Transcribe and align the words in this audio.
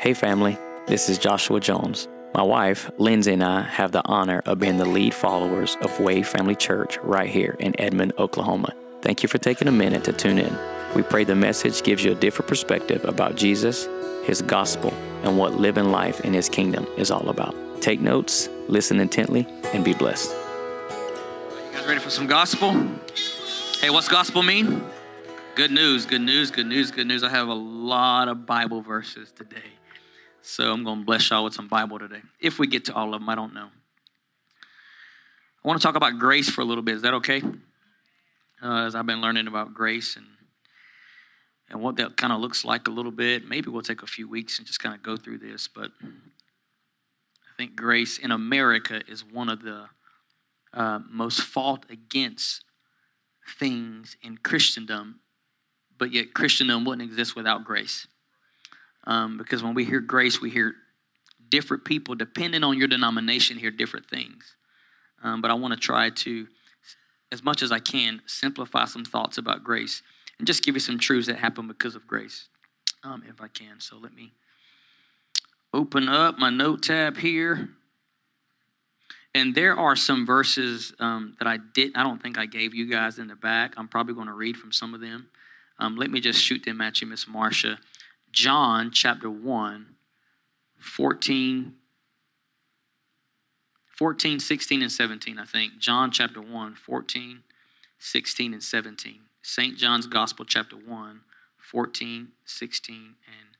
Hey, 0.00 0.14
family, 0.14 0.56
this 0.86 1.10
is 1.10 1.18
Joshua 1.18 1.60
Jones. 1.60 2.08
My 2.32 2.42
wife, 2.42 2.90
Lindsay, 2.96 3.34
and 3.34 3.44
I 3.44 3.60
have 3.60 3.92
the 3.92 4.00
honor 4.06 4.40
of 4.46 4.58
being 4.58 4.78
the 4.78 4.86
lead 4.86 5.12
followers 5.12 5.76
of 5.82 6.00
Wave 6.00 6.26
Family 6.26 6.54
Church 6.54 6.96
right 7.02 7.28
here 7.28 7.54
in 7.58 7.78
Edmond, 7.78 8.14
Oklahoma. 8.16 8.72
Thank 9.02 9.22
you 9.22 9.28
for 9.28 9.36
taking 9.36 9.68
a 9.68 9.72
minute 9.72 10.02
to 10.04 10.14
tune 10.14 10.38
in. 10.38 10.56
We 10.94 11.02
pray 11.02 11.24
the 11.24 11.34
message 11.34 11.82
gives 11.82 12.02
you 12.02 12.12
a 12.12 12.14
different 12.14 12.48
perspective 12.48 13.04
about 13.04 13.36
Jesus, 13.36 13.86
His 14.24 14.40
gospel, 14.40 14.94
and 15.22 15.36
what 15.36 15.60
living 15.60 15.90
life 15.90 16.22
in 16.22 16.32
His 16.32 16.48
kingdom 16.48 16.86
is 16.96 17.10
all 17.10 17.28
about. 17.28 17.54
Take 17.82 18.00
notes, 18.00 18.48
listen 18.68 19.00
intently, 19.00 19.46
and 19.74 19.84
be 19.84 19.92
blessed. 19.92 20.30
You 20.30 21.72
guys 21.74 21.86
ready 21.86 22.00
for 22.00 22.08
some 22.08 22.26
gospel? 22.26 22.72
Hey, 23.82 23.90
what's 23.90 24.08
gospel 24.08 24.42
mean? 24.42 24.82
Good 25.56 25.72
news, 25.72 26.06
good 26.06 26.22
news, 26.22 26.50
good 26.50 26.68
news, 26.68 26.90
good 26.90 27.06
news. 27.06 27.22
I 27.22 27.28
have 27.28 27.48
a 27.48 27.52
lot 27.52 28.28
of 28.28 28.46
Bible 28.46 28.80
verses 28.80 29.30
today. 29.30 29.60
So 30.42 30.72
I'm 30.72 30.84
going 30.84 31.00
to 31.00 31.04
bless 31.04 31.30
y'all 31.30 31.44
with 31.44 31.54
some 31.54 31.68
Bible 31.68 31.98
today. 31.98 32.22
If 32.40 32.58
we 32.58 32.66
get 32.66 32.86
to 32.86 32.94
all 32.94 33.14
of 33.14 33.20
them, 33.20 33.28
I 33.28 33.34
don't 33.34 33.54
know. 33.54 33.68
I 35.62 35.68
want 35.68 35.80
to 35.80 35.86
talk 35.86 35.96
about 35.96 36.18
grace 36.18 36.48
for 36.48 36.62
a 36.62 36.64
little 36.64 36.82
bit. 36.82 36.96
Is 36.96 37.02
that 37.02 37.14
okay? 37.14 37.42
Uh, 38.62 38.86
as 38.86 38.94
I've 38.94 39.06
been 39.06 39.20
learning 39.20 39.46
about 39.46 39.74
grace 39.74 40.16
and 40.16 40.26
and 41.70 41.80
what 41.80 41.96
that 41.96 42.16
kind 42.16 42.32
of 42.32 42.40
looks 42.40 42.64
like 42.64 42.88
a 42.88 42.90
little 42.90 43.12
bit. 43.12 43.48
Maybe 43.48 43.70
we'll 43.70 43.82
take 43.82 44.02
a 44.02 44.06
few 44.06 44.28
weeks 44.28 44.58
and 44.58 44.66
just 44.66 44.80
kind 44.80 44.94
of 44.94 45.02
go 45.02 45.16
through 45.16 45.38
this. 45.38 45.68
But 45.68 45.92
I 46.02 47.56
think 47.56 47.76
grace 47.76 48.18
in 48.18 48.32
America 48.32 49.02
is 49.08 49.24
one 49.24 49.48
of 49.48 49.62
the 49.62 49.86
uh, 50.74 50.98
most 51.08 51.40
fought 51.40 51.86
against 51.88 52.64
things 53.58 54.16
in 54.22 54.38
Christendom, 54.38 55.20
but 55.96 56.12
yet 56.12 56.34
Christendom 56.34 56.84
wouldn't 56.84 57.08
exist 57.08 57.36
without 57.36 57.64
grace. 57.64 58.06
Um, 59.10 59.36
because 59.36 59.60
when 59.60 59.74
we 59.74 59.84
hear 59.84 59.98
grace, 59.98 60.40
we 60.40 60.50
hear 60.50 60.76
different 61.48 61.84
people, 61.84 62.14
depending 62.14 62.62
on 62.62 62.78
your 62.78 62.86
denomination, 62.86 63.58
hear 63.58 63.72
different 63.72 64.06
things. 64.06 64.54
Um, 65.24 65.42
but 65.42 65.50
I 65.50 65.54
want 65.54 65.74
to 65.74 65.80
try 65.80 66.10
to, 66.10 66.46
as 67.32 67.42
much 67.42 67.60
as 67.60 67.72
I 67.72 67.80
can, 67.80 68.22
simplify 68.26 68.84
some 68.84 69.04
thoughts 69.04 69.36
about 69.36 69.64
grace 69.64 70.02
and 70.38 70.46
just 70.46 70.62
give 70.62 70.76
you 70.76 70.80
some 70.80 70.96
truths 70.96 71.26
that 71.26 71.38
happen 71.38 71.66
because 71.66 71.96
of 71.96 72.06
grace, 72.06 72.46
um, 73.02 73.24
if 73.28 73.40
I 73.40 73.48
can. 73.48 73.80
So 73.80 73.96
let 73.96 74.14
me 74.14 74.30
open 75.74 76.08
up 76.08 76.38
my 76.38 76.50
note 76.50 76.84
tab 76.84 77.16
here. 77.16 77.68
And 79.34 79.56
there 79.56 79.76
are 79.76 79.96
some 79.96 80.24
verses 80.24 80.92
um, 81.00 81.34
that 81.40 81.48
I 81.48 81.58
did. 81.74 81.96
I 81.96 82.04
don't 82.04 82.22
think 82.22 82.38
I 82.38 82.46
gave 82.46 82.74
you 82.74 82.88
guys 82.88 83.18
in 83.18 83.26
the 83.26 83.36
back. 83.36 83.74
I'm 83.76 83.88
probably 83.88 84.14
going 84.14 84.28
to 84.28 84.34
read 84.34 84.56
from 84.56 84.70
some 84.70 84.94
of 84.94 85.00
them. 85.00 85.30
Um, 85.80 85.96
let 85.96 86.12
me 86.12 86.20
just 86.20 86.40
shoot 86.40 86.64
them 86.64 86.80
at 86.80 87.00
you, 87.00 87.08
Miss 87.08 87.26
Marcia. 87.26 87.80
John 88.32 88.90
chapter 88.92 89.30
1, 89.30 89.86
14, 90.78 91.74
14, 93.96 94.40
16, 94.40 94.82
and 94.82 94.92
17, 94.92 95.38
I 95.38 95.44
think. 95.44 95.78
John 95.78 96.10
chapter 96.10 96.40
1, 96.40 96.74
14, 96.74 97.42
16, 97.98 98.52
and 98.54 98.62
17. 98.62 99.20
St. 99.42 99.76
John's 99.76 100.06
Gospel, 100.06 100.44
chapter 100.44 100.76
1, 100.76 101.20
14, 101.58 102.28
16, 102.44 102.96
and 102.96 103.56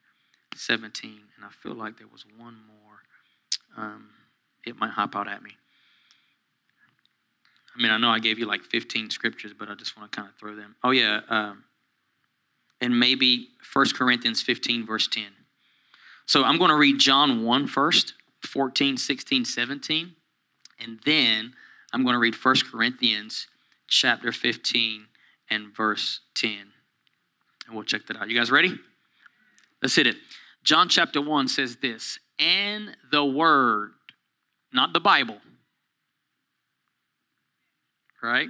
17. 0.57 1.21
And 1.37 1.45
I 1.45 1.49
feel 1.51 1.75
like 1.75 1.99
there 1.99 2.09
was 2.11 2.25
one 2.37 2.57
more. 2.67 3.03
Um, 3.77 4.09
it 4.67 4.77
might 4.77 4.91
hop 4.91 5.17
out 5.17 5.29
at 5.29 5.43
me. 5.43 5.53
I 7.77 7.83
mean, 7.83 7.93
I 7.93 7.99
know 7.99 8.11
I 8.11 8.19
gave 8.19 8.39
you 8.39 8.47
like 8.47 8.62
15 8.62 9.11
scriptures, 9.11 9.53
but 9.57 9.71
I 9.71 9.75
just 9.75 9.97
want 9.97 10.11
to 10.11 10.17
kind 10.17 10.29
of 10.29 10.37
throw 10.37 10.55
them. 10.55 10.77
Oh, 10.83 10.91
yeah. 10.91 11.21
Um, 11.29 11.65
and 12.81 12.98
maybe 12.98 13.48
1 13.73 13.86
Corinthians 13.95 14.42
15, 14.42 14.86
verse 14.86 15.09
10. 15.09 15.25
So 16.27 16.45
I'm 16.45 16.59
going 16.59 16.70
to 16.70 16.77
read 16.77 16.98
John 16.98 17.45
1 17.45 17.67
first, 17.67 18.14
14, 18.47 18.97
16, 18.97 19.45
17. 19.45 20.14
And 20.78 21.00
then 21.05 21.55
I'm 21.93 22.03
going 22.03 22.15
to 22.15 22.21
read 22.21 22.34
1 22.34 22.55
Corinthians 22.71 23.47
chapter 23.88 24.32
15 24.32 25.06
and 25.50 25.75
verse 25.75 26.21
10. 26.37 26.50
And 27.66 27.75
we'll 27.75 27.84
check 27.84 28.06
that 28.06 28.16
out. 28.16 28.28
You 28.28 28.38
guys 28.38 28.50
ready? 28.50 28.78
Let's 29.82 29.97
hit 29.97 30.06
it. 30.06 30.16
John 30.62 30.88
chapter 30.88 31.21
1 31.21 31.49
says 31.49 31.76
this 31.76 32.19
And 32.38 32.97
the 33.10 33.25
Word, 33.25 33.93
not 34.72 34.93
the 34.93 35.00
Bible, 35.00 35.38
right? 38.22 38.49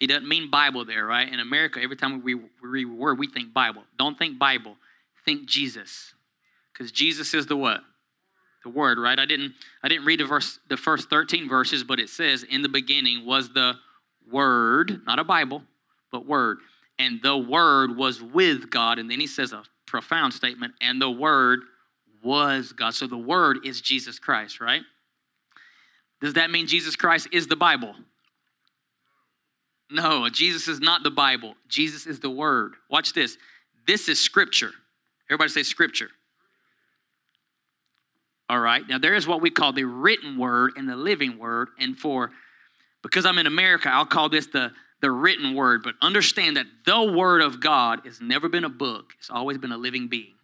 He 0.00 0.06
doesn't 0.06 0.26
mean 0.26 0.50
Bible 0.50 0.86
there, 0.86 1.04
right? 1.04 1.30
In 1.30 1.40
America, 1.40 1.78
every 1.80 1.94
time 1.94 2.24
we 2.24 2.40
read 2.62 2.86
word, 2.86 3.18
we 3.18 3.26
think 3.28 3.52
Bible. 3.52 3.84
Don't 3.98 4.18
think 4.18 4.38
Bible. 4.38 4.76
Think 5.26 5.46
Jesus. 5.46 6.14
Because 6.72 6.90
Jesus 6.90 7.34
is 7.34 7.46
the 7.46 7.56
what? 7.56 7.82
The 8.64 8.70
word, 8.70 8.98
right? 8.98 9.18
I 9.18 9.26
didn't 9.26 9.54
I 9.82 9.88
didn't 9.88 10.06
read 10.06 10.20
the 10.20 10.24
verse 10.24 10.58
the 10.68 10.78
first 10.78 11.10
13 11.10 11.48
verses, 11.48 11.84
but 11.84 12.00
it 12.00 12.08
says 12.08 12.42
in 12.42 12.62
the 12.62 12.68
beginning 12.68 13.26
was 13.26 13.50
the 13.50 13.74
word, 14.30 15.02
not 15.06 15.18
a 15.18 15.24
Bible, 15.24 15.62
but 16.10 16.26
word. 16.26 16.58
And 16.98 17.20
the 17.22 17.36
word 17.36 17.96
was 17.96 18.22
with 18.22 18.70
God. 18.70 18.98
And 18.98 19.10
then 19.10 19.20
he 19.20 19.26
says 19.26 19.52
a 19.52 19.64
profound 19.86 20.32
statement, 20.32 20.74
and 20.80 21.00
the 21.00 21.10
word 21.10 21.60
was 22.22 22.72
God. 22.72 22.94
So 22.94 23.06
the 23.06 23.18
word 23.18 23.58
is 23.66 23.80
Jesus 23.82 24.18
Christ, 24.18 24.60
right? 24.60 24.82
Does 26.22 26.34
that 26.34 26.50
mean 26.50 26.66
Jesus 26.66 26.96
Christ 26.96 27.28
is 27.32 27.46
the 27.46 27.56
Bible? 27.56 27.94
No, 29.90 30.28
Jesus 30.28 30.68
is 30.68 30.80
not 30.80 31.02
the 31.02 31.10
Bible. 31.10 31.54
Jesus 31.68 32.06
is 32.06 32.20
the 32.20 32.30
Word. 32.30 32.74
Watch 32.88 33.12
this. 33.12 33.36
This 33.86 34.08
is 34.08 34.20
Scripture. 34.20 34.70
Everybody 35.28 35.50
say 35.50 35.62
Scripture. 35.62 36.10
All 38.48 38.60
right. 38.60 38.82
Now, 38.88 38.98
there 38.98 39.14
is 39.14 39.26
what 39.26 39.40
we 39.40 39.50
call 39.50 39.72
the 39.72 39.84
written 39.84 40.38
Word 40.38 40.72
and 40.76 40.88
the 40.88 40.96
living 40.96 41.38
Word. 41.38 41.68
And 41.78 41.98
for, 41.98 42.30
because 43.02 43.24
I'm 43.24 43.38
in 43.38 43.46
America, 43.46 43.88
I'll 43.88 44.06
call 44.06 44.28
this 44.28 44.46
the, 44.48 44.72
the 45.00 45.10
written 45.10 45.54
Word. 45.54 45.82
But 45.82 45.94
understand 46.02 46.56
that 46.56 46.66
the 46.84 47.12
Word 47.12 47.42
of 47.42 47.60
God 47.60 48.00
has 48.04 48.20
never 48.20 48.48
been 48.48 48.64
a 48.64 48.68
book, 48.68 49.12
it's 49.18 49.30
always 49.30 49.58
been 49.58 49.72
a 49.72 49.78
living 49.78 50.08
being. 50.08 50.34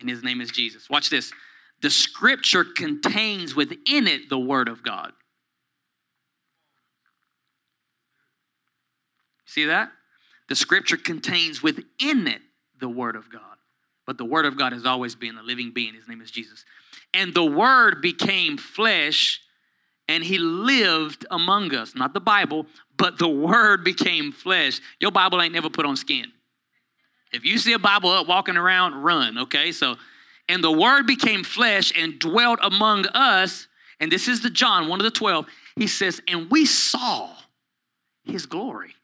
And 0.00 0.08
His 0.08 0.22
name 0.22 0.40
is 0.40 0.50
Jesus. 0.50 0.90
Watch 0.90 1.10
this. 1.10 1.32
The 1.80 1.90
Scripture 1.90 2.64
contains 2.64 3.54
within 3.54 4.06
it 4.06 4.28
the 4.28 4.38
Word 4.38 4.68
of 4.68 4.82
God. 4.82 5.12
See 9.54 9.66
that? 9.66 9.92
The 10.48 10.56
scripture 10.56 10.96
contains 10.96 11.62
within 11.62 12.26
it 12.26 12.42
the 12.80 12.88
Word 12.88 13.14
of 13.14 13.30
God. 13.30 13.40
But 14.04 14.18
the 14.18 14.24
Word 14.24 14.46
of 14.46 14.58
God 14.58 14.72
has 14.72 14.84
always 14.84 15.14
been 15.14 15.38
a 15.38 15.44
living 15.44 15.70
being. 15.72 15.94
His 15.94 16.08
name 16.08 16.20
is 16.20 16.32
Jesus. 16.32 16.64
And 17.14 17.32
the 17.32 17.44
Word 17.44 18.02
became 18.02 18.56
flesh 18.56 19.40
and 20.08 20.24
He 20.24 20.38
lived 20.38 21.24
among 21.30 21.72
us. 21.72 21.94
Not 21.94 22.14
the 22.14 22.20
Bible, 22.20 22.66
but 22.96 23.16
the 23.20 23.28
Word 23.28 23.84
became 23.84 24.32
flesh. 24.32 24.80
Your 24.98 25.12
Bible 25.12 25.40
ain't 25.40 25.54
never 25.54 25.70
put 25.70 25.86
on 25.86 25.94
skin. 25.94 26.32
If 27.32 27.44
you 27.44 27.56
see 27.58 27.74
a 27.74 27.78
Bible 27.78 28.10
up 28.10 28.26
walking 28.26 28.56
around, 28.56 29.04
run, 29.04 29.38
okay? 29.38 29.70
So, 29.70 29.94
and 30.48 30.64
the 30.64 30.72
Word 30.72 31.06
became 31.06 31.44
flesh 31.44 31.92
and 31.96 32.18
dwelt 32.18 32.58
among 32.60 33.06
us. 33.06 33.68
And 34.00 34.10
this 34.10 34.26
is 34.26 34.42
the 34.42 34.50
John, 34.50 34.88
one 34.88 34.98
of 34.98 35.04
the 35.04 35.12
12. 35.12 35.46
He 35.76 35.86
says, 35.86 36.20
and 36.26 36.50
we 36.50 36.66
saw 36.66 37.30
His 38.24 38.46
glory 38.46 38.96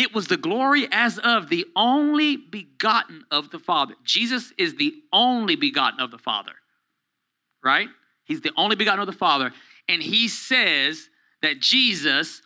it 0.00 0.14
was 0.14 0.28
the 0.28 0.38
glory 0.38 0.88
as 0.90 1.18
of 1.18 1.50
the 1.50 1.66
only 1.76 2.34
begotten 2.38 3.22
of 3.30 3.50
the 3.50 3.58
Father. 3.58 3.94
Jesus 4.02 4.50
is 4.56 4.76
the 4.76 4.94
only 5.12 5.56
begotten 5.56 6.00
of 6.00 6.10
the 6.10 6.16
Father, 6.16 6.52
right? 7.62 7.88
He's 8.24 8.40
the 8.40 8.52
only 8.56 8.76
begotten 8.76 9.00
of 9.00 9.06
the 9.06 9.12
Father. 9.12 9.52
And 9.90 10.02
he 10.02 10.26
says 10.28 11.10
that 11.42 11.60
Jesus, 11.60 12.40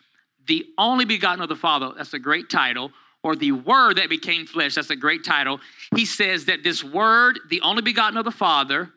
the 0.45 0.65
only 0.77 1.05
begotten 1.05 1.41
of 1.41 1.47
the 1.47 1.55
Father, 1.55 1.93
that's 1.95 2.13
a 2.13 2.19
great 2.19 2.49
title, 2.49 2.91
or 3.23 3.37
the 3.37 3.53
Word 3.53 3.99
that 3.99 4.09
became 4.09 4.45
flesh, 4.45 4.75
that's 4.75 4.89
a 4.89 4.95
great 4.97 5.23
title. 5.23 5.61
He 5.95 6.03
says 6.03 6.45
that 6.45 6.61
this 6.61 6.83
Word, 6.83 7.39
the 7.49 7.61
only 7.61 7.81
begotten 7.81 8.17
of 8.17 8.25
the 8.25 8.31
Father, 8.31 8.89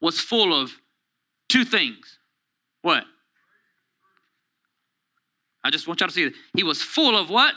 was 0.00 0.18
full 0.18 0.52
of 0.52 0.72
two 1.48 1.64
things. 1.64 2.18
What? 2.82 3.04
I 5.62 5.70
just 5.70 5.86
want 5.86 6.00
y'all 6.00 6.08
to 6.08 6.14
see 6.14 6.24
that. 6.24 6.34
He 6.56 6.64
was 6.64 6.82
full 6.82 7.16
of 7.16 7.30
what? 7.30 7.54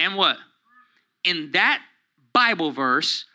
And 0.00 0.16
what? 0.16 0.36
In 1.24 1.50
that 1.52 1.80
Bible 2.32 2.70
verse, 2.72 3.26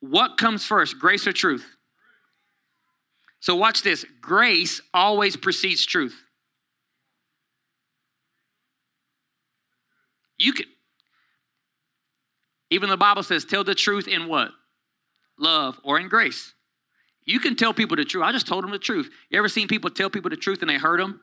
what 0.00 0.36
comes 0.36 0.64
first, 0.64 0.98
grace 0.98 1.26
or 1.26 1.32
truth? 1.32 1.66
So 3.40 3.56
watch 3.56 3.82
this. 3.82 4.04
Grace 4.20 4.80
always 4.92 5.36
precedes 5.36 5.84
truth. 5.84 6.22
You 10.38 10.52
can, 10.52 10.66
even 12.70 12.88
the 12.88 12.96
Bible 12.96 13.22
says, 13.22 13.44
tell 13.44 13.64
the 13.64 13.74
truth 13.74 14.08
in 14.08 14.28
what? 14.28 14.50
Love 15.38 15.80
or 15.84 15.98
in 15.98 16.08
grace. 16.08 16.52
You 17.24 17.38
can 17.38 17.54
tell 17.54 17.72
people 17.72 17.96
the 17.96 18.04
truth. 18.04 18.24
I 18.24 18.32
just 18.32 18.48
told 18.48 18.64
them 18.64 18.72
the 18.72 18.78
truth. 18.78 19.10
You 19.30 19.38
ever 19.38 19.48
seen 19.48 19.68
people 19.68 19.90
tell 19.90 20.10
people 20.10 20.30
the 20.30 20.36
truth 20.36 20.60
and 20.60 20.70
they 20.70 20.78
hurt 20.78 20.98
them? 20.98 21.20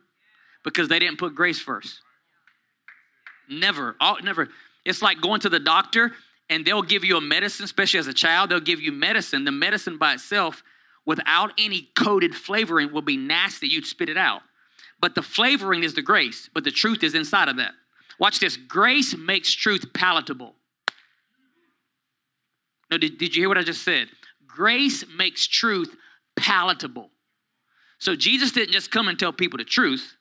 Because 0.63 0.87
they 0.87 0.99
didn't 0.99 1.19
put 1.19 1.35
grace 1.35 1.59
first. 1.59 2.01
Never. 3.49 3.95
All, 3.99 4.17
never. 4.23 4.49
It's 4.85 5.01
like 5.01 5.21
going 5.21 5.41
to 5.41 5.49
the 5.49 5.59
doctor 5.59 6.13
and 6.49 6.65
they'll 6.65 6.81
give 6.81 7.03
you 7.03 7.17
a 7.17 7.21
medicine, 7.21 7.63
especially 7.63 7.99
as 7.99 8.07
a 8.07 8.13
child, 8.13 8.49
they'll 8.49 8.59
give 8.59 8.81
you 8.81 8.91
medicine. 8.91 9.45
The 9.45 9.51
medicine 9.51 9.97
by 9.97 10.13
itself, 10.13 10.63
without 11.05 11.51
any 11.57 11.89
coated 11.95 12.35
flavoring, 12.35 12.91
will 12.91 13.03
be 13.03 13.17
nasty. 13.17 13.67
You'd 13.67 13.85
spit 13.85 14.09
it 14.09 14.17
out. 14.17 14.41
But 14.99 15.15
the 15.15 15.21
flavoring 15.21 15.83
is 15.83 15.93
the 15.93 16.01
grace, 16.01 16.49
but 16.53 16.63
the 16.63 16.71
truth 16.71 17.03
is 17.03 17.13
inside 17.13 17.47
of 17.47 17.57
that. 17.57 17.71
Watch 18.19 18.39
this 18.39 18.57
grace 18.57 19.15
makes 19.15 19.53
truth 19.53 19.93
palatable. 19.93 20.55
No, 22.91 22.97
did, 22.97 23.17
did 23.17 23.35
you 23.35 23.43
hear 23.43 23.49
what 23.49 23.57
I 23.57 23.63
just 23.63 23.83
said? 23.83 24.09
Grace 24.47 25.05
makes 25.15 25.47
truth 25.47 25.95
palatable. 26.35 27.11
So 27.99 28.15
Jesus 28.15 28.51
didn't 28.51 28.73
just 28.73 28.91
come 28.91 29.07
and 29.07 29.17
tell 29.17 29.31
people 29.31 29.57
the 29.57 29.63
truth, 29.63 30.15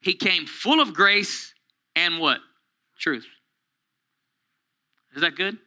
He 0.00 0.14
came 0.14 0.46
full 0.46 0.80
of 0.80 0.94
grace 0.94 1.54
and 1.98 2.18
what? 2.18 2.38
Truth. 2.98 3.26
Is 5.14 5.22
that 5.22 5.36
good? 5.36 5.58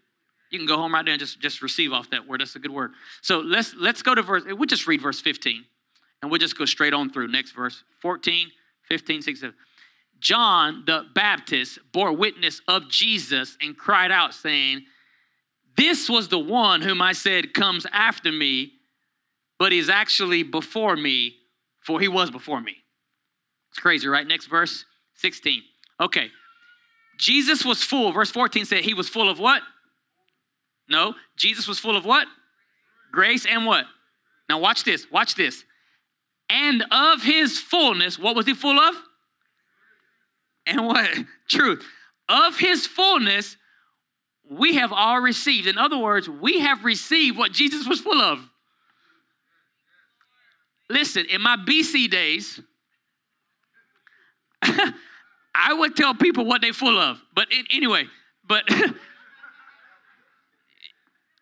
You 0.49 0.59
can 0.59 0.67
go 0.67 0.77
home 0.77 0.93
right 0.93 1.03
there 1.03 1.13
and 1.13 1.19
just, 1.19 1.39
just 1.39 1.61
receive 1.61 1.93
off 1.93 2.09
that 2.11 2.27
word. 2.27 2.41
That's 2.41 2.55
a 2.55 2.59
good 2.59 2.71
word. 2.71 2.91
So 3.21 3.39
let's 3.39 3.73
let's 3.75 4.01
go 4.01 4.13
to 4.13 4.21
verse, 4.21 4.43
we'll 4.45 4.65
just 4.65 4.85
read 4.85 5.01
verse 5.01 5.21
15 5.21 5.63
and 6.21 6.29
we'll 6.31 6.39
just 6.39 6.57
go 6.57 6.65
straight 6.65 6.93
on 6.93 7.09
through. 7.09 7.29
Next 7.29 7.51
verse 7.51 7.83
14, 8.01 8.49
15, 8.89 9.21
16. 9.21 9.53
John 10.19 10.83
the 10.85 11.05
Baptist 11.15 11.79
bore 11.91 12.13
witness 12.13 12.61
of 12.67 12.89
Jesus 12.89 13.57
and 13.61 13.77
cried 13.77 14.11
out, 14.11 14.33
saying, 14.33 14.85
This 15.77 16.09
was 16.09 16.27
the 16.27 16.39
one 16.39 16.81
whom 16.81 17.01
I 17.01 17.13
said 17.13 17.53
comes 17.53 17.87
after 17.91 18.31
me, 18.31 18.73
but 19.57 19.71
he's 19.71 19.89
actually 19.89 20.43
before 20.43 20.95
me, 20.95 21.35
for 21.79 21.99
he 21.99 22.07
was 22.07 22.29
before 22.29 22.61
me. 22.61 22.75
It's 23.71 23.79
crazy, 23.79 24.07
right? 24.07 24.27
Next 24.27 24.47
verse 24.47 24.85
16. 25.15 25.63
Okay. 26.01 26.31
Jesus 27.17 27.63
was 27.63 27.83
full. 27.83 28.11
Verse 28.11 28.31
14 28.31 28.65
said 28.65 28.83
he 28.83 28.95
was 28.95 29.07
full 29.07 29.29
of 29.29 29.39
what? 29.39 29.61
No. 30.89 31.13
Jesus 31.37 31.67
was 31.67 31.79
full 31.79 31.95
of 31.95 32.03
what? 32.03 32.27
Grace 33.11 33.45
and 33.45 33.65
what? 33.65 33.85
Now 34.49 34.59
watch 34.59 34.83
this. 34.83 35.05
Watch 35.11 35.35
this. 35.35 35.63
And 36.49 36.83
of 36.91 37.21
his 37.21 37.59
fullness, 37.59 38.17
what 38.17 38.35
was 38.35 38.45
he 38.45 38.53
full 38.53 38.79
of? 38.79 38.95
And 40.65 40.85
what? 40.85 41.09
Truth. 41.49 41.85
Of 42.27 42.57
his 42.57 42.87
fullness, 42.87 43.55
we 44.49 44.75
have 44.75 44.91
all 44.91 45.21
received. 45.21 45.67
In 45.67 45.77
other 45.77 45.97
words, 45.97 46.27
we 46.27 46.59
have 46.59 46.83
received 46.83 47.37
what 47.37 47.51
Jesus 47.51 47.87
was 47.87 48.01
full 48.01 48.19
of. 48.19 48.39
Listen, 50.89 51.25
in 51.29 51.41
my 51.41 51.55
BC 51.55 52.09
days, 52.09 52.59
I 55.61 55.73
would 55.73 55.95
tell 55.95 56.15
people 56.15 56.45
what 56.45 56.61
they're 56.61 56.73
full 56.73 56.97
of. 56.97 57.21
But 57.35 57.47
anyway, 57.71 58.05
but 58.47 58.63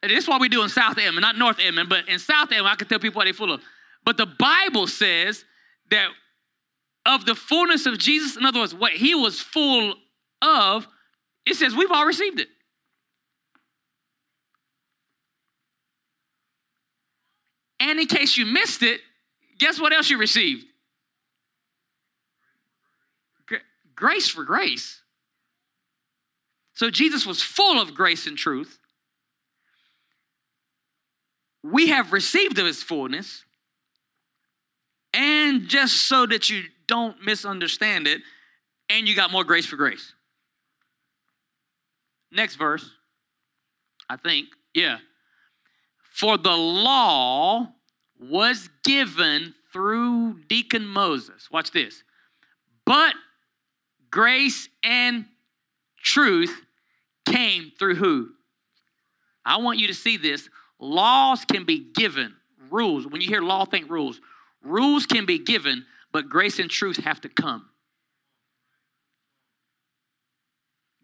this 0.03 0.23
is 0.23 0.27
what 0.27 0.41
we 0.41 0.49
do 0.49 0.61
in 0.63 0.69
South 0.69 0.97
Edmond, 0.97 1.21
not 1.21 1.37
North 1.37 1.59
Edmond, 1.59 1.89
but 1.89 2.07
in 2.09 2.19
South 2.19 2.51
Edmond, 2.51 2.67
I 2.67 2.75
can 2.75 2.87
tell 2.87 2.99
people 2.99 3.19
what 3.19 3.25
they're 3.25 3.33
full 3.33 3.53
of. 3.53 3.61
But 4.03 4.17
the 4.17 4.25
Bible 4.25 4.87
says 4.87 5.45
that 5.91 6.09
of 7.05 7.25
the 7.25 7.35
fullness 7.35 7.85
of 7.85 7.97
Jesus, 7.97 8.35
in 8.35 8.45
other 8.45 8.59
words, 8.59 8.75
what 8.75 8.91
he 8.91 9.15
was 9.15 9.39
full 9.39 9.93
of, 10.41 10.87
it 11.45 11.55
says 11.55 11.75
we've 11.75 11.91
all 11.91 12.05
received 12.05 12.39
it. 12.39 12.47
And 17.79 17.99
in 17.99 18.07
case 18.07 18.37
you 18.37 18.45
missed 18.45 18.83
it, 18.83 18.99
guess 19.57 19.79
what 19.79 19.93
else 19.93 20.09
you 20.09 20.17
received? 20.17 20.65
Grace 23.99 24.29
for 24.29 24.45
grace. 24.45 25.01
So 26.73 26.89
Jesus 26.89 27.25
was 27.25 27.41
full 27.41 27.81
of 27.81 27.93
grace 27.93 28.27
and 28.27 28.37
truth. 28.37 28.79
We 31.61 31.89
have 31.89 32.13
received 32.13 32.57
of 32.59 32.65
his 32.65 32.81
fullness. 32.81 33.43
And 35.13 35.67
just 35.67 36.07
so 36.07 36.25
that 36.27 36.49
you 36.49 36.63
don't 36.87 37.21
misunderstand 37.25 38.07
it, 38.07 38.21
and 38.89 39.05
you 39.05 39.17
got 39.17 39.33
more 39.33 39.43
grace 39.43 39.65
for 39.65 39.75
grace. 39.75 40.13
Next 42.31 42.55
verse, 42.55 42.89
I 44.09 44.15
think, 44.15 44.47
yeah. 44.73 44.99
For 46.13 46.37
the 46.37 46.55
law 46.55 47.73
was 48.17 48.69
given 48.85 49.55
through 49.73 50.39
Deacon 50.47 50.85
Moses. 50.85 51.49
Watch 51.51 51.71
this. 51.71 52.03
But 52.85 53.13
grace 54.09 54.69
and 54.83 55.25
truth 56.01 56.65
came 57.25 57.71
through 57.77 57.95
who? 57.95 58.29
I 59.45 59.57
want 59.57 59.79
you 59.79 59.87
to 59.87 59.93
see 59.93 60.17
this. 60.17 60.49
Laws 60.79 61.45
can 61.45 61.65
be 61.65 61.91
given, 61.93 62.35
rules. 62.69 63.07
When 63.07 63.21
you 63.21 63.27
hear 63.27 63.41
law, 63.41 63.65
think 63.65 63.89
rules. 63.89 64.21
Rules 64.63 65.05
can 65.05 65.25
be 65.25 65.39
given, 65.39 65.85
but 66.11 66.29
grace 66.29 66.59
and 66.59 66.69
truth 66.69 66.97
have 66.97 67.21
to 67.21 67.29
come. 67.29 67.69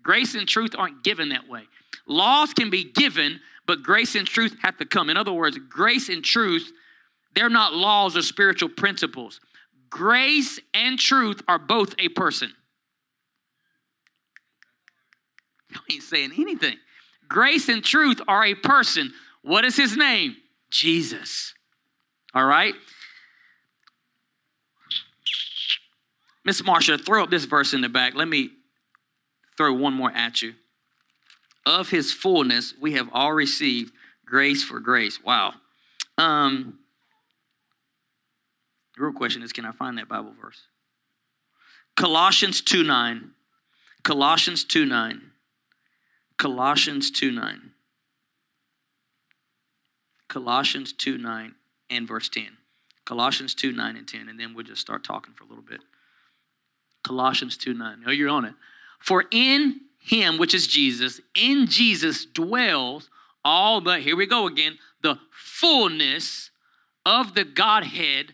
Grace 0.02 0.36
and 0.36 0.48
truth 0.48 0.76
aren't 0.78 1.04
given 1.04 1.30
that 1.30 1.50
way. 1.50 1.64
Laws 2.08 2.54
can 2.54 2.70
be 2.70 2.84
given, 2.84 3.40
but 3.66 3.82
grace 3.82 4.16
and 4.16 4.28
truth 4.28 4.56
have 4.62 4.78
to 4.78 4.86
come. 4.86 5.10
In 5.10 5.18
other 5.18 5.34
words, 5.34 5.58
grace 5.68 6.10
and 6.10 6.24
truth, 6.24 6.72
they're 7.34 7.50
not 7.50 7.74
laws 7.74 8.16
or 8.16 8.22
spiritual 8.22 8.70
principles. 8.70 9.42
Grace 9.90 10.60
and 10.74 11.00
truth 11.00 11.42
are 11.48 11.58
both 11.58 11.96
a 11.98 12.10
person. 12.10 12.54
Ain't 15.92 16.04
saying 16.04 16.32
anything. 16.38 16.78
Grace 17.28 17.70
and 17.70 17.84
truth 17.84 18.22
are 18.28 18.46
a 18.46 18.56
person. 18.56 19.14
What 19.42 19.66
is 19.66 19.76
his 19.76 19.98
name? 19.98 20.36
Jesus. 20.70 21.54
All 22.34 22.46
right? 22.46 22.74
Miss 26.44 26.62
Marsha, 26.62 27.04
throw 27.04 27.24
up 27.24 27.32
this 27.32 27.46
verse 27.46 27.74
in 27.74 27.82
the 27.82 27.90
back. 27.90 28.14
Let 28.14 28.28
me 28.28 28.52
throw 29.58 29.74
one 29.74 29.94
more 29.94 30.12
at 30.12 30.42
you. 30.42 30.54
Of 31.66 31.90
his 31.90 32.14
fullness, 32.14 32.76
we 32.80 32.94
have 32.94 33.10
all 33.12 33.34
received 33.34 33.92
grace 34.26 34.64
for 34.64 34.80
grace. 34.80 35.20
Wow. 35.24 35.54
Um, 36.18 36.80
the 38.96 39.04
real 39.04 39.14
question 39.14 39.42
is 39.42 39.52
can 39.52 39.66
I 39.66 39.72
find 39.72 39.98
that 39.98 40.08
Bible 40.08 40.34
verse? 40.40 40.62
Colossians 41.96 42.62
2 42.62 42.84
9. 42.84 43.32
Colossians 44.04 44.64
2 44.64 44.86
9. 44.86 45.22
Colossians 46.38 47.12
2 47.12 47.32
9. 47.32 47.72
Colossians 50.28 50.94
2 50.94 51.18
9 51.18 51.56
and 51.90 52.08
verse 52.08 52.30
10. 52.30 52.48
Colossians 53.06 53.54
2 53.56 53.72
9 53.72 53.96
and 53.96 54.08
10. 54.08 54.30
And 54.30 54.40
then 54.40 54.54
we'll 54.54 54.66
just 54.66 54.82
start 54.82 55.04
talking 55.04 55.34
for 55.34 55.44
a 55.44 55.48
little 55.48 55.64
bit. 55.64 55.82
Colossians 57.04 57.58
2 57.58 57.74
9. 57.74 58.04
Oh, 58.08 58.12
you're 58.12 58.30
on 58.30 58.46
it. 58.46 58.54
For 59.00 59.26
in 59.32 59.82
him, 60.00 60.38
which 60.38 60.54
is 60.54 60.68
Jesus, 60.68 61.22
in 61.36 61.68
Jesus 61.68 62.26
dwells 62.26 63.10
all 63.44 63.82
the, 63.82 64.00
here 64.00 64.16
we 64.16 64.26
go 64.26 64.48
again, 64.48 64.78
the 65.02 65.20
fullness 65.32 66.50
of 67.06 67.36
the 67.36 67.44
Godhead 67.44 68.34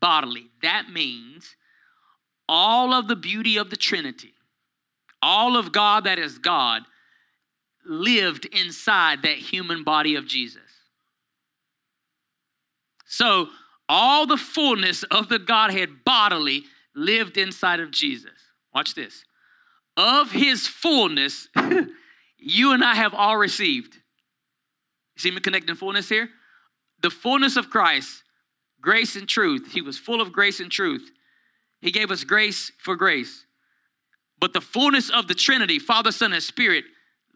bodily. 0.00 0.50
That 0.62 0.90
means 0.90 1.56
all 2.48 2.92
of 2.92 3.08
the 3.08 3.16
beauty 3.16 3.56
of 3.56 3.70
the 3.70 3.76
Trinity, 3.76 4.34
all 5.22 5.56
of 5.56 5.72
God 5.72 6.04
that 6.04 6.18
is 6.18 6.38
God, 6.38 6.82
lived 7.88 8.44
inside 8.46 9.22
that 9.22 9.36
human 9.36 9.82
body 9.82 10.14
of 10.14 10.26
Jesus. 10.26 10.62
So, 13.06 13.48
all 13.88 14.26
the 14.26 14.36
fullness 14.36 15.02
of 15.04 15.28
the 15.28 15.38
Godhead 15.38 16.04
bodily 16.04 16.64
lived 16.94 17.38
inside 17.38 17.80
of 17.80 17.90
Jesus. 17.90 18.32
Watch 18.74 18.94
this. 18.94 19.24
Of 19.96 20.30
his 20.30 20.66
fullness, 20.66 21.48
you 22.38 22.72
and 22.72 22.84
I 22.84 22.94
have 22.94 23.14
all 23.14 23.36
received. 23.36 23.94
You 23.94 25.20
see 25.20 25.30
me 25.30 25.40
connecting 25.40 25.74
fullness 25.74 26.08
here? 26.08 26.28
The 27.00 27.10
fullness 27.10 27.56
of 27.56 27.70
Christ, 27.70 28.22
grace 28.80 29.16
and 29.16 29.26
truth. 29.26 29.72
He 29.72 29.80
was 29.80 29.98
full 29.98 30.20
of 30.20 30.32
grace 30.32 30.60
and 30.60 30.70
truth. 30.70 31.10
He 31.80 31.90
gave 31.90 32.10
us 32.10 32.24
grace 32.24 32.70
for 32.78 32.94
grace. 32.94 33.46
But 34.40 34.52
the 34.52 34.60
fullness 34.60 35.10
of 35.10 35.28
the 35.28 35.34
Trinity, 35.34 35.78
Father, 35.78 36.12
Son, 36.12 36.32
and 36.32 36.42
Spirit, 36.42 36.84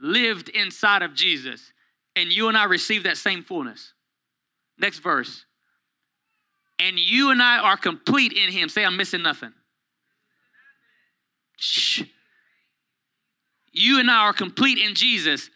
lived 0.03 0.51
inside 0.51 1.03
of 1.03 1.15
Jesus. 1.15 1.73
And 2.15 2.31
you 2.31 2.49
and 2.49 2.59
I 2.59 2.65
receive 2.65 3.05
that 3.05 3.17
same 3.17 3.43
fullness. 3.43 3.95
Next 4.79 4.99
verse 4.99 5.47
and 6.83 6.99
you 6.99 7.31
and 7.31 7.41
I 7.41 7.59
are 7.59 7.77
complete 7.77 8.33
in 8.33 8.51
Him. 8.51 8.69
Say, 8.69 8.85
I'm 8.85 8.97
missing 8.97 9.23
nothing. 9.23 9.53
Shh. 11.57 12.03
You 13.73 14.01
and 14.01 14.11
I 14.11 14.17
are 14.27 14.33
complete 14.33 14.79
in 14.79 14.95
Jesus. 14.95 15.49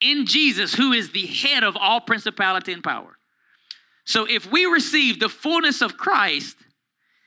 In 0.00 0.26
Jesus, 0.26 0.74
who 0.74 0.92
is 0.92 1.10
the 1.10 1.26
head 1.26 1.64
of 1.64 1.76
all 1.76 2.00
principality 2.00 2.72
and 2.72 2.84
power. 2.84 3.16
So 4.04 4.26
if 4.28 4.50
we 4.50 4.66
receive 4.66 5.18
the 5.18 5.28
fullness 5.28 5.80
of 5.80 5.96
Christ, 5.96 6.56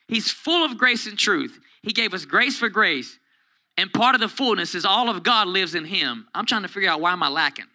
He's 0.07 0.29
full 0.29 0.65
of 0.65 0.77
grace 0.77 1.07
and 1.07 1.17
truth. 1.17 1.59
He 1.81 1.93
gave 1.93 2.13
us 2.13 2.25
grace 2.25 2.57
for 2.57 2.69
grace. 2.69 3.17
And 3.81 3.91
part 3.91 4.13
of 4.13 4.21
the 4.21 4.29
fullness 4.29 4.75
is 4.75 4.85
all 4.85 5.09
of 5.09 5.23
God 5.23 5.47
lives 5.47 5.73
in 5.73 5.85
him. 5.85 6.27
I'm 6.35 6.45
trying 6.45 6.61
to 6.61 6.67
figure 6.67 6.87
out 6.87 7.01
why 7.01 7.13
am 7.13 7.23
I 7.23 7.29
lacking? 7.29 7.65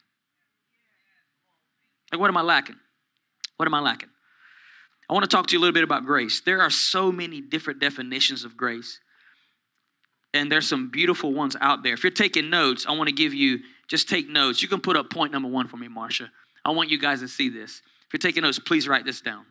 Like, 2.13 2.21
what 2.21 2.29
am 2.29 2.37
I 2.37 2.43
lacking? 2.43 2.77
What 3.57 3.67
am 3.67 3.75
I 3.75 3.81
lacking? 3.81 4.11
I 5.11 5.15
want 5.15 5.25
to 5.25 5.29
talk 5.29 5.49
to 5.49 5.53
you 5.53 5.59
a 5.59 5.63
little 5.63 5.75
bit 5.75 5.83
about 5.83 6.07
grace. 6.07 6.43
There 6.43 6.63
are 6.63 6.71
so 6.71 7.11
many 7.11 7.41
different 7.41 7.81
definitions 7.81 8.45
of 8.45 8.57
grace, 8.57 9.01
and 10.33 10.51
there's 10.51 10.69
some 10.69 10.91
beautiful 10.93 11.33
ones 11.33 11.57
out 11.61 11.83
there. 11.83 11.95
If 11.95 12.05
you're 12.05 12.13
taking 12.13 12.51
notes, 12.51 12.87
I 12.89 12.93
want 12.93 13.09
to 13.09 13.15
give 13.15 13.35
you 13.35 13.59
just 13.89 14.09
take 14.09 14.29
notes. 14.29 14.63
You 14.63 14.69
can 14.69 14.81
put 14.81 14.97
up 14.97 15.11
point 15.11 15.33
number 15.33 15.49
one 15.49 15.67
for 15.67 15.77
me, 15.77 15.89
Marsha. 15.89 16.29
I 16.65 16.71
want 16.71 16.89
you 16.89 16.99
guys 16.99 17.19
to 17.19 17.27
see 17.27 17.49
this. 17.49 17.83
If 18.07 18.13
you're 18.13 18.19
taking 18.19 18.45
notes, 18.45 18.61
please 18.61 18.87
write 18.87 19.05
this 19.05 19.21
down. 19.21 19.45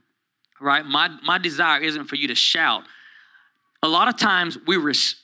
Right? 0.62 0.86
My 0.86 1.10
my 1.22 1.38
desire 1.38 1.82
isn't 1.82 2.06
for 2.06 2.16
you 2.16 2.30
to 2.30 2.36
shout. 2.36 2.84
A 3.84 3.90
lot 3.90 4.08
of 4.08 4.18
times 4.18 4.58
we 4.66 4.78
res- 4.78 5.16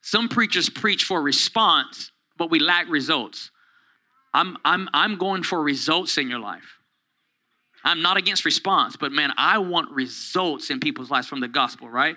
some 0.00 0.28
preachers 0.28 0.68
preach 0.68 1.04
for 1.04 1.20
response, 1.20 2.12
but 2.36 2.50
we 2.50 2.58
lack 2.58 2.88
results. 2.88 3.50
I'm, 4.32 4.56
I'm, 4.64 4.88
I'm 4.92 5.16
going 5.16 5.42
for 5.42 5.62
results 5.62 6.18
in 6.18 6.28
your 6.28 6.38
life. 6.38 6.78
I'm 7.84 8.02
not 8.02 8.16
against 8.16 8.44
response, 8.44 8.96
but 8.96 9.12
man, 9.12 9.32
I 9.36 9.58
want 9.58 9.90
results 9.90 10.70
in 10.70 10.80
people's 10.80 11.10
lives 11.10 11.26
from 11.26 11.40
the 11.40 11.48
gospel, 11.48 11.88
right? 11.88 12.16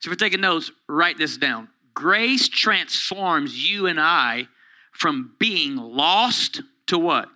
So 0.00 0.10
if 0.10 0.12
you're 0.12 0.28
taking 0.28 0.40
notes, 0.40 0.70
write 0.88 1.18
this 1.18 1.36
down. 1.36 1.68
Grace 1.94 2.48
transforms 2.48 3.56
you 3.56 3.86
and 3.86 4.00
I 4.00 4.48
from 4.92 5.34
being 5.38 5.76
lost 5.76 6.62
to 6.86 6.98
what? 6.98 7.28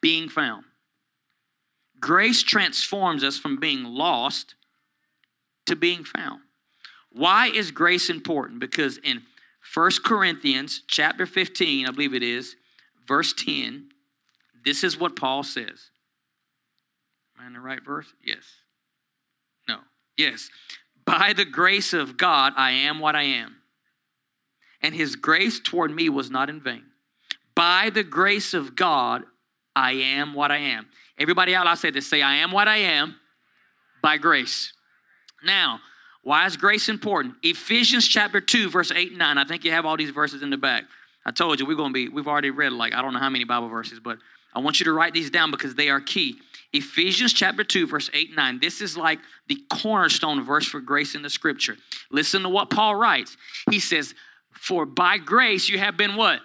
Being 0.00 0.28
found. 0.28 0.64
Grace 2.00 2.42
transforms 2.42 3.22
us 3.22 3.38
from 3.38 3.58
being 3.58 3.84
lost 3.84 4.54
to 5.66 5.76
being 5.76 6.02
found. 6.04 6.40
Why 7.12 7.48
is 7.48 7.70
grace 7.70 8.08
important? 8.10 8.60
Because 8.60 8.98
in 8.98 9.22
1 9.74 9.90
Corinthians 10.04 10.82
chapter 10.86 11.26
15, 11.26 11.86
I 11.86 11.90
believe 11.90 12.14
it 12.14 12.22
is, 12.22 12.56
verse 13.06 13.32
10, 13.32 13.88
this 14.64 14.84
is 14.84 14.98
what 14.98 15.16
Paul 15.16 15.42
says. 15.42 15.90
Am 17.36 17.44
I 17.44 17.46
in 17.46 17.52
the 17.52 17.60
right 17.60 17.84
verse? 17.84 18.12
Yes. 18.24 18.44
No. 19.68 19.78
Yes. 20.16 20.48
By 21.04 21.32
the 21.32 21.44
grace 21.44 21.92
of 21.92 22.16
God, 22.16 22.52
I 22.56 22.72
am 22.72 23.00
what 23.00 23.16
I 23.16 23.22
am. 23.22 23.56
And 24.82 24.94
his 24.94 25.16
grace 25.16 25.60
toward 25.60 25.90
me 25.90 26.08
was 26.08 26.30
not 26.30 26.48
in 26.48 26.60
vain. 26.60 26.84
By 27.54 27.90
the 27.90 28.04
grace 28.04 28.54
of 28.54 28.76
God, 28.76 29.24
I 29.74 29.92
am 29.92 30.34
what 30.34 30.50
I 30.50 30.58
am. 30.58 30.86
Everybody 31.18 31.54
out 31.54 31.66
I 31.66 31.74
say 31.74 31.90
this. 31.90 32.08
Say, 32.08 32.22
I 32.22 32.36
am 32.36 32.50
what 32.50 32.68
I 32.68 32.78
am 32.78 33.16
by 34.02 34.16
grace. 34.16 34.72
Now, 35.44 35.80
why 36.22 36.46
is 36.46 36.56
grace 36.56 36.88
important? 36.88 37.34
Ephesians 37.42 38.06
chapter 38.06 38.40
2, 38.40 38.70
verse 38.70 38.92
8 38.94 39.10
and 39.10 39.18
9. 39.18 39.38
I 39.38 39.44
think 39.44 39.64
you 39.64 39.70
have 39.72 39.86
all 39.86 39.96
these 39.96 40.10
verses 40.10 40.42
in 40.42 40.50
the 40.50 40.58
back. 40.58 40.84
I 41.24 41.30
told 41.30 41.60
you 41.60 41.66
we're 41.66 41.76
going 41.76 41.90
to 41.90 41.94
be, 41.94 42.08
we've 42.08 42.28
already 42.28 42.50
read 42.50 42.72
like, 42.72 42.94
I 42.94 43.02
don't 43.02 43.12
know 43.12 43.18
how 43.18 43.30
many 43.30 43.44
Bible 43.44 43.68
verses, 43.68 44.00
but 44.00 44.18
I 44.54 44.60
want 44.60 44.80
you 44.80 44.84
to 44.84 44.92
write 44.92 45.14
these 45.14 45.30
down 45.30 45.50
because 45.50 45.74
they 45.74 45.88
are 45.88 46.00
key. 46.00 46.36
Ephesians 46.72 47.32
chapter 47.32 47.64
2, 47.64 47.86
verse 47.86 48.10
8 48.12 48.28
and 48.28 48.36
9. 48.36 48.60
This 48.60 48.80
is 48.80 48.96
like 48.96 49.18
the 49.48 49.58
cornerstone 49.70 50.44
verse 50.44 50.66
for 50.66 50.80
grace 50.80 51.14
in 51.14 51.22
the 51.22 51.30
scripture. 51.30 51.76
Listen 52.10 52.42
to 52.42 52.48
what 52.48 52.70
Paul 52.70 52.94
writes. 52.94 53.36
He 53.70 53.80
says, 53.80 54.14
For 54.52 54.86
by 54.86 55.18
grace 55.18 55.68
you 55.68 55.78
have 55.78 55.96
been 55.96 56.16
what? 56.16 56.40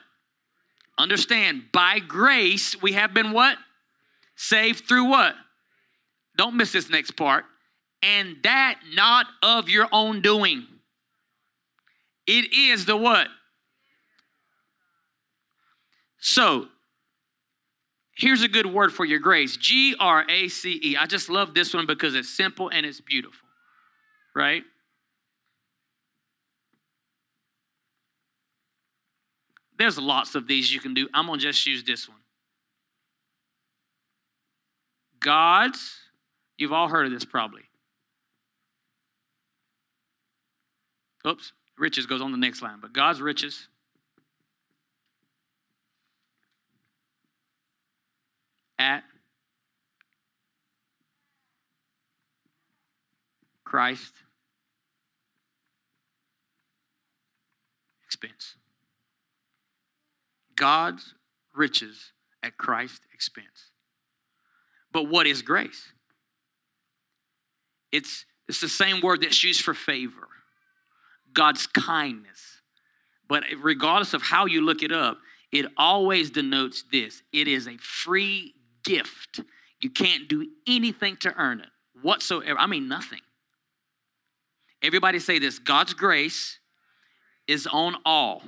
Understand, 0.98 1.64
by 1.74 2.00
grace 2.00 2.82
we 2.82 2.94
have 2.94 3.14
been 3.14 3.34
what? 3.34 3.58
Saved 4.36 4.88
through 4.88 5.06
what? 5.06 5.36
Don't 6.38 6.56
miss 6.56 6.72
this 6.72 6.90
next 6.90 7.12
part. 7.12 7.46
And 8.06 8.38
that 8.44 8.80
not 8.94 9.26
of 9.42 9.68
your 9.68 9.88
own 9.92 10.22
doing. 10.22 10.68
It 12.28 12.54
is 12.54 12.86
the 12.86 12.96
what? 12.96 13.28
So, 16.20 16.68
here's 18.16 18.44
a 18.44 18.48
good 18.48 18.66
word 18.66 18.94
for 18.94 19.06
your 19.06 19.20
grace 19.20 19.58
G 19.58 19.96
R 20.00 20.26
A 20.30 20.48
C 20.48 20.80
E. 20.84 20.98
I 20.98 21.08
just 21.08 21.30
love 21.30 21.54
this 21.54 21.74
one 21.74 21.86
because 21.86 22.16
it's 22.16 22.30
simple 22.30 22.70
and 22.70 22.86
it's 22.86 23.02
beautiful, 23.02 23.48
right? 24.36 24.64
There's 29.78 29.98
lots 29.98 30.36
of 30.36 30.48
these 30.48 30.74
you 30.74 30.80
can 30.80 30.94
do. 30.94 31.10
I'm 31.14 31.28
going 31.28 31.40
to 31.40 31.46
just 31.46 31.66
use 31.66 31.84
this 31.84 32.08
one. 32.08 32.20
God's, 35.20 35.98
you've 36.58 36.72
all 36.72 36.88
heard 36.88 37.08
of 37.08 37.12
this 37.12 37.26
probably. 37.26 37.64
Oops, 41.26 41.54
riches 41.78 42.06
goes 42.06 42.22
on 42.22 42.32
the 42.32 42.38
next 42.38 42.62
line, 42.62 42.78
but 42.82 42.94
God's 42.94 43.22
riches 43.22 43.68
at 48.78 49.04
Christ 53.64 54.14
expense. 58.06 58.56
God's 60.56 61.16
riches 61.54 62.12
at 62.44 62.58
Christ 62.58 63.02
expense. 63.14 63.72
But 64.92 65.10
what 65.10 65.28
is 65.28 65.42
grace? 65.42 65.92
It's, 67.92 68.26
it's 68.48 68.62
the 68.62 68.70
same 68.70 69.02
word 69.02 69.22
that's 69.22 69.44
used 69.44 69.62
for 69.62 69.74
favor, 69.74 70.28
God's 71.36 71.68
kindness. 71.68 72.62
But 73.28 73.44
regardless 73.62 74.14
of 74.16 74.24
how 74.24 74.48
you 74.48 74.62
look 74.62 74.82
it 74.82 74.92
up, 74.92 75.20
it 75.52 75.68
always 75.78 76.32
denotes 76.32 76.84
this 76.92 77.22
it 77.32 77.48
is 77.48 77.68
a 77.68 77.78
free 77.78 78.56
gift. 78.84 79.42
You 79.80 79.90
can't 79.92 80.28
do 80.28 80.48
anything 80.68 81.18
to 81.18 81.34
earn 81.36 81.60
it 81.60 81.70
whatsoever. 82.02 82.60
I 82.60 82.66
mean, 82.66 82.88
nothing. 82.88 83.22
Everybody 84.82 85.20
say 85.20 85.40
this 85.40 85.60
God's 85.60 85.94
grace 85.94 86.60
is 87.48 87.68
on 87.68 87.96
all, 88.06 88.44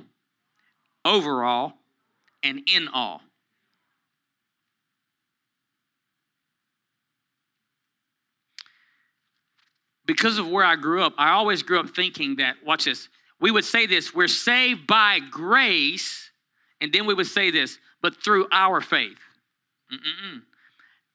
overall, 1.04 1.74
and 2.42 2.62
in 2.66 2.88
all. 2.88 3.22
Because 10.08 10.38
of 10.38 10.48
where 10.48 10.64
I 10.64 10.74
grew 10.74 11.02
up, 11.02 11.12
I 11.18 11.32
always 11.32 11.62
grew 11.62 11.78
up 11.78 11.90
thinking 11.90 12.36
that, 12.36 12.56
watch 12.64 12.86
this, 12.86 13.10
we 13.40 13.50
would 13.50 13.66
say 13.66 13.86
this 13.86 14.14
we're 14.14 14.26
saved 14.26 14.86
by 14.86 15.20
grace, 15.20 16.30
and 16.80 16.90
then 16.92 17.04
we 17.04 17.12
would 17.12 17.26
say 17.26 17.50
this, 17.50 17.78
but 18.00 18.24
through 18.24 18.48
our 18.50 18.80
faith. 18.80 19.18
Mm-mm. 19.92 20.40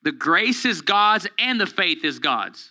The 0.04 0.12
grace 0.12 0.64
is 0.64 0.80
God's 0.80 1.26
and 1.40 1.60
the 1.60 1.66
faith 1.66 2.04
is 2.04 2.20
God's. 2.20 2.70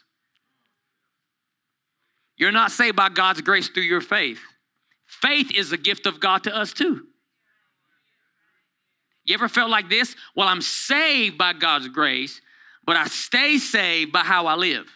You're 2.38 2.52
not 2.54 2.72
saved 2.72 2.96
by 2.96 3.10
God's 3.10 3.42
grace 3.42 3.68
through 3.68 3.84
your 3.84 4.02
faith. 4.02 4.40
Faith 5.06 5.52
is 5.54 5.74
a 5.74 5.78
gift 5.78 6.06
of 6.06 6.22
God 6.22 6.46
to 6.46 6.56
us 6.56 6.72
too. 6.72 7.06
You 9.26 9.34
ever 9.34 9.50
felt 9.50 9.70
like 9.70 9.90
this? 9.90 10.16
Well, 10.38 10.48
I'm 10.48 10.62
saved 10.62 11.38
by 11.38 11.52
God's 11.52 11.90
grace, 11.90 12.40
but 12.86 12.96
I 12.96 13.08
stay 13.08 13.58
saved 13.58 14.14
by 14.14 14.22
how 14.22 14.48
I 14.48 14.56
live. 14.56 14.88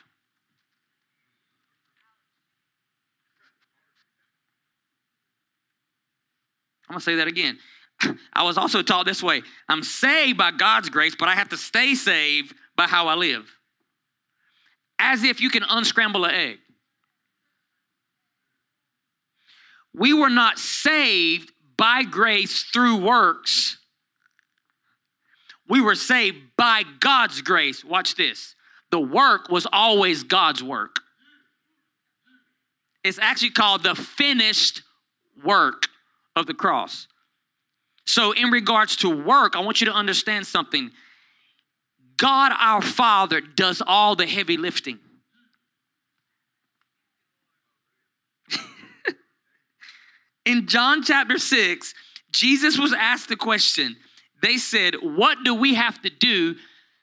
I'm 6.88 6.94
gonna 6.94 7.01
say 7.01 7.15
that 7.15 7.27
again. 7.27 7.58
I 8.34 8.44
was 8.44 8.58
also 8.58 8.82
taught 8.82 9.06
this 9.06 9.24
way 9.24 9.44
I'm 9.67 9.84
saved 9.84 10.38
by 10.38 10.51
God's 10.51 10.89
grace, 10.89 11.15
but 11.17 11.27
I 11.27 11.36
have 11.36 11.50
to 11.50 11.58
stay 11.58 11.96
saved 11.96 12.53
by 12.75 12.86
how 12.86 13.08
I 13.08 13.15
live. 13.15 13.50
As 15.00 15.24
if 15.24 15.41
you 15.41 15.50
can 15.50 15.63
unscramble 15.63 16.25
an 16.25 16.34
egg. 16.34 16.58
We 19.94 20.13
were 20.13 20.29
not 20.29 20.60
saved 20.60 21.51
by 21.75 22.03
grace 22.03 22.63
through 22.63 22.98
works. 22.98 23.77
We 25.67 25.82
were 25.82 25.96
saved 25.96 26.38
by 26.56 26.84
God's 27.00 27.41
grace. 27.41 27.84
Watch 27.84 28.15
this. 28.15 28.56
The 28.91 29.00
work 29.00 29.50
was 29.50 29.67
always 29.72 30.24
God's 30.24 30.63
work. 30.63 31.01
It's 33.03 33.20
actually 33.20 33.51
called 33.51 33.84
the 33.84 33.96
finished 33.96 34.82
work 35.44 35.88
of 36.38 36.46
the 36.46 36.53
cross. 36.53 37.08
So, 38.06 38.32
in 38.32 38.51
regards 38.51 38.96
to 38.98 39.10
work, 39.10 39.56
I 39.56 39.60
want 39.60 39.82
you 39.82 39.86
to 39.86 39.94
understand 39.94 40.48
something. 40.48 40.91
God 42.15 42.53
our 42.58 42.82
Father 42.82 43.41
does 43.41 43.82
all 43.86 44.15
the 44.15 44.25
heavy 44.25 44.56
lifting. 44.58 45.00
in 50.46 50.67
John 50.67 51.03
chapter 51.03 51.38
6, 51.38 51.94
Jesus 52.32 52.79
was 52.79 52.94
asked 52.94 53.27
the 53.29 53.36
question. 53.36 53.98
They 54.41 54.58
said, 54.58 54.96
What 55.01 55.39
do 55.44 55.53
we 55.53 55.74
have 55.75 56.01
to 56.03 56.10
do 56.10 56.56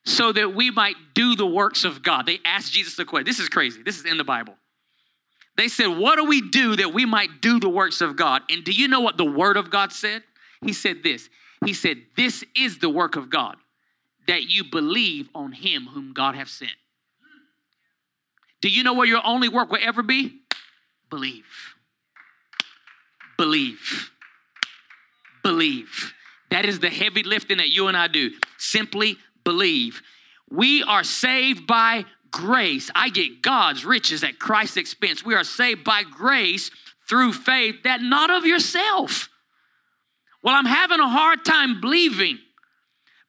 so 0.07 0.33
that 0.33 0.55
we 0.55 0.71
might 0.71 0.97
do 1.15 1.37
the 1.37 1.47
works 1.47 1.85
of 1.85 2.03
God? 2.03 2.27
They 2.27 2.41
asked 2.45 2.73
Jesus 2.73 2.97
the 2.97 3.05
question. 3.05 3.27
This 3.27 3.41
is 3.41 3.49
crazy. 3.49 3.83
This 3.83 3.99
is 3.99 4.05
in 4.05 4.17
the 4.17 4.25
Bible. 4.25 4.55
They 5.57 5.69
said, 5.69 5.87
What 5.87 6.17
do 6.17 6.25
we 6.25 6.41
do 6.41 6.77
that 6.77 6.93
we 6.93 7.05
might 7.05 7.41
do 7.41 7.61
the 7.61 7.69
works 7.69 8.01
of 8.01 8.17
God? 8.17 8.43
And 8.51 8.65
do 8.65 8.73
you 8.73 8.89
know 8.89 9.01
what 9.01 9.17
the 9.17 9.25
word 9.25 9.57
of 9.57 9.71
God 9.71 9.93
said? 9.93 10.23
He 10.63 10.73
said 10.73 11.03
this 11.03 11.29
He 11.65 11.75
said, 11.75 11.99
This 12.17 12.45
is 12.57 12.79
the 12.79 12.91
work 12.91 13.17
of 13.17 13.31
God, 13.31 13.57
that 14.27 14.45
you 14.45 14.65
believe 14.65 15.29
on 15.35 15.53
him 15.53 15.89
whom 15.93 16.13
God 16.13 16.35
hath 16.35 16.49
sent. 16.49 16.73
Do 18.61 18.69
you 18.69 18.83
know 18.83 18.95
where 18.95 19.07
your 19.07 19.21
only 19.25 19.49
work 19.49 19.71
will 19.71 19.83
ever 19.83 20.03
be? 20.03 20.41
Believe. 21.11 21.75
Believe. 23.37 24.11
Believe. 25.43 26.15
That 26.51 26.65
is 26.65 26.81
the 26.81 26.89
heavy 26.89 27.23
lifting 27.23 27.59
that 27.59 27.69
you 27.69 27.89
and 27.89 27.97
I 27.97 28.09
do. 28.09 28.31
Simply 28.57 29.19
believe. 29.45 30.03
We 30.49 30.83
are 30.83 31.05
saved 31.05 31.67
by 31.67 32.07
grace. 32.35 32.91
I 32.97 33.11
get 33.11 33.43
God's 33.43 33.85
riches 33.85 34.25
at 34.25 34.41
Christ's 34.41 34.77
expense. 34.77 35.25
We 35.25 35.35
are 35.35 35.45
saved 35.45 35.85
by 35.85 36.03
grace 36.03 36.73
through 37.09 37.33
faith 37.33 37.77
that 37.85 38.03
not 38.03 38.29
of 38.31 38.45
yourself. 38.45 39.29
Well, 40.43 40.55
I'm 40.55 40.67
having 40.67 40.99
a 40.99 41.09
hard 41.09 41.45
time 41.45 41.81
believing 41.81 42.39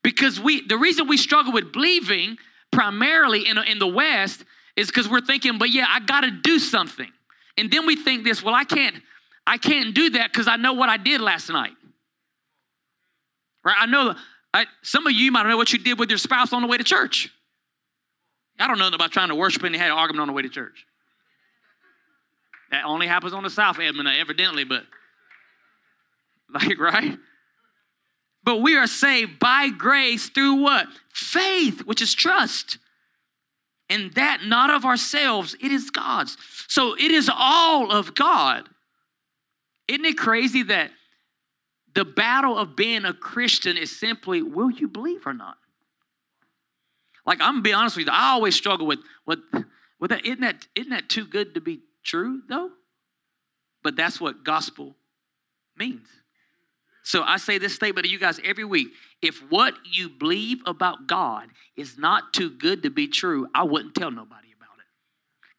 because 0.03 0.39
we 0.39 0.65
the 0.67 0.77
reason 0.77 1.07
we 1.07 1.17
struggle 1.17 1.53
with 1.53 1.71
believing 1.71 2.37
primarily 2.71 3.47
in, 3.47 3.59
in 3.59 3.77
the 3.77 3.87
West 3.87 4.43
is 4.75 4.87
because 4.87 5.07
we're 5.07 5.21
thinking, 5.21 5.59
but 5.59 5.69
yeah, 5.69 5.85
I 5.87 5.99
got 5.99 6.21
to 6.21 6.31
do 6.31 6.57
something. 6.57 7.11
And 7.57 7.71
then 7.71 7.85
we 7.85 7.95
think 7.95 8.23
this, 8.23 8.43
well, 8.43 8.55
I 8.55 8.63
can't, 8.63 8.95
I 9.45 9.57
can't 9.57 9.93
do 9.93 10.09
that 10.11 10.33
because 10.33 10.47
I 10.47 10.57
know 10.57 10.73
what 10.73 10.89
I 10.89 10.97
did 10.97 11.21
last 11.21 11.49
night. 11.49 11.71
Right? 13.63 13.77
I 13.79 13.85
know 13.85 14.15
I, 14.53 14.65
some 14.81 15.05
of 15.05 15.13
you 15.13 15.31
might 15.31 15.47
know 15.47 15.57
what 15.57 15.71
you 15.71 15.79
did 15.79 15.99
with 15.99 16.09
your 16.09 16.17
spouse 16.17 16.53
on 16.53 16.63
the 16.63 16.67
way 16.67 16.77
to 16.77 16.83
church. 16.83 17.29
I 18.59 18.67
don't 18.67 18.79
know 18.79 18.87
about 18.87 19.11
trying 19.11 19.29
to 19.29 19.35
worship 19.35 19.63
and 19.63 19.73
they 19.73 19.79
had 19.79 19.91
an 19.91 19.97
argument 19.97 20.21
on 20.21 20.27
the 20.27 20.33
way 20.33 20.41
to 20.41 20.49
church. 20.49 20.85
That 22.71 22.85
only 22.85 23.07
happens 23.07 23.33
on 23.33 23.43
the 23.43 23.49
South, 23.49 23.79
Edmond, 23.79 24.07
uh, 24.07 24.11
evidently, 24.11 24.63
but 24.63 24.83
like, 26.53 26.79
right? 26.79 27.17
But 28.43 28.61
we 28.61 28.77
are 28.77 28.87
saved 28.87 29.39
by 29.39 29.69
grace 29.69 30.29
through 30.29 30.55
what? 30.55 30.87
Faith, 31.09 31.81
which 31.81 32.01
is 32.01 32.13
trust. 32.13 32.77
And 33.89 34.13
that 34.13 34.43
not 34.45 34.69
of 34.69 34.85
ourselves, 34.85 35.55
it 35.61 35.71
is 35.71 35.89
God's. 35.89 36.37
So 36.67 36.95
it 36.95 37.11
is 37.11 37.29
all 37.33 37.91
of 37.91 38.15
God. 38.15 38.69
Isn't 39.87 40.05
it 40.05 40.17
crazy 40.17 40.63
that 40.63 40.91
the 41.93 42.05
battle 42.05 42.57
of 42.57 42.75
being 42.75 43.05
a 43.05 43.13
Christian 43.13 43.77
is 43.77 43.97
simply 43.97 44.41
will 44.41 44.71
you 44.71 44.87
believe 44.87 45.25
or 45.25 45.33
not? 45.33 45.57
Like 47.25 47.41
I'm 47.41 47.55
gonna 47.55 47.61
be 47.61 47.73
honest 47.73 47.97
with 47.97 48.07
you, 48.07 48.11
I 48.11 48.31
always 48.31 48.55
struggle 48.55 48.87
with 48.87 48.99
with 49.25 49.39
with 49.99 50.11
that. 50.11 50.25
Isn't 50.25 50.41
that 50.41 50.67
isn't 50.75 50.91
that 50.91 51.09
too 51.09 51.25
good 51.25 51.55
to 51.55 51.61
be 51.61 51.81
true 52.03 52.41
though? 52.47 52.71
But 53.83 53.95
that's 53.95 54.19
what 54.19 54.43
gospel 54.43 54.95
means. 55.77 56.07
So 57.03 57.21
I 57.21 57.37
say 57.37 57.59
this 57.59 57.75
statement 57.75 58.05
to 58.05 58.11
you 58.11 58.17
guys 58.17 58.39
every 58.43 58.63
week. 58.63 58.87
If 59.21 59.37
what 59.49 59.75
you 59.91 60.09
believe 60.09 60.61
about 60.65 61.05
God 61.05 61.49
is 61.75 61.99
not 61.99 62.33
too 62.33 62.49
good 62.49 62.81
to 62.81 62.89
be 62.89 63.07
true, 63.07 63.47
I 63.53 63.63
wouldn't 63.63 63.93
tell 63.93 64.09
nobody 64.09 64.47
about 64.57 64.79
it. 64.79 64.85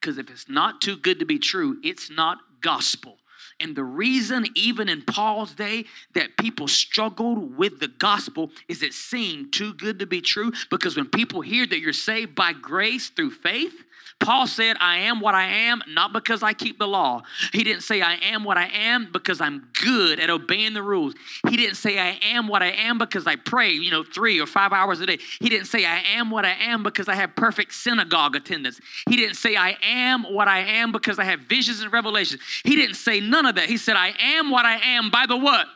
Because 0.00 0.18
if 0.18 0.28
it's 0.28 0.49
not 0.49 0.80
too 0.80 0.96
good 0.96 1.20
to 1.20 1.25
be 1.25 1.38
true, 1.38 1.78
it's 1.85 2.11
not 2.11 2.38
gospel. 2.61 3.18
And 3.59 3.75
the 3.75 3.85
reason, 3.85 4.47
even 4.55 4.89
in 4.89 5.03
Paul's 5.03 5.55
day, 5.55 5.87
that 6.15 6.37
people 6.37 6.69
struggled 6.69 7.57
with 7.57 7.81
the 7.81 7.89
gospel 7.89 8.51
is 8.69 8.83
it 8.83 8.93
seemed 8.93 9.53
too 9.53 9.73
good 9.73 9.99
to 10.01 10.07
be 10.07 10.21
true. 10.21 10.53
Because 10.71 10.97
when 10.97 11.07
people 11.07 11.41
hear 11.41 11.67
that 11.67 11.81
you're 11.81 11.95
saved 11.95 12.35
by 12.35 12.53
grace 12.53 13.09
through 13.09 13.31
faith, 13.31 13.85
Paul 14.19 14.47
said, 14.47 14.77
I 14.81 14.99
am 14.99 15.21
what 15.21 15.35
I 15.35 15.45
am, 15.45 15.83
not 15.89 16.13
because 16.13 16.43
I 16.43 16.53
keep 16.53 16.79
the 16.79 16.89
law. 16.89 17.23
He 17.53 17.63
didn't 17.65 17.83
say, 17.83 18.01
I 18.01 18.15
am 18.15 18.45
what 18.45 18.57
I 18.57 18.67
am 18.67 19.11
because 19.13 19.41
I'm 19.41 19.69
good 19.83 20.19
at 20.21 20.31
obeying 20.31 20.75
the 20.75 20.83
rules. 20.83 21.15
He 21.49 21.57
didn't 21.57 21.77
say, 21.77 21.99
I 21.99 22.19
am 22.23 22.49
what 22.49 22.63
I 22.63 22.71
am 22.71 22.99
because 22.99 23.27
I 23.27 23.37
pray, 23.37 23.73
you 23.73 23.91
know, 23.91 24.03
three 24.03 24.41
or 24.41 24.47
five 24.47 24.73
hours 24.73 25.01
a 25.01 25.07
day. 25.07 25.19
He 25.41 25.49
didn't 25.49 25.67
say, 25.67 25.85
I 25.85 25.99
am 26.17 26.31
what 26.31 26.45
I 26.45 26.53
am 26.53 26.83
because 26.83 27.09
I 27.09 27.15
have 27.15 27.37
perfect 27.37 27.75
synagogue 27.75 28.37
attendance. 28.37 28.81
He 29.09 29.16
didn't 29.16 29.37
say, 29.37 29.55
I 29.57 29.77
am 29.83 30.23
what 30.23 30.49
I 30.49 30.61
am 30.61 30.92
because 30.92 31.19
I 31.19 31.25
have 31.25 31.40
visions 31.40 31.81
and 31.81 31.92
revelations. 31.92 32.40
He 32.64 32.75
didn't 32.75 32.97
say 32.97 33.21
none 33.21 33.47
of 33.47 33.57
that. 33.57 33.69
He 33.69 33.77
said, 33.77 33.97
I 33.97 34.14
am 34.19 34.51
what 34.51 34.64
I 34.64 34.77
am 34.77 35.11
by 35.11 35.27
the 35.27 35.37
what? 35.37 35.66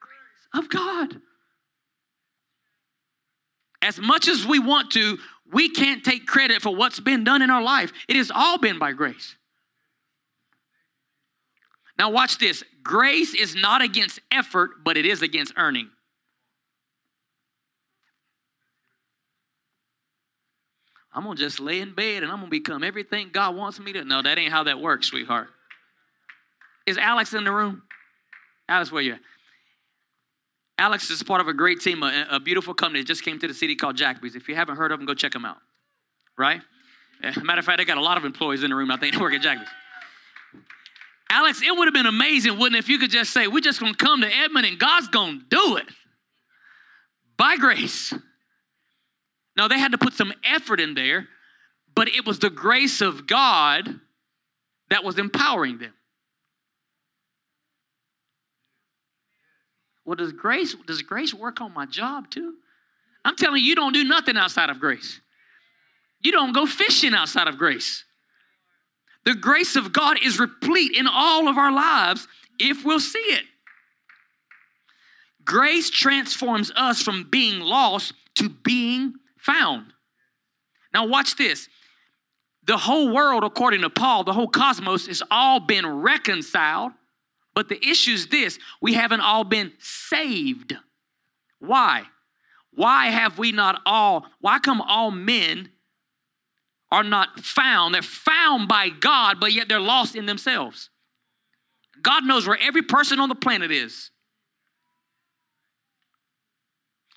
Grace 0.00 0.64
of 0.64 0.70
God. 0.70 1.20
As 3.80 4.00
much 4.00 4.26
as 4.26 4.44
we 4.44 4.58
want 4.58 4.90
to, 4.92 5.18
we 5.52 5.68
can't 5.70 6.04
take 6.04 6.26
credit 6.26 6.62
for 6.62 6.74
what's 6.74 7.00
been 7.00 7.24
done 7.24 7.42
in 7.42 7.50
our 7.50 7.62
life. 7.62 7.92
It 8.08 8.16
has 8.16 8.30
all 8.34 8.58
been 8.58 8.78
by 8.78 8.92
grace. 8.92 9.36
Now, 11.98 12.10
watch 12.10 12.38
this 12.38 12.62
grace 12.82 13.34
is 13.34 13.54
not 13.54 13.82
against 13.82 14.20
effort, 14.30 14.84
but 14.84 14.96
it 14.96 15.04
is 15.04 15.22
against 15.22 15.52
earning. 15.56 15.90
I'm 21.12 21.24
gonna 21.24 21.34
just 21.34 21.58
lay 21.58 21.80
in 21.80 21.94
bed 21.94 22.22
and 22.22 22.30
I'm 22.30 22.38
gonna 22.38 22.50
become 22.50 22.84
everything 22.84 23.30
God 23.32 23.56
wants 23.56 23.80
me 23.80 23.92
to. 23.94 24.04
No, 24.04 24.22
that 24.22 24.38
ain't 24.38 24.52
how 24.52 24.62
that 24.64 24.78
works, 24.78 25.08
sweetheart. 25.08 25.48
Is 26.86 26.96
Alex 26.96 27.34
in 27.34 27.42
the 27.42 27.52
room? 27.52 27.82
Alex, 28.68 28.92
where 28.92 29.02
you 29.02 29.14
at? 29.14 29.20
Alex 30.78 31.10
is 31.10 31.22
part 31.24 31.40
of 31.40 31.48
a 31.48 31.52
great 31.52 31.80
team, 31.80 32.02
a, 32.04 32.26
a, 32.30 32.40
beautiful 32.40 32.72
company 32.72 33.00
that 33.00 33.06
just 33.06 33.24
came 33.24 33.38
to 33.40 33.48
the 33.48 33.54
city 33.54 33.74
called 33.74 33.96
Jackby's. 33.96 34.36
If 34.36 34.48
you 34.48 34.54
haven't 34.54 34.76
heard 34.76 34.92
of 34.92 35.00
them, 35.00 35.06
go 35.06 35.14
check 35.14 35.32
them 35.32 35.44
out. 35.44 35.58
Right? 36.36 36.62
Eh, 37.22 37.32
matter 37.42 37.58
of 37.58 37.64
fact, 37.64 37.78
they 37.78 37.84
got 37.84 37.98
a 37.98 38.02
lot 38.02 38.16
of 38.16 38.24
employees 38.24 38.62
in 38.62 38.70
the 38.70 38.76
room. 38.76 38.90
I 38.92 38.96
think 38.96 39.14
they 39.14 39.20
work 39.20 39.34
at 39.34 39.42
Jackby's. 39.42 39.68
Alex, 41.30 41.60
it 41.62 41.76
would 41.76 41.86
have 41.86 41.94
been 41.94 42.06
amazing, 42.06 42.58
wouldn't 42.58 42.76
it, 42.76 42.78
if 42.78 42.88
you 42.88 42.98
could 42.98 43.10
just 43.10 43.32
say, 43.32 43.48
we're 43.48 43.60
just 43.60 43.80
going 43.80 43.92
to 43.92 43.98
come 43.98 44.20
to 44.20 44.28
Edmond 44.32 44.66
and 44.66 44.78
God's 44.78 45.08
going 45.08 45.40
to 45.40 45.46
do 45.50 45.76
it 45.76 45.86
by 47.36 47.56
grace. 47.56 48.14
Now, 49.56 49.68
they 49.68 49.78
had 49.78 49.92
to 49.92 49.98
put 49.98 50.14
some 50.14 50.32
effort 50.44 50.80
in 50.80 50.94
there, 50.94 51.28
but 51.94 52.08
it 52.08 52.24
was 52.24 52.38
the 52.38 52.50
grace 52.50 53.00
of 53.00 53.26
God 53.26 54.00
that 54.88 55.04
was 55.04 55.18
empowering 55.18 55.78
them. 55.78 55.92
Well, 60.08 60.16
does 60.16 60.32
grace, 60.32 60.74
does 60.86 61.02
grace 61.02 61.34
work 61.34 61.60
on 61.60 61.74
my 61.74 61.84
job 61.84 62.30
too? 62.30 62.54
I'm 63.26 63.36
telling 63.36 63.60
you, 63.60 63.68
you 63.68 63.74
don't 63.74 63.92
do 63.92 64.04
nothing 64.04 64.38
outside 64.38 64.70
of 64.70 64.80
grace. 64.80 65.20
You 66.22 66.32
don't 66.32 66.54
go 66.54 66.64
fishing 66.64 67.12
outside 67.12 67.46
of 67.46 67.58
grace. 67.58 68.04
The 69.26 69.34
grace 69.34 69.76
of 69.76 69.92
God 69.92 70.16
is 70.24 70.40
replete 70.40 70.96
in 70.96 71.06
all 71.06 71.46
of 71.46 71.58
our 71.58 71.70
lives 71.70 72.26
if 72.58 72.86
we'll 72.86 73.00
see 73.00 73.18
it. 73.18 73.44
Grace 75.44 75.90
transforms 75.90 76.72
us 76.74 77.02
from 77.02 77.28
being 77.28 77.60
lost 77.60 78.14
to 78.36 78.48
being 78.48 79.12
found. 79.36 79.92
Now, 80.94 81.06
watch 81.06 81.36
this. 81.36 81.68
The 82.66 82.78
whole 82.78 83.12
world, 83.12 83.44
according 83.44 83.82
to 83.82 83.90
Paul, 83.90 84.24
the 84.24 84.32
whole 84.32 84.48
cosmos 84.48 85.06
has 85.06 85.22
all 85.30 85.60
been 85.60 85.86
reconciled 85.86 86.92
but 87.58 87.68
the 87.68 87.84
issue 87.84 88.12
is 88.12 88.28
this 88.28 88.56
we 88.80 88.94
haven't 88.94 89.20
all 89.20 89.42
been 89.42 89.72
saved. 89.80 90.76
Why? 91.58 92.04
Why 92.70 93.06
have 93.06 93.36
we 93.36 93.50
not 93.50 93.82
all, 93.84 94.26
why 94.40 94.60
come 94.60 94.80
all 94.80 95.10
men 95.10 95.70
are 96.92 97.02
not 97.02 97.40
found? 97.40 97.94
They're 97.94 98.02
found 98.02 98.68
by 98.68 98.90
God, 98.90 99.40
but 99.40 99.52
yet 99.52 99.68
they're 99.68 99.80
lost 99.80 100.14
in 100.14 100.26
themselves. 100.26 100.90
God 102.00 102.24
knows 102.24 102.46
where 102.46 102.60
every 102.62 102.82
person 102.82 103.18
on 103.18 103.28
the 103.28 103.34
planet 103.34 103.72
is. 103.72 104.12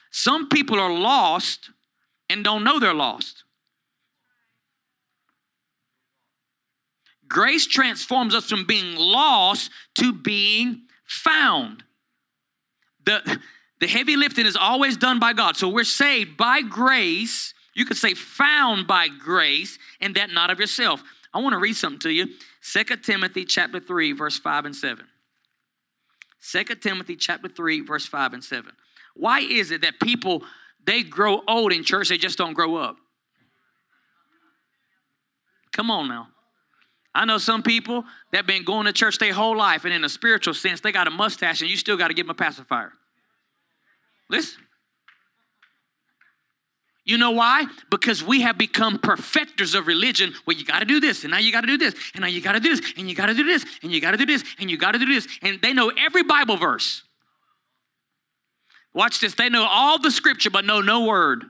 Some 0.10 0.50
people 0.50 0.80
are 0.80 0.92
lost 0.92 1.70
and 2.32 2.44
don't 2.44 2.64
know 2.64 2.80
they're 2.80 2.96
lost. 2.96 3.44
Grace 7.32 7.66
transforms 7.66 8.36
us 8.36 8.50
from 8.50 8.66
being 8.66 8.98
lost 8.98 9.72
to 9.96 10.12
being 10.12 10.82
found. 11.08 11.82
The, 13.06 13.40
the 13.80 13.88
heavy 13.88 14.18
lifting 14.18 14.46
is 14.46 14.58
always 14.58 14.98
done 14.98 15.18
by 15.18 15.32
God. 15.32 15.56
So 15.56 15.70
we're 15.70 15.86
saved 15.86 16.36
by 16.36 16.62
grace. 16.62 17.54
You 17.74 17.86
could 17.86 17.96
say 17.96 18.16
found 18.16 18.86
by 18.86 19.08
grace, 19.08 19.80
and 20.02 20.14
that 20.16 20.32
not 20.32 20.50
of 20.50 20.60
yourself. 20.60 21.02
I 21.34 21.40
want 21.40 21.54
to 21.54 21.60
read 21.60 21.78
something 21.78 22.00
to 22.00 22.12
you. 22.12 22.28
2 22.70 22.84
Timothy 22.98 23.46
chapter 23.46 23.80
3, 23.80 24.12
verse 24.12 24.38
5 24.38 24.66
and 24.66 24.76
7. 24.76 25.08
2 26.52 26.64
Timothy 26.76 27.16
chapter 27.16 27.48
3, 27.48 27.80
verse 27.80 28.06
5 28.06 28.34
and 28.34 28.44
7. 28.44 28.74
Why 29.16 29.40
is 29.40 29.72
it 29.72 29.84
that 29.84 30.02
people 30.02 30.44
they 30.86 31.02
grow 31.02 31.44
old 31.48 31.72
in 31.72 31.86
church, 31.86 32.10
they 32.10 32.18
just 32.18 32.38
don't 32.38 32.54
grow 32.54 32.76
up? 32.76 32.98
Come 35.72 35.90
on 35.90 36.10
now. 36.10 36.28
I 37.14 37.26
know 37.26 37.38
some 37.38 37.62
people 37.62 38.06
that 38.32 38.48
been 38.48 38.64
going 38.64 38.86
to 38.86 38.94
church 38.94 39.18
their 39.18 39.34
whole 39.34 39.58
life, 39.58 39.84
and 39.84 39.94
in 39.94 40.04
a 40.04 40.10
spiritual 40.10 40.54
sense, 40.54 40.80
they 40.80 40.92
got 40.92 41.08
a 41.08 41.12
mustache, 41.12 41.62
and 41.62 41.70
you 41.70 41.76
still 41.76 41.98
got 41.98 42.08
to 42.08 42.14
give 42.14 42.26
them 42.26 42.32
a 42.32 42.36
pacifier. 42.36 42.94
Listen. 44.30 44.62
You 47.04 47.18
know 47.18 47.32
why? 47.32 47.66
Because 47.90 48.24
we 48.24 48.42
have 48.42 48.58
become 48.58 49.00
perfecters 49.00 49.74
of 49.74 49.88
religion 49.88 50.34
Well, 50.46 50.56
you 50.56 50.64
got 50.64 50.80
to 50.80 50.86
do 50.86 51.00
this, 51.00 51.24
and 51.24 51.32
now 51.32 51.40
you 51.40 51.52
got 51.52 51.62
to 51.62 51.68
do 51.68 51.78
this, 51.78 51.96
and 52.14 52.22
now 52.22 52.28
you 52.28 52.42
got 52.42 52.54
to 52.54 52.60
do 52.60 52.70
this, 52.76 52.94
and 52.96 53.10
you 53.10 53.16
got 53.16 53.26
to 53.26 53.34
do 53.34 53.44
this, 53.44 53.66
and 53.82 53.92
you 53.92 54.00
got 54.00 54.12
to 54.12 54.18
do 54.18 54.26
this, 54.26 54.44
and 54.60 54.72
you 54.72 54.78
got 54.78 54.92
to 54.92 55.00
do 55.00 55.06
this. 55.06 55.28
And 55.42 55.62
they 55.62 55.74
know 55.74 55.92
every 55.98 56.24
Bible 56.24 56.58
verse. 56.58 57.04
Watch 58.94 59.20
this. 59.20 59.36
They 59.36 59.50
know 59.50 59.66
all 59.70 60.00
the 60.00 60.12
scripture, 60.12 60.50
but 60.50 60.64
know 60.64 60.82
no 60.82 61.06
word. 61.06 61.46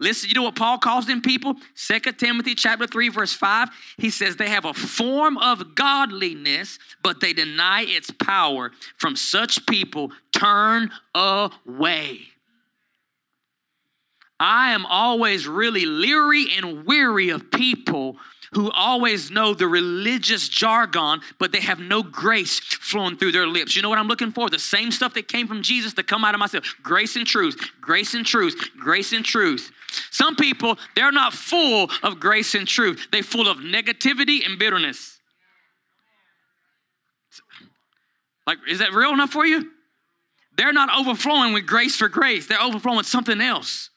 Listen, 0.00 0.28
you 0.28 0.34
know 0.34 0.44
what 0.44 0.56
Paul 0.56 0.78
calls 0.78 1.06
them 1.06 1.20
people? 1.22 1.54
Second 1.74 2.18
Timothy 2.18 2.54
chapter 2.54 2.86
3, 2.86 3.08
verse 3.08 3.32
5. 3.32 3.68
He 3.96 4.10
says 4.10 4.36
they 4.36 4.48
have 4.48 4.64
a 4.64 4.74
form 4.74 5.38
of 5.38 5.74
godliness, 5.74 6.78
but 7.02 7.20
they 7.20 7.32
deny 7.32 7.84
its 7.86 8.10
power. 8.10 8.72
From 8.96 9.16
such 9.16 9.66
people, 9.66 10.12
turn 10.32 10.90
away. 11.14 12.20
I 14.40 14.70
am 14.70 14.86
always 14.86 15.48
really 15.48 15.84
leery 15.84 16.46
and 16.56 16.86
weary 16.86 17.30
of 17.30 17.50
people 17.50 18.16
who 18.52 18.70
always 18.70 19.30
know 19.30 19.54
the 19.54 19.66
religious 19.66 20.48
jargon, 20.48 21.20
but 21.38 21.52
they 21.52 21.60
have 21.60 21.78
no 21.78 22.02
grace 22.02 22.58
flowing 22.58 23.16
through 23.16 23.32
their 23.32 23.46
lips. 23.46 23.76
You 23.76 23.82
know 23.82 23.88
what 23.88 23.98
I'm 23.98 24.08
looking 24.08 24.32
for? 24.32 24.48
The 24.48 24.58
same 24.58 24.90
stuff 24.90 25.14
that 25.14 25.28
came 25.28 25.46
from 25.46 25.62
Jesus 25.62 25.94
to 25.94 26.02
come 26.02 26.24
out 26.24 26.34
of 26.34 26.40
myself 26.40 26.64
grace 26.82 27.16
and 27.16 27.26
truth, 27.26 27.58
grace 27.80 28.14
and 28.14 28.24
truth, 28.24 28.70
grace 28.78 29.12
and 29.12 29.24
truth. 29.24 29.70
Some 30.10 30.36
people, 30.36 30.78
they're 30.94 31.12
not 31.12 31.32
full 31.32 31.90
of 32.02 32.20
grace 32.20 32.54
and 32.54 32.66
truth, 32.66 33.08
they're 33.10 33.22
full 33.22 33.48
of 33.48 33.58
negativity 33.58 34.44
and 34.44 34.58
bitterness. 34.58 35.18
Like, 38.46 38.58
is 38.66 38.78
that 38.78 38.92
real 38.92 39.12
enough 39.12 39.30
for 39.30 39.44
you? 39.44 39.70
They're 40.56 40.72
not 40.72 40.88
overflowing 40.98 41.52
with 41.52 41.66
grace 41.66 41.96
for 41.96 42.08
grace, 42.08 42.46
they're 42.46 42.60
overflowing 42.60 42.96
with 42.96 43.06
something 43.06 43.40
else. 43.40 43.90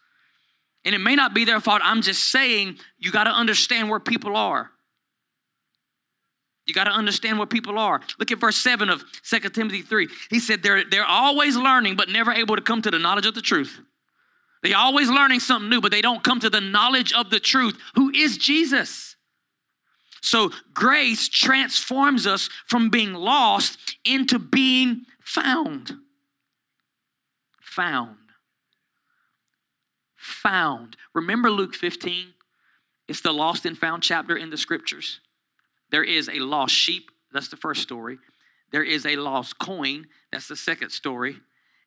And 0.83 0.95
it 0.95 0.99
may 0.99 1.15
not 1.15 1.33
be 1.33 1.45
their 1.45 1.59
fault. 1.59 1.81
I'm 1.83 2.01
just 2.01 2.31
saying 2.31 2.77
you 2.97 3.11
got 3.11 3.25
to 3.25 3.31
understand 3.31 3.89
where 3.89 3.99
people 3.99 4.35
are. 4.35 4.71
You 6.65 6.73
got 6.73 6.85
to 6.85 6.91
understand 6.91 7.37
where 7.37 7.47
people 7.47 7.77
are. 7.77 8.01
Look 8.19 8.31
at 8.31 8.39
verse 8.39 8.57
7 8.57 8.89
of 8.89 9.03
2 9.23 9.39
Timothy 9.49 9.81
3. 9.81 10.07
He 10.29 10.39
said 10.39 10.63
they're, 10.63 10.83
they're 10.83 11.05
always 11.05 11.55
learning, 11.57 11.95
but 11.95 12.09
never 12.09 12.31
able 12.31 12.55
to 12.55 12.61
come 12.61 12.81
to 12.83 12.91
the 12.91 12.99
knowledge 12.99 13.25
of 13.25 13.35
the 13.35 13.41
truth. 13.41 13.79
They're 14.63 14.77
always 14.77 15.09
learning 15.09 15.39
something 15.39 15.69
new, 15.69 15.81
but 15.81 15.91
they 15.91 16.01
don't 16.01 16.23
come 16.23 16.39
to 16.39 16.49
the 16.49 16.61
knowledge 16.61 17.13
of 17.13 17.29
the 17.29 17.39
truth, 17.39 17.77
who 17.95 18.11
is 18.11 18.37
Jesus. 18.37 19.15
So 20.21 20.51
grace 20.73 21.27
transforms 21.27 22.27
us 22.27 22.47
from 22.67 22.89
being 22.89 23.13
lost 23.13 23.97
into 24.05 24.37
being 24.37 25.05
found. 25.19 25.93
Found 27.61 28.17
found. 30.21 30.95
Remember 31.13 31.49
Luke 31.49 31.75
15? 31.75 32.33
It's 33.07 33.21
the 33.21 33.31
lost 33.31 33.65
and 33.65 33.77
found 33.77 34.03
chapter 34.03 34.37
in 34.37 34.49
the 34.49 34.57
scriptures. 34.57 35.19
There 35.89 36.03
is 36.03 36.29
a 36.29 36.39
lost 36.39 36.73
sheep, 36.73 37.11
that's 37.33 37.49
the 37.49 37.57
first 37.57 37.81
story. 37.81 38.17
There 38.71 38.83
is 38.83 39.05
a 39.05 39.17
lost 39.17 39.59
coin, 39.59 40.07
that's 40.31 40.47
the 40.47 40.55
second 40.55 40.91
story. 40.91 41.37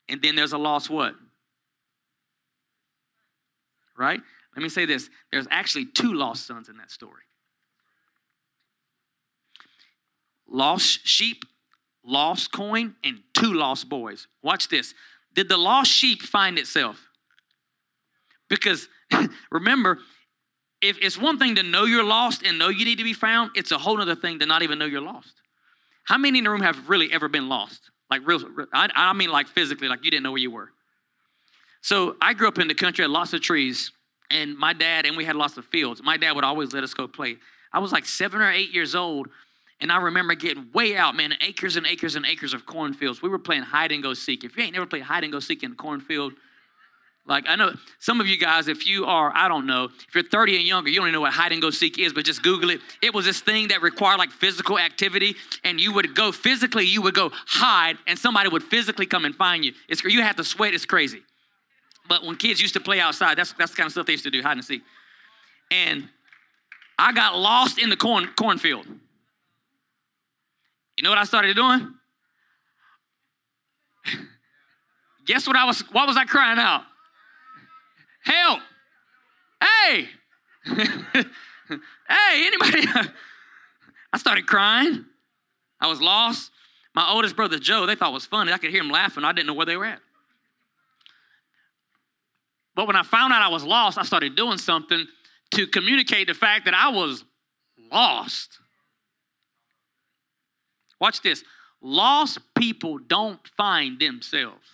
And 0.07 0.21
then 0.21 0.35
there's 0.35 0.53
a 0.53 0.57
lost 0.57 0.89
what? 0.89 1.15
Right? 3.97 4.21
Let 4.55 4.61
me 4.63 4.69
say 4.69 4.85
this 4.85 5.09
there's 5.31 5.47
actually 5.49 5.85
two 5.85 6.13
lost 6.13 6.45
sons 6.45 6.69
in 6.69 6.77
that 6.77 6.91
story 6.91 7.23
lost 10.47 11.05
sheep, 11.05 11.43
lost 12.03 12.51
coin, 12.51 12.95
and 13.03 13.19
two 13.33 13.53
lost 13.53 13.89
boys. 13.89 14.27
Watch 14.41 14.69
this. 14.69 14.93
Did 15.33 15.49
the 15.49 15.57
lost 15.57 15.91
sheep 15.91 16.21
find 16.21 16.57
itself? 16.57 17.04
Because 18.49 18.87
remember, 19.51 19.99
if 20.81 20.97
it's 21.01 21.17
one 21.17 21.39
thing 21.39 21.55
to 21.55 21.63
know 21.63 21.85
you're 21.85 22.03
lost 22.03 22.43
and 22.43 22.59
know 22.59 22.69
you 22.69 22.85
need 22.85 22.97
to 22.97 23.03
be 23.03 23.13
found, 23.13 23.51
it's 23.55 23.71
a 23.71 23.77
whole 23.77 24.01
other 24.01 24.15
thing 24.15 24.39
to 24.39 24.45
not 24.45 24.61
even 24.61 24.77
know 24.77 24.85
you're 24.85 25.01
lost. 25.01 25.33
How 26.03 26.17
many 26.17 26.37
in 26.37 26.43
the 26.43 26.49
room 26.49 26.61
have 26.61 26.89
really 26.89 27.11
ever 27.11 27.27
been 27.27 27.49
lost? 27.49 27.89
Like 28.09 28.21
real, 28.25 28.41
I, 28.71 28.89
I 28.93 29.13
mean 29.13 29.29
like 29.31 29.47
physically, 29.47 29.87
like 29.87 30.03
you 30.03 30.11
didn't 30.11 30.23
know 30.23 30.31
where 30.31 30.41
you 30.41 30.51
were. 30.51 30.69
So 31.81 32.15
I 32.21 32.33
grew 32.33 32.47
up 32.47 32.59
in 32.59 32.67
the 32.67 32.75
country, 32.75 33.03
had 33.03 33.11
lots 33.11 33.33
of 33.33 33.41
trees, 33.41 33.91
and 34.29 34.57
my 34.57 34.73
dad, 34.73 35.05
and 35.05 35.17
we 35.17 35.25
had 35.25 35.35
lots 35.35 35.57
of 35.57 35.65
fields. 35.65 36.01
My 36.03 36.17
dad 36.17 36.33
would 36.33 36.43
always 36.43 36.73
let 36.73 36.83
us 36.83 36.93
go 36.93 37.07
play. 37.07 37.37
I 37.73 37.79
was 37.79 37.91
like 37.91 38.05
seven 38.05 38.41
or 38.41 38.51
eight 38.51 38.71
years 38.71 38.95
old, 38.95 39.27
and 39.79 39.91
I 39.91 39.97
remember 39.97 40.35
getting 40.35 40.71
way 40.73 40.95
out, 40.95 41.15
man, 41.15 41.33
acres 41.41 41.75
and 41.75 41.85
acres 41.85 42.15
and 42.15 42.25
acres 42.25 42.53
of 42.53 42.65
cornfields. 42.65 43.21
We 43.21 43.29
were 43.29 43.39
playing 43.39 43.63
hide 43.63 43.91
and 43.91 44.01
go 44.01 44.13
seek. 44.13 44.43
If 44.43 44.57
you 44.57 44.63
ain't 44.63 44.73
never 44.73 44.85
played 44.85 45.03
hide 45.03 45.23
and 45.23 45.33
go 45.33 45.39
seek 45.39 45.63
in 45.63 45.73
a 45.73 45.75
cornfield, 45.75 46.33
like, 47.27 47.45
I 47.47 47.55
know 47.55 47.73
some 47.97 48.21
of 48.21 48.27
you 48.27 48.37
guys, 48.37 48.67
if 48.67 48.85
you 48.85 49.05
are, 49.05 49.31
I 49.35 49.47
don't 49.47 49.65
know, 49.65 49.85
if 49.85 50.13
you're 50.13 50.23
30 50.23 50.57
and 50.57 50.67
younger, 50.67 50.89
you 50.91 50.97
don't 50.97 51.07
even 51.07 51.13
know 51.13 51.21
what 51.21 51.33
hide 51.33 51.51
and 51.51 51.61
go 51.61 51.71
seek 51.71 51.97
is, 51.97 52.13
but 52.13 52.23
just 52.23 52.43
Google 52.43 52.69
it. 52.69 52.81
It 53.01 53.15
was 53.15 53.25
this 53.25 53.41
thing 53.41 53.69
that 53.69 53.81
required 53.81 54.19
like 54.19 54.29
physical 54.29 54.77
activity, 54.77 55.35
and 55.63 55.81
you 55.81 55.91
would 55.93 56.13
go 56.13 56.31
physically, 56.31 56.85
you 56.85 57.01
would 57.01 57.15
go 57.15 57.31
hide, 57.47 57.97
and 58.05 58.19
somebody 58.19 58.49
would 58.49 58.61
physically 58.61 59.07
come 59.07 59.25
and 59.25 59.33
find 59.35 59.65
you. 59.65 59.73
It's, 59.89 60.03
you 60.03 60.21
have 60.21 60.35
to 60.35 60.43
sweat, 60.43 60.75
it's 60.75 60.85
crazy. 60.85 61.23
But 62.07 62.23
when 62.23 62.35
kids 62.35 62.61
used 62.61 62.75
to 62.75 62.79
play 62.79 62.99
outside, 62.99 63.39
that's, 63.39 63.53
that's 63.53 63.71
the 63.71 63.77
kind 63.77 63.87
of 63.87 63.91
stuff 63.91 64.05
they 64.05 64.13
used 64.13 64.25
to 64.25 64.31
do, 64.31 64.43
hide 64.43 64.57
and 64.57 64.63
seek. 64.63 64.83
And 65.71 66.07
I 66.99 67.11
got 67.11 67.35
lost 67.35 67.79
in 67.79 67.89
the 67.89 67.97
corn, 67.97 68.29
cornfield. 68.37 68.85
You 70.95 71.03
know 71.03 71.09
what 71.09 71.17
I 71.17 71.23
started 71.23 71.55
doing? 71.55 71.91
Guess 75.25 75.47
what 75.47 75.55
I 75.55 75.65
was, 75.65 75.81
what 75.91 76.07
was 76.07 76.17
I 76.17 76.25
crying 76.25 76.59
out? 76.59 76.83
Help! 78.25 78.59
Hey! 79.61 80.09
hey, 80.65 82.47
anybody? 82.47 82.87
I 84.13 84.17
started 84.17 84.47
crying. 84.47 85.05
I 85.79 85.87
was 85.87 86.01
lost. 86.01 86.51
My 86.95 87.09
oldest 87.11 87.35
brother 87.35 87.59
Joe, 87.59 87.85
they 87.85 87.95
thought 87.95 88.13
was 88.13 88.25
funny. 88.25 88.51
I 88.51 88.57
could 88.57 88.71
hear 88.71 88.81
him 88.81 88.89
laughing. 88.89 89.23
I 89.23 89.31
didn't 89.31 89.47
know 89.47 89.53
where 89.53 89.65
they 89.65 89.77
were 89.77 89.85
at. 89.85 89.99
But 92.73 92.87
when 92.87 92.95
I 92.95 93.03
found 93.03 93.31
out 93.31 93.41
I 93.41 93.49
was 93.49 93.63
lost, 93.63 93.97
I 93.97 94.03
started 94.03 94.35
doing 94.35 94.57
something 94.57 95.05
to 95.51 95.67
communicate 95.67 96.27
the 96.27 96.33
fact 96.33 96.65
that 96.65 96.73
I 96.73 96.89
was 96.89 97.23
lost. 97.91 98.59
Watch 100.99 101.21
this. 101.21 101.43
Lost 101.81 102.39
people 102.55 102.97
don't 102.97 103.45
find 103.55 103.99
themselves. 103.99 104.67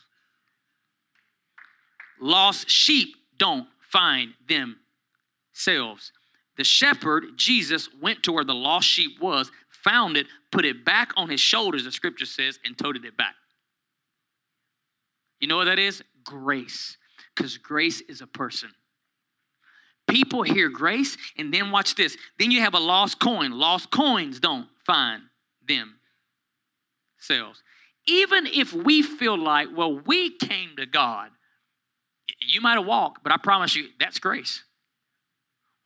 Lost 2.19 2.69
sheep 2.69 3.15
don't 3.41 3.67
find 3.79 4.35
themselves. 4.47 6.11
The 6.57 6.63
shepherd, 6.63 7.23
Jesus, 7.37 7.89
went 7.99 8.21
to 8.23 8.31
where 8.31 8.43
the 8.43 8.53
lost 8.53 8.87
sheep 8.87 9.19
was, 9.19 9.49
found 9.67 10.15
it, 10.15 10.27
put 10.51 10.63
it 10.63 10.85
back 10.85 11.11
on 11.17 11.27
his 11.27 11.39
shoulders, 11.39 11.85
the 11.85 11.91
scripture 11.91 12.27
says, 12.27 12.59
and 12.63 12.77
toted 12.77 13.03
it 13.03 13.17
back. 13.17 13.33
You 15.39 15.47
know 15.47 15.57
what 15.57 15.65
that 15.65 15.79
is? 15.79 16.03
Grace. 16.23 16.97
Because 17.35 17.57
grace 17.57 18.01
is 18.01 18.21
a 18.21 18.27
person. 18.27 18.69
People 20.07 20.43
hear 20.43 20.69
grace, 20.69 21.17
and 21.35 21.51
then 21.51 21.71
watch 21.71 21.95
this. 21.95 22.15
Then 22.37 22.51
you 22.51 22.61
have 22.61 22.75
a 22.75 22.79
lost 22.79 23.19
coin. 23.19 23.53
Lost 23.53 23.89
coins 23.89 24.39
don't 24.39 24.67
find 24.85 25.23
themselves. 25.67 27.63
Even 28.05 28.45
if 28.45 28.71
we 28.71 29.01
feel 29.01 29.35
like, 29.37 29.69
well, 29.75 29.99
we 30.05 30.37
came 30.37 30.75
to 30.77 30.85
God 30.85 31.31
you 32.41 32.61
might 32.61 32.77
have 32.77 32.85
walked, 32.85 33.23
but 33.23 33.31
I 33.31 33.37
promise 33.37 33.75
you, 33.75 33.89
that's 33.99 34.19
grace. 34.19 34.63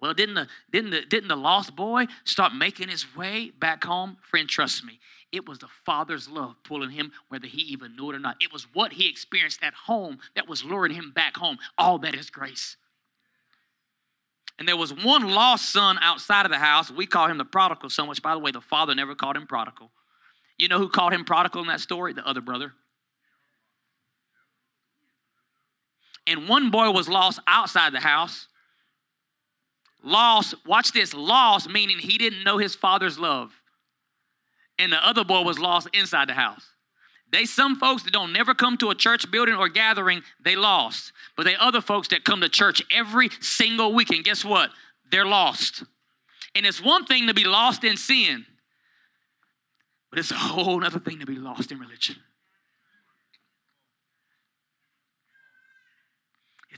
Well, 0.02 0.14
didn't 0.14 0.36
the 0.36 0.48
didn't 0.72 0.92
the 0.92 1.02
didn't 1.02 1.30
the 1.30 1.38
lost 1.38 1.76
boy 1.76 2.06
start 2.26 2.54
making 2.54 2.90
his 2.90 3.16
way 3.16 3.52
back 3.52 3.84
home? 3.84 4.18
Friend, 4.22 4.48
trust 4.48 4.84
me, 4.84 5.00
it 5.32 5.48
was 5.48 5.60
the 5.60 5.68
father's 5.86 6.30
love 6.30 6.56
pulling 6.64 6.92
him, 6.92 7.12
whether 7.30 7.48
he 7.48 7.62
even 7.62 7.96
knew 7.96 8.12
it 8.12 8.16
or 8.16 8.20
not. 8.20 8.36
It 8.42 8.54
was 8.54 8.68
what 8.74 8.94
he 8.94 9.10
experienced 9.10 9.64
at 9.64 9.74
home 9.74 10.20
that 10.36 10.48
was 10.48 10.64
luring 10.64 10.94
him 10.94 11.12
back 11.16 11.38
home. 11.38 11.58
All 11.78 11.98
that 12.00 12.16
is 12.16 12.30
grace. 12.30 12.78
And 14.58 14.68
there 14.68 14.78
was 14.78 14.94
one 14.94 15.30
lost 15.30 15.72
son 15.74 15.98
outside 16.02 16.46
of 16.46 16.52
the 16.52 16.58
house. 16.58 16.90
We 16.90 17.06
call 17.06 17.28
him 17.28 17.38
the 17.38 17.46
prodigal 17.46 17.90
son, 17.90 18.08
which, 18.08 18.22
by 18.22 18.34
the 18.34 18.40
way, 18.40 18.52
the 18.52 18.62
father 18.62 18.96
never 18.96 19.14
called 19.14 19.36
him 19.36 19.48
prodigal. 19.48 19.92
You 20.58 20.70
know 20.70 20.78
who 20.78 20.88
called 20.88 21.14
him 21.14 21.26
prodigal 21.26 21.62
in 21.62 21.68
that 21.68 21.82
story? 21.82 22.14
The 22.14 22.26
other 22.26 22.40
brother. 22.40 22.74
And 26.28 26.48
one 26.48 26.72
boy 26.72 26.92
was 26.92 27.08
lost 27.08 27.40
outside 27.48 27.94
the 27.94 28.00
house. 28.00 28.48
Lost, 30.04 30.56
watch 30.66 30.92
this, 30.92 31.14
lost 31.14 31.70
meaning 31.70 31.98
he 31.98 32.18
didn't 32.18 32.44
know 32.44 32.58
his 32.58 32.76
father's 32.76 33.18
love. 33.18 33.52
And 34.78 34.92
the 34.92 35.06
other 35.06 35.24
boy 35.24 35.42
was 35.42 35.58
lost 35.58 35.88
inside 35.94 36.30
the 36.30 36.34
house. 36.34 36.66
They 37.32 37.46
some 37.46 37.76
folks 37.78 38.04
that 38.04 38.14
don't 38.14 38.32
never 38.32 38.54
come 38.54 38.78
to 38.78 38.92
a 38.92 38.96
church 38.96 39.30
building 39.32 39.56
or 39.56 39.68
gathering, 39.68 40.22
they 40.44 40.56
lost. 40.56 41.12
But 41.36 41.46
they 41.46 41.56
other 41.56 41.82
folks 41.82 42.08
that 42.10 42.24
come 42.24 42.42
to 42.42 42.50
church 42.50 42.84
every 42.92 43.30
single 43.42 43.94
weekend, 43.94 44.26
guess 44.26 44.46
what? 44.46 44.70
They're 45.12 45.26
lost. 45.26 45.84
And 46.54 46.66
it's 46.66 46.82
one 46.82 47.06
thing 47.06 47.28
to 47.28 47.34
be 47.34 47.44
lost 47.44 47.84
in 47.84 47.98
sin, 47.98 48.46
but 50.10 50.20
it's 50.20 50.32
a 50.32 50.36
whole 50.36 50.84
other 50.86 51.00
thing 51.00 51.20
to 51.20 51.26
be 51.26 51.36
lost 51.36 51.72
in 51.72 51.80
religion. 51.80 52.16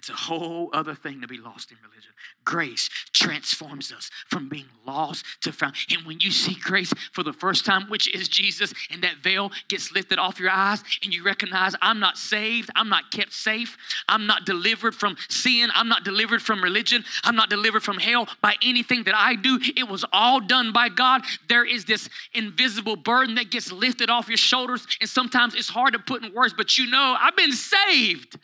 It's 0.10 0.22
a 0.22 0.26
whole 0.28 0.70
other 0.72 0.96
thing 0.96 1.20
to 1.20 1.28
be 1.28 1.38
lost 1.38 1.70
in 1.70 1.78
religion. 1.84 2.12
Grace 2.46 2.90
transforms 3.12 3.92
us 3.92 4.10
from 4.28 4.48
being 4.48 4.68
lost 4.86 5.26
to 5.42 5.52
found. 5.52 5.76
And 5.92 6.06
when 6.06 6.22
you 6.22 6.32
see 6.32 6.56
grace 6.62 6.94
for 7.12 7.24
the 7.24 7.34
first 7.34 7.66
time, 7.66 7.90
which 7.90 8.08
is 8.16 8.30
Jesus, 8.30 8.74
and 8.90 9.04
that 9.04 9.18
veil 9.18 9.52
gets 9.68 9.92
lifted 9.92 10.18
off 10.18 10.40
your 10.40 10.50
eyes, 10.50 10.82
and 11.04 11.14
you 11.14 11.24
recognize 11.24 11.76
I'm 11.82 12.00
not 12.00 12.18
saved, 12.18 12.70
I'm 12.74 12.88
not 12.88 13.12
kept 13.12 13.34
safe, 13.34 13.78
I'm 14.08 14.28
not 14.28 14.46
delivered 14.46 14.96
from 14.96 15.18
sin, 15.28 15.72
I'm 15.76 15.90
not 15.90 16.06
delivered 16.06 16.42
from 16.42 16.64
religion, 16.64 17.04
I'm 17.26 17.36
not 17.36 17.50
delivered 17.50 17.84
from 17.84 17.98
hell 17.98 18.30
by 18.42 18.56
anything 18.64 19.04
that 19.04 19.16
I 19.16 19.36
do. 19.36 19.60
It 19.76 19.90
was 19.90 20.06
all 20.14 20.40
done 20.40 20.72
by 20.72 20.88
God. 20.88 21.24
There 21.50 21.66
is 21.66 21.84
this 21.84 22.08
invisible 22.34 22.96
burden 22.96 23.36
that 23.36 23.52
gets 23.52 23.74
lifted 23.74 24.10
off 24.10 24.30
your 24.30 24.38
shoulders, 24.38 24.88
and 25.02 25.10
sometimes 25.10 25.54
it's 25.54 25.68
hard 25.68 25.92
to 25.92 26.00
put 26.00 26.24
in 26.24 26.34
words, 26.34 26.54
but 26.56 26.78
you 26.78 26.90
know, 26.90 27.18
I've 27.20 27.36
been 27.36 27.52
saved. 27.52 28.38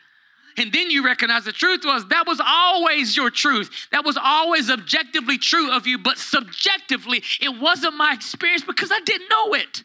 And 0.58 0.72
then 0.72 0.92
you 0.92 1.04
recognize 1.04 1.46
the 1.46 1.52
truth 1.52 1.82
was 1.84 2.08
that 2.10 2.28
was 2.28 2.42
always 2.44 3.16
your 3.18 3.30
truth. 3.30 3.88
That 3.92 4.06
was 4.06 4.18
always 4.22 4.70
objectively 4.70 5.38
true 5.38 5.72
of 5.72 5.88
you, 5.88 5.98
but 5.98 6.18
subjectively, 6.18 7.24
it 7.42 7.60
wasn't 7.60 7.96
my 7.96 8.14
experience 8.14 8.64
because 8.64 8.92
I 8.92 9.00
didn't 9.02 9.30
know 9.30 9.54
it. 9.54 9.84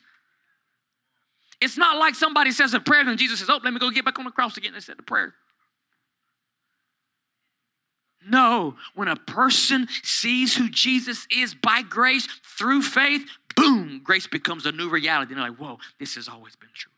It's 1.61 1.76
not 1.76 1.98
like 1.98 2.14
somebody 2.14 2.52
says 2.52 2.74
a 2.74 2.81
prayer 2.81 3.09
and 3.09 3.18
Jesus 3.18 3.40
says, 3.40 3.50
Oh, 3.50 3.61
let 3.62 3.72
me 3.72 3.81
go 3.81 3.90
get 3.90 4.04
back 4.04 4.18
on 4.18 4.24
the 4.24 4.31
cross 4.31 4.57
again 4.57 4.74
and 4.74 4.83
said 4.83 4.98
the 4.98 5.02
prayer. 5.02 5.35
No, 8.28 8.76
when 8.94 9.09
a 9.09 9.16
person 9.16 9.88
sees 10.02 10.54
who 10.54 10.68
Jesus 10.68 11.26
is 11.35 11.54
by 11.54 11.83
grace 11.83 12.28
through 12.59 12.83
faith, 12.83 13.26
boom, 13.57 14.00
grace 14.04 14.26
becomes 14.26 14.66
a 14.66 14.72
new 14.72 14.88
reality. 14.90 15.33
And 15.33 15.42
they're 15.42 15.50
like, 15.50 15.59
Whoa, 15.59 15.78
this 15.98 16.14
has 16.14 16.28
always 16.28 16.54
been 16.54 16.70
true. 16.74 16.92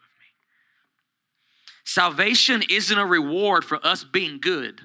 Salvation 1.85 2.63
isn't 2.69 2.99
a 2.99 3.07
reward 3.07 3.65
for 3.65 3.85
us 3.85 4.05
being 4.05 4.41
good. 4.41 4.83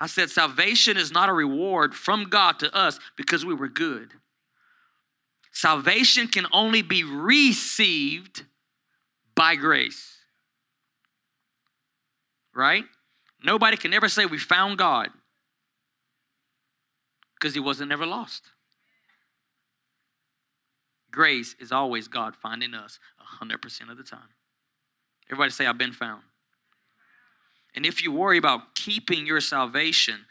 I 0.00 0.06
said, 0.06 0.30
salvation 0.30 0.96
is 0.96 1.12
not 1.12 1.28
a 1.28 1.32
reward 1.32 1.94
from 1.94 2.30
God 2.30 2.58
to 2.60 2.74
us 2.74 2.98
because 3.16 3.44
we 3.44 3.54
were 3.54 3.68
good. 3.68 4.12
Salvation 5.52 6.26
can 6.26 6.46
only 6.52 6.80
be 6.80 7.04
received 7.04 8.44
by 9.34 9.56
grace. 9.56 10.16
Right? 12.54 12.84
Nobody 13.44 13.76
can 13.76 13.92
ever 13.92 14.08
say 14.08 14.24
we 14.24 14.38
found 14.38 14.78
God 14.78 15.10
because 17.34 17.54
he 17.54 17.60
wasn't 17.60 17.92
ever 17.92 18.06
lost. 18.06 18.44
Grace 21.10 21.54
is 21.58 21.72
always 21.72 22.08
God 22.08 22.36
finding 22.36 22.74
us 22.74 22.98
100% 23.40 23.90
of 23.90 23.96
the 23.96 24.02
time. 24.02 24.28
Everybody 25.28 25.50
say, 25.50 25.66
I've 25.66 25.78
been 25.78 25.92
found. 25.92 26.22
And 27.74 27.86
if 27.86 28.02
you 28.02 28.12
worry 28.12 28.38
about 28.38 28.74
keeping 28.74 29.26
your 29.26 29.40
salvation, 29.40 30.26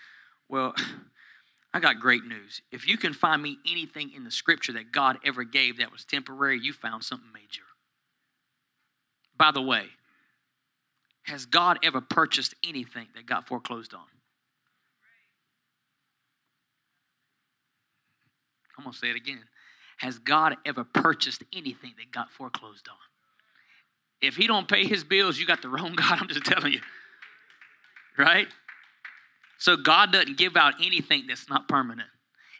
well, 0.47 0.73
I 1.73 1.79
got 1.79 1.99
great 1.99 2.25
news. 2.25 2.63
If 2.71 2.87
you 2.87 2.97
can 2.97 3.13
find 3.13 3.43
me 3.43 3.59
anything 3.69 4.11
in 4.15 4.23
the 4.23 4.31
scripture 4.31 4.73
that 4.73 4.91
God 4.91 5.17
ever 5.23 5.43
gave 5.43 5.77
that 5.77 5.91
was 5.91 6.03
temporary, 6.03 6.59
you 6.59 6.73
found 6.73 7.03
something 7.03 7.31
major. 7.31 7.61
By 9.37 9.51
the 9.51 9.61
way, 9.61 9.85
has 11.23 11.45
God 11.45 11.77
ever 11.83 12.01
purchased 12.01 12.55
anything 12.67 13.07
that 13.13 13.27
got 13.27 13.47
foreclosed 13.47 13.93
on? 13.93 14.01
I'm 18.77 18.83
going 18.83 18.93
to 18.93 18.99
say 18.99 19.09
it 19.11 19.15
again. 19.15 19.43
Has 19.99 20.17
God 20.17 20.55
ever 20.65 20.83
purchased 20.83 21.43
anything 21.53 21.93
that 21.97 22.11
got 22.11 22.31
foreclosed 22.31 22.87
on? 22.87 22.95
If 24.21 24.35
he 24.35 24.47
don't 24.47 24.67
pay 24.67 24.85
his 24.85 25.03
bills, 25.03 25.37
you 25.37 25.45
got 25.45 25.61
the 25.61 25.69
wrong 25.69 25.93
God, 25.95 26.19
I'm 26.19 26.27
just 26.27 26.45
telling 26.45 26.73
you. 26.73 26.81
Right? 28.17 28.47
So 29.57 29.77
God 29.77 30.11
doesn't 30.11 30.37
give 30.37 30.57
out 30.57 30.75
anything 30.83 31.25
that's 31.27 31.49
not 31.49 31.67
permanent. 31.67 32.09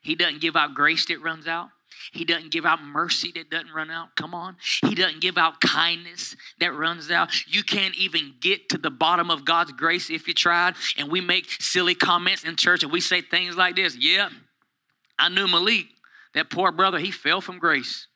He 0.02 0.16
doesn't 0.16 0.42
give 0.42 0.56
out 0.56 0.74
grace 0.74 1.06
that 1.08 1.22
runs 1.22 1.48
out. 1.48 1.70
He 2.12 2.26
doesn't 2.26 2.52
give 2.52 2.66
out 2.66 2.84
mercy 2.84 3.32
that 3.36 3.50
doesn't 3.50 3.72
run 3.72 3.90
out. 3.92 4.16
Come 4.16 4.34
on. 4.34 4.58
He 4.82 4.96
doesn't 4.96 5.22
give 5.22 5.38
out 5.38 5.60
kindness 5.62 6.36
that 6.60 6.74
runs 6.74 7.12
out. 7.12 7.30
You 7.48 7.64
can't 7.64 7.96
even 7.96 8.36
get 8.40 8.70
to 8.70 8.78
the 8.78 8.90
bottom 8.90 9.30
of 9.30 9.46
God's 9.46 9.72
grace 9.72 10.10
if 10.10 10.28
you 10.28 10.34
tried. 10.34 10.76
And 10.98 11.12
we 11.12 11.22
make 11.22 11.50
silly 11.60 11.96
comments 11.96 12.44
in 12.44 12.56
church 12.56 12.84
and 12.84 12.92
we 12.92 13.02
say 13.02 13.22
things 13.22 13.56
like 13.56 13.76
this 13.76 13.96
Yeah, 13.98 14.30
I 15.18 15.30
knew 15.30 15.48
Malik. 15.48 15.88
That 16.34 16.50
poor 16.50 16.72
brother, 16.72 17.00
he 17.00 17.12
fell 17.12 17.42
from 17.42 17.60
grace. 17.60 18.08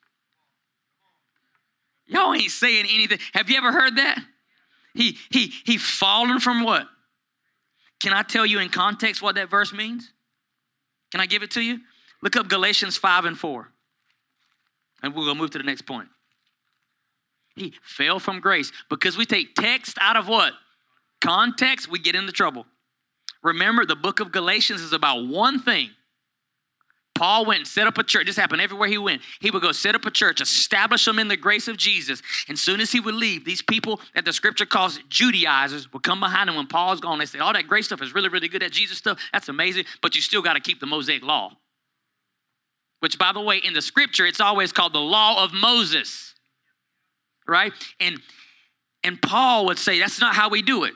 Y'all 2.06 2.34
ain't 2.34 2.50
saying 2.50 2.86
anything. 2.88 3.18
Have 3.32 3.48
you 3.48 3.56
ever 3.56 3.72
heard 3.72 3.96
that? 3.96 4.18
He 4.94 5.18
he 5.30 5.52
he 5.64 5.78
fallen 5.78 6.38
from 6.38 6.62
what? 6.62 6.86
Can 8.00 8.12
I 8.12 8.22
tell 8.22 8.44
you 8.44 8.58
in 8.58 8.68
context 8.68 9.22
what 9.22 9.34
that 9.36 9.50
verse 9.50 9.72
means? 9.72 10.12
Can 11.10 11.20
I 11.20 11.26
give 11.26 11.42
it 11.42 11.52
to 11.52 11.62
you? 11.62 11.80
Look 12.22 12.36
up 12.36 12.48
Galatians 12.48 12.96
5 12.96 13.24
and 13.24 13.38
4. 13.38 13.68
And 15.02 15.14
we'll 15.14 15.26
go 15.26 15.34
move 15.34 15.50
to 15.50 15.58
the 15.58 15.64
next 15.64 15.82
point. 15.82 16.08
He 17.54 17.74
fell 17.82 18.18
from 18.18 18.40
grace 18.40 18.72
because 18.90 19.16
we 19.16 19.24
take 19.24 19.54
text 19.54 19.96
out 20.00 20.16
of 20.16 20.26
what? 20.28 20.52
Context, 21.20 21.88
we 21.88 21.98
get 21.98 22.14
into 22.14 22.32
trouble. 22.32 22.66
Remember, 23.42 23.86
the 23.86 23.96
book 23.96 24.20
of 24.20 24.32
Galatians 24.32 24.80
is 24.80 24.92
about 24.92 25.26
one 25.26 25.60
thing 25.60 25.90
Paul 27.14 27.44
went 27.44 27.60
and 27.60 27.68
set 27.68 27.86
up 27.86 27.96
a 27.96 28.02
church. 28.02 28.26
This 28.26 28.36
happened 28.36 28.60
everywhere 28.60 28.88
he 28.88 28.98
went. 28.98 29.22
He 29.40 29.50
would 29.50 29.62
go 29.62 29.70
set 29.70 29.94
up 29.94 30.04
a 30.04 30.10
church, 30.10 30.40
establish 30.40 31.04
them 31.04 31.18
in 31.18 31.28
the 31.28 31.36
grace 31.36 31.68
of 31.68 31.76
Jesus. 31.76 32.20
And 32.48 32.58
soon 32.58 32.80
as 32.80 32.90
he 32.90 32.98
would 32.98 33.14
leave, 33.14 33.44
these 33.44 33.62
people 33.62 34.00
that 34.14 34.24
the 34.24 34.32
scripture 34.32 34.66
calls 34.66 34.98
Judaizers 35.08 35.92
would 35.92 36.02
come 36.02 36.18
behind 36.18 36.50
him 36.50 36.56
when 36.56 36.66
Paul's 36.66 37.00
gone. 37.00 37.18
They 37.18 37.26
say, 37.26 37.38
All 37.38 37.52
that 37.52 37.68
grace 37.68 37.86
stuff 37.86 38.02
is 38.02 38.14
really, 38.14 38.28
really 38.28 38.48
good. 38.48 38.62
That 38.62 38.72
Jesus 38.72 38.98
stuff, 38.98 39.20
that's 39.32 39.48
amazing, 39.48 39.84
but 40.02 40.16
you 40.16 40.22
still 40.22 40.42
got 40.42 40.54
to 40.54 40.60
keep 40.60 40.80
the 40.80 40.86
Mosaic 40.86 41.22
law. 41.22 41.52
Which, 43.00 43.18
by 43.18 43.32
the 43.32 43.40
way, 43.40 43.58
in 43.58 43.74
the 43.74 43.82
scripture, 43.82 44.26
it's 44.26 44.40
always 44.40 44.72
called 44.72 44.92
the 44.92 45.00
law 45.00 45.44
of 45.44 45.52
Moses. 45.52 46.34
Right? 47.46 47.72
And 48.00 48.20
and 49.04 49.20
Paul 49.20 49.66
would 49.66 49.78
say, 49.78 50.00
That's 50.00 50.20
not 50.20 50.34
how 50.34 50.48
we 50.48 50.62
do 50.62 50.84
it. 50.84 50.94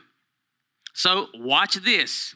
So 0.95 1.29
watch 1.35 1.75
this. 1.77 2.35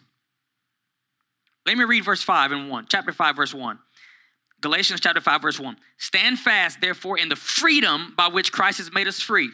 Let 1.67 1.79
me 1.79 1.85
read 1.85 2.05
verse 2.05 2.23
5 2.23 2.53
and 2.53 2.71
1, 2.71 2.87
chapter 2.89 3.13
5, 3.13 3.37
verse 3.37 3.55
1. 3.55 3.79
Galatians 4.61 5.01
chapter 5.01 5.21
5, 5.21 5.43
verse 5.43 5.61
1. 5.61 5.77
Stand 5.99 6.39
fast, 6.39 6.81
therefore, 6.81 7.19
in 7.19 7.29
the 7.29 7.37
freedom 7.37 8.15
by 8.17 8.29
which 8.29 8.53
Christ 8.53 8.79
has 8.79 8.93
made 8.93 9.09
us 9.09 9.21
free. 9.21 9.51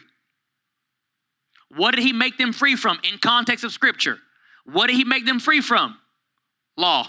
What 1.75 1.95
did 1.95 2.03
he 2.03 2.13
make 2.13 2.37
them 2.37 2.53
free 2.53 2.75
from 2.75 2.99
in 3.03 3.19
context 3.19 3.63
of 3.63 3.71
scripture? 3.71 4.17
What 4.65 4.87
did 4.87 4.95
he 4.95 5.03
make 5.03 5.25
them 5.25 5.39
free 5.39 5.61
from? 5.61 5.97
Law. 6.77 7.07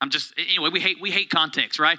I'm 0.00 0.10
just 0.10 0.34
anyway, 0.38 0.70
we 0.70 0.80
hate 0.80 1.00
we 1.00 1.10
hate 1.10 1.30
context, 1.30 1.78
right? 1.78 1.98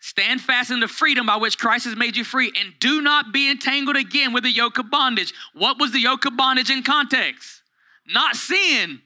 Stand 0.00 0.40
fast 0.40 0.70
in 0.70 0.80
the 0.80 0.88
freedom 0.88 1.26
by 1.26 1.36
which 1.36 1.58
Christ 1.58 1.84
has 1.84 1.96
made 1.96 2.16
you 2.16 2.24
free 2.24 2.52
and 2.58 2.72
do 2.78 3.02
not 3.02 3.32
be 3.32 3.50
entangled 3.50 3.96
again 3.96 4.32
with 4.32 4.44
the 4.44 4.50
yoke 4.50 4.78
of 4.78 4.90
bondage. 4.90 5.34
What 5.52 5.78
was 5.78 5.92
the 5.92 6.00
yoke 6.00 6.24
of 6.24 6.36
bondage 6.36 6.70
in 6.70 6.82
context? 6.82 7.62
Not 8.06 8.36
sin 8.36 9.02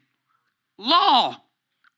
law, 0.80 1.36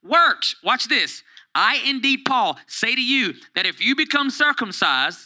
works. 0.03 0.57
Watch 0.63 0.89
this. 0.89 1.23
I 1.55 1.83
indeed, 1.87 2.21
Paul, 2.27 2.59
say 2.67 2.95
to 2.95 3.03
you 3.03 3.35
that 3.55 3.67
if 3.67 3.85
you 3.85 3.95
become 3.95 4.31
circumcised, 4.31 5.19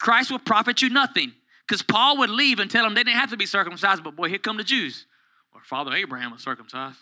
Christ 0.00 0.30
will 0.30 0.38
profit 0.38 0.82
you 0.82 0.90
nothing. 0.90 1.32
Because 1.66 1.82
Paul 1.82 2.18
would 2.18 2.30
leave 2.30 2.58
and 2.58 2.70
tell 2.70 2.84
them 2.84 2.94
they 2.94 3.04
didn't 3.04 3.20
have 3.20 3.30
to 3.30 3.36
be 3.36 3.46
circumcised, 3.46 4.04
but 4.04 4.16
boy, 4.16 4.28
here 4.28 4.38
come 4.38 4.56
the 4.56 4.64
Jews. 4.64 5.06
Or 5.54 5.62
Father 5.62 5.94
Abraham 5.94 6.32
was 6.32 6.42
circumcised. 6.42 6.98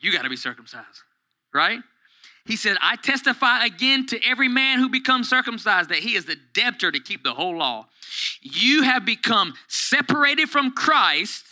You 0.00 0.12
got 0.12 0.22
to 0.22 0.28
be 0.28 0.36
circumcised, 0.36 1.02
right? 1.54 1.80
He 2.44 2.56
said, 2.56 2.76
I 2.80 2.96
testify 2.96 3.64
again 3.64 4.06
to 4.06 4.20
every 4.24 4.48
man 4.48 4.78
who 4.78 4.88
becomes 4.88 5.28
circumcised 5.28 5.90
that 5.90 5.98
he 5.98 6.14
is 6.14 6.24
the 6.24 6.36
debtor 6.54 6.92
to 6.92 7.00
keep 7.00 7.22
the 7.22 7.34
whole 7.34 7.56
law. 7.56 7.88
You 8.40 8.82
have 8.82 9.04
become 9.04 9.54
separated 9.66 10.48
from 10.48 10.72
Christ 10.72 11.47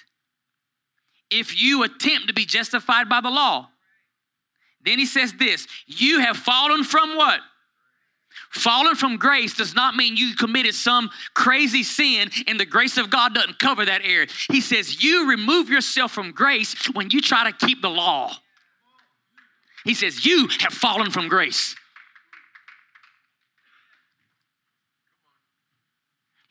if 1.30 1.60
you 1.60 1.82
attempt 1.82 2.28
to 2.28 2.34
be 2.34 2.44
justified 2.44 3.08
by 3.08 3.20
the 3.20 3.30
law. 3.30 3.68
Then 4.84 4.98
he 4.98 5.06
says 5.06 5.32
this 5.34 5.66
You 5.86 6.20
have 6.20 6.36
fallen 6.36 6.84
from 6.84 7.16
what? 7.16 7.40
Fallen 8.50 8.94
from 8.94 9.16
grace 9.16 9.54
does 9.54 9.74
not 9.74 9.96
mean 9.96 10.16
you 10.16 10.34
committed 10.34 10.74
some 10.74 11.10
crazy 11.34 11.82
sin 11.82 12.30
and 12.46 12.58
the 12.58 12.64
grace 12.64 12.96
of 12.96 13.10
God 13.10 13.34
doesn't 13.34 13.58
cover 13.58 13.84
that 13.84 14.02
area. 14.02 14.28
He 14.50 14.60
says 14.60 15.02
you 15.02 15.28
remove 15.28 15.68
yourself 15.68 16.12
from 16.12 16.32
grace 16.32 16.74
when 16.92 17.10
you 17.10 17.20
try 17.20 17.50
to 17.50 17.66
keep 17.66 17.82
the 17.82 17.90
law. 17.90 18.32
He 19.84 19.94
says 19.94 20.24
you 20.24 20.48
have 20.60 20.72
fallen 20.72 21.10
from 21.10 21.28
grace. 21.28 21.74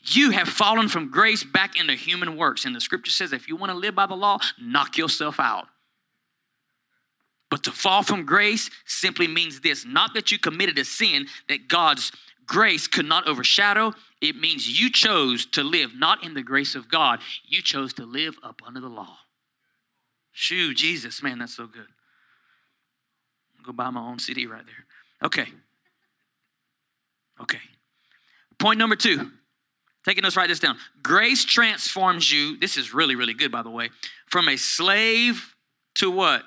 You 0.08 0.32
have 0.32 0.48
fallen 0.48 0.88
from 0.88 1.10
grace 1.10 1.44
back 1.44 1.80
into 1.80 1.94
human 1.94 2.38
works. 2.38 2.66
And 2.66 2.76
the 2.76 2.82
scripture 2.82 3.12
says 3.12 3.34
if 3.34 3.48
you 3.48 3.56
want 3.56 3.72
to 3.72 3.78
live 3.78 3.96
by 3.96 4.06
the 4.06 4.16
law, 4.16 4.40
knock 4.62 4.98
yourself 4.98 5.40
out. 5.40 5.68
But 7.50 7.64
to 7.64 7.72
fall 7.72 8.04
from 8.04 8.26
grace 8.26 8.70
simply 8.86 9.28
means 9.28 9.62
this 9.62 9.86
not 9.86 10.14
that 10.14 10.32
you 10.32 10.38
committed 10.38 10.78
a 10.78 10.86
sin 10.86 11.28
that 11.48 11.68
God's 11.68 12.12
grace 12.46 12.88
could 12.88 13.06
not 13.06 13.28
overshadow. 13.28 13.94
It 14.22 14.36
means 14.36 14.80
you 14.80 14.92
chose 14.92 15.46
to 15.48 15.64
live 15.64 15.92
not 15.96 16.24
in 16.24 16.34
the 16.34 16.44
grace 16.44 16.76
of 16.76 16.90
God, 16.90 17.20
you 17.46 17.62
chose 17.62 17.94
to 17.94 18.06
live 18.06 18.36
up 18.44 18.62
under 18.66 18.80
the 18.80 18.90
law. 18.90 19.18
Shoo, 20.32 20.74
Jesus, 20.74 21.24
man, 21.24 21.40
that's 21.40 21.56
so 21.56 21.66
good. 21.66 21.88
Go 23.66 23.72
buy 23.72 23.90
my 23.90 24.02
own 24.02 24.20
CD 24.20 24.46
right 24.46 24.66
there. 24.66 24.86
Okay. 25.24 25.48
Okay. 27.42 27.60
Point 28.60 28.78
number 28.78 28.96
two. 28.96 29.32
Taking 30.06 30.24
us 30.24 30.38
write 30.38 30.50
this 30.50 30.60
down. 30.60 30.78
Grace 31.02 31.44
transforms 31.44 32.32
you. 32.32 32.58
This 32.58 32.78
is 32.78 32.94
really, 32.94 33.16
really 33.16 33.34
good, 33.34 33.52
by 33.52 33.64
the 33.64 33.72
way. 33.72 33.90
From 34.28 34.48
a 34.48 34.56
slave 34.56 35.56
to 35.96 36.12
what? 36.12 36.44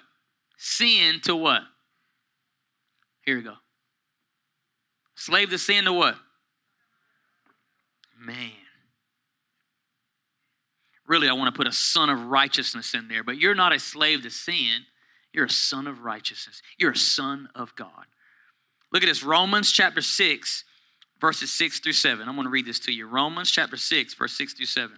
Sin 0.57 1.21
to 1.25 1.35
what? 1.35 1.62
Here 3.23 3.37
we 3.37 3.42
go. 3.42 3.55
Slave 5.16 5.51
to 5.51 5.59
sin 5.59 5.85
to 5.85 5.92
what? 5.92 6.14
Man. 8.18 8.53
Really, 11.09 11.29
I 11.29 11.33
want 11.33 11.53
to 11.53 11.59
put 11.59 11.66
a 11.66 11.73
son 11.73 12.11
of 12.11 12.27
righteousness 12.27 12.94
in 12.94 13.09
there, 13.09 13.25
but 13.25 13.38
you're 13.38 13.55
not 13.55 13.73
a 13.73 13.81
slave 13.81 14.23
to 14.23 14.31
sin. 14.31 14.83
You're 15.33 15.47
a 15.47 15.51
son 15.51 15.87
of 15.87 16.05
righteousness. 16.05 16.62
You're 16.79 16.92
a 16.92 16.97
son 16.97 17.49
of 17.55 17.75
God. 17.75 18.07
Look 18.92 19.03
at 19.03 19.07
this 19.07 19.25
Romans 19.25 19.73
chapter 19.73 20.01
6, 20.01 20.64
verses 21.20 21.52
6 21.52 21.81
through 21.81 21.92
7. 21.92 22.28
I'm 22.28 22.35
going 22.35 22.46
to 22.46 22.50
read 22.50 22.66
this 22.66 22.78
to 22.81 22.92
you. 22.92 23.07
Romans 23.07 23.50
chapter 23.50 23.76
6, 23.76 24.14
verse 24.14 24.37
6 24.37 24.54
through 24.54 24.66
7. 24.66 24.96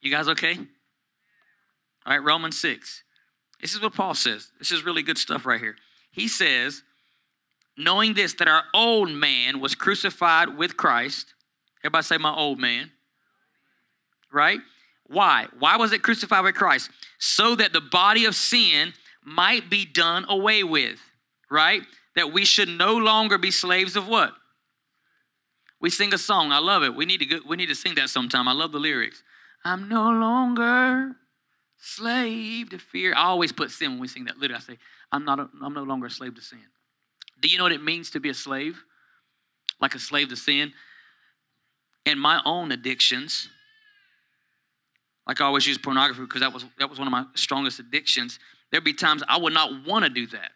You 0.00 0.10
guys 0.10 0.28
okay? 0.28 0.56
All 2.06 2.12
right, 2.12 2.22
Romans 2.22 2.60
6. 2.60 3.02
This 3.60 3.74
is 3.74 3.80
what 3.80 3.94
Paul 3.94 4.14
says. 4.14 4.50
This 4.58 4.70
is 4.70 4.84
really 4.84 5.02
good 5.02 5.16
stuff 5.16 5.46
right 5.46 5.60
here. 5.60 5.76
He 6.10 6.28
says, 6.28 6.82
knowing 7.78 8.14
this, 8.14 8.34
that 8.34 8.48
our 8.48 8.64
old 8.74 9.10
man 9.10 9.60
was 9.60 9.74
crucified 9.74 10.58
with 10.58 10.76
Christ. 10.76 11.32
Everybody 11.82 12.04
say, 12.04 12.18
my 12.18 12.34
old 12.34 12.58
man. 12.58 12.90
Right? 14.30 14.60
Why? 15.06 15.46
Why 15.58 15.76
was 15.76 15.92
it 15.92 16.02
crucified 16.02 16.44
with 16.44 16.54
Christ? 16.54 16.90
So 17.18 17.54
that 17.56 17.72
the 17.72 17.80
body 17.80 18.26
of 18.26 18.34
sin 18.34 18.92
might 19.24 19.70
be 19.70 19.86
done 19.86 20.26
away 20.28 20.62
with. 20.62 20.98
Right? 21.50 21.82
That 22.16 22.32
we 22.32 22.44
should 22.44 22.68
no 22.68 22.96
longer 22.96 23.38
be 23.38 23.50
slaves 23.50 23.96
of 23.96 24.06
what? 24.06 24.34
We 25.84 25.90
sing 25.90 26.14
a 26.14 26.18
song. 26.18 26.50
I 26.50 26.60
love 26.60 26.82
it. 26.82 26.94
We 26.94 27.04
need 27.04 27.18
to 27.18 27.26
go, 27.26 27.40
we 27.46 27.56
need 27.58 27.66
to 27.66 27.74
sing 27.74 27.96
that 27.96 28.08
sometime. 28.08 28.48
I 28.48 28.54
love 28.54 28.72
the 28.72 28.78
lyrics. 28.78 29.22
I'm 29.66 29.86
no 29.86 30.08
longer 30.08 31.14
slave 31.76 32.70
to 32.70 32.78
fear. 32.78 33.12
I 33.14 33.24
always 33.24 33.52
put 33.52 33.70
sin 33.70 33.90
when 33.90 34.00
we 34.00 34.08
sing 34.08 34.24
that. 34.24 34.38
Literally, 34.38 34.56
I 34.56 34.60
say, 34.60 34.78
I'm 35.12 35.26
not. 35.26 35.40
A, 35.40 35.50
I'm 35.62 35.74
no 35.74 35.82
longer 35.82 36.06
a 36.06 36.10
slave 36.10 36.36
to 36.36 36.40
sin. 36.40 36.62
Do 37.38 37.48
you 37.48 37.58
know 37.58 37.64
what 37.64 37.72
it 37.72 37.82
means 37.82 38.08
to 38.12 38.18
be 38.18 38.30
a 38.30 38.34
slave? 38.34 38.82
Like 39.78 39.94
a 39.94 39.98
slave 39.98 40.30
to 40.30 40.36
sin. 40.36 40.72
And 42.06 42.18
my 42.18 42.40
own 42.46 42.72
addictions, 42.72 43.50
like 45.26 45.42
I 45.42 45.44
always 45.44 45.66
use 45.66 45.76
pornography 45.76 46.22
because 46.22 46.40
that 46.40 46.54
was 46.54 46.64
that 46.78 46.88
was 46.88 46.98
one 46.98 47.08
of 47.08 47.12
my 47.12 47.26
strongest 47.34 47.78
addictions. 47.78 48.38
There'd 48.70 48.84
be 48.84 48.94
times 48.94 49.22
I 49.28 49.36
would 49.36 49.52
not 49.52 49.86
want 49.86 50.06
to 50.06 50.10
do 50.10 50.28
that. 50.28 50.52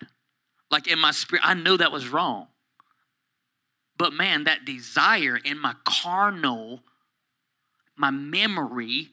Like 0.71 0.87
in 0.87 0.99
my 0.99 1.11
spirit, 1.11 1.43
I 1.45 1.53
know 1.53 1.77
that 1.77 1.93
was 1.93 2.09
wrong. 2.09 2.47
But 3.99 4.13
man, 4.13 4.45
that 4.45 4.65
desire 4.65 5.37
in 5.37 5.59
my 5.59 5.75
carnal, 5.85 6.83
my 7.97 8.11
memory, 8.11 9.09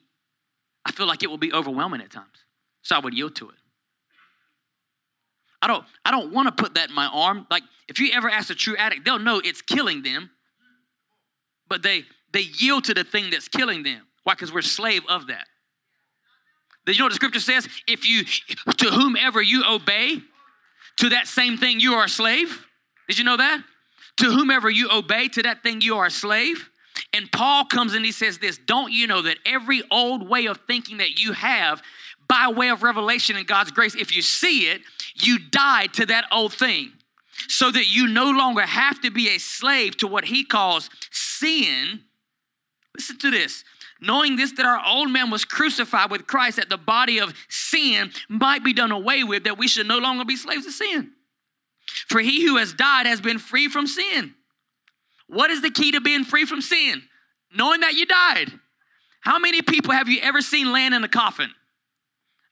I 0.86 0.92
feel 0.92 1.08
like 1.08 1.24
it 1.24 1.30
will 1.30 1.38
be 1.38 1.52
overwhelming 1.52 2.02
at 2.02 2.12
times. 2.12 2.46
So 2.84 2.96
I 2.96 3.00
would 3.00 3.16
yield 3.16 3.36
to 3.38 3.50
it. 3.50 3.56
I 5.62 5.68
don't, 5.68 5.84
I 6.06 6.12
don't 6.12 6.32
want 6.32 6.56
to 6.56 6.64
put 6.64 6.76
that 6.76 6.90
in 6.90 6.96
my 6.96 7.08
arm. 7.08 7.48
Like 7.50 7.64
if 7.88 8.00
you 8.00 8.12
ever 8.14 8.30
ask 8.30 8.52
a 8.52 8.56
true 8.56 8.76
addict, 8.78 9.04
they'll 9.04 9.18
know 9.18 9.42
it's 9.44 9.64
killing 9.64 10.04
them. 10.04 10.30
But 11.68 11.82
they 11.82 12.04
they 12.32 12.42
yield 12.42 12.84
to 12.84 12.94
the 12.94 13.04
thing 13.04 13.32
that's 13.32 13.48
killing 13.48 13.82
them. 13.82 14.02
Why? 14.24 14.34
Because 14.34 14.54
we're 14.54 14.62
slave 14.62 15.02
of 15.10 15.28
that. 15.28 15.48
Do 16.86 16.92
you 16.92 17.00
know 17.00 17.06
what 17.06 17.10
the 17.10 17.16
scripture 17.16 17.40
says? 17.40 17.68
If 17.88 18.08
you 18.08 18.24
to 18.26 18.92
whomever 18.92 19.42
you 19.42 19.64
obey, 19.68 20.18
to 20.98 21.10
that 21.10 21.28
same 21.28 21.58
thing 21.58 21.80
you 21.80 21.94
are 21.94 22.06
a 22.06 22.10
slave. 22.10 22.64
Did 23.08 23.18
you 23.18 23.24
know 23.24 23.38
that? 23.38 23.64
To 24.18 24.32
whomever 24.32 24.70
you 24.70 24.90
obey, 24.92 25.28
to 25.30 25.44
that 25.44 25.62
thing 25.64 25.82
you 25.82 25.98
are 25.98 26.06
a 26.06 26.12
slave. 26.12 26.70
And 27.14 27.32
Paul 27.32 27.66
comes 27.66 27.94
and 27.94 28.06
he 28.06 28.12
says 28.12 28.38
this 28.38 28.58
Don't 28.58 28.92
you 28.92 29.08
know 29.08 29.22
that 29.22 29.38
every 29.46 29.84
old 29.92 30.28
way 30.28 30.46
of 30.46 30.60
thinking 30.68 30.98
that 30.98 31.20
you 31.20 31.34
have, 31.34 31.82
by 32.28 32.48
way 32.48 32.70
of 32.70 32.84
revelation 32.84 33.36
and 33.36 33.46
God's 33.46 33.72
grace, 33.72 33.96
if 33.96 34.16
you 34.16 34.22
see 34.22 34.70
it, 34.70 34.82
you 35.16 35.40
died 35.40 35.94
to 35.94 36.06
that 36.08 36.26
old 36.32 36.54
thing 36.54 36.92
so 37.48 37.72
that 37.72 37.94
you 37.94 38.08
no 38.08 38.32
longer 38.32 38.62
have 38.62 39.02
to 39.02 39.12
be 39.12 39.30
a 39.30 39.38
slave 39.38 39.98
to 39.98 40.08
what 40.08 40.26
he 40.26 40.44
calls 40.44 40.90
sin. 41.12 42.02
Listen 42.96 43.18
to 43.20 43.32
this. 43.32 43.64
Knowing 44.02 44.36
this, 44.36 44.52
that 44.54 44.66
our 44.66 44.82
old 44.88 45.10
man 45.10 45.30
was 45.32 45.46
crucified 45.46 46.12
with 46.12 46.28
Christ, 46.28 46.58
that 46.58 46.70
the 46.70 46.78
body 46.78 47.20
of 47.20 47.34
sin 47.50 48.12
might 48.28 48.64
be 48.64 48.74
done 48.74 48.92
away 48.92 49.24
with, 49.24 49.46
that 49.46 49.58
we 49.58 49.68
should 49.68 49.88
no 49.88 50.00
longer 50.00 50.26
be 50.26 50.36
slaves 50.36 50.66
to 50.66 50.72
sin. 50.72 51.12
For 52.08 52.20
he 52.20 52.46
who 52.46 52.58
has 52.58 52.74
died 52.74 53.06
has 53.06 53.22
been 53.22 53.40
free 53.40 53.68
from 53.68 53.88
sin. 53.88 54.36
What 55.28 55.50
is 55.52 55.62
the 55.62 55.72
key 55.72 55.92
to 55.92 56.02
being 56.02 56.24
free 56.24 56.46
from 56.46 56.62
sin? 56.62 57.02
Knowing 57.54 57.82
that 57.82 57.94
you 57.94 58.06
died. 58.06 58.52
How 59.22 59.40
many 59.40 59.62
people 59.62 59.92
have 59.92 60.08
you 60.08 60.20
ever 60.22 60.42
seen 60.42 60.72
laying 60.72 60.94
in 60.94 61.04
a 61.04 61.08
coffin? 61.08 61.50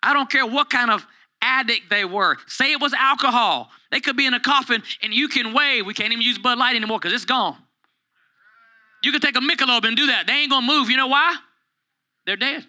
I 0.01 0.13
don't 0.13 0.29
care 0.29 0.45
what 0.45 0.69
kind 0.69 0.89
of 0.89 1.05
addict 1.41 1.89
they 1.89 2.03
were. 2.03 2.37
Say 2.47 2.71
it 2.71 2.81
was 2.81 2.93
alcohol. 2.93 3.69
They 3.91 3.99
could 3.99 4.17
be 4.17 4.25
in 4.25 4.33
a 4.33 4.39
coffin 4.39 4.81
and 5.03 5.13
you 5.13 5.27
can 5.27 5.53
wave. 5.53 5.85
We 5.85 5.93
can't 5.93 6.11
even 6.11 6.23
use 6.23 6.39
Bud 6.39 6.57
Light 6.57 6.75
anymore 6.75 6.99
because 6.99 7.13
it's 7.13 7.25
gone. 7.25 7.57
You 9.03 9.11
can 9.11 9.21
take 9.21 9.35
a 9.35 9.41
Michelob 9.41 9.85
and 9.85 9.95
do 9.95 10.07
that. 10.07 10.25
They 10.25 10.33
ain't 10.33 10.49
gonna 10.49 10.65
move. 10.65 10.89
You 10.89 10.97
know 10.97 11.07
why? 11.07 11.35
They're 12.25 12.37
dead. 12.37 12.65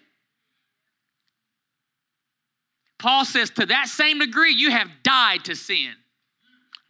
Paul 2.99 3.25
says, 3.25 3.49
to 3.51 3.65
that 3.67 3.87
same 3.87 4.19
degree, 4.19 4.53
you 4.53 4.71
have 4.71 4.89
died 5.03 5.45
to 5.45 5.55
sin. 5.55 5.91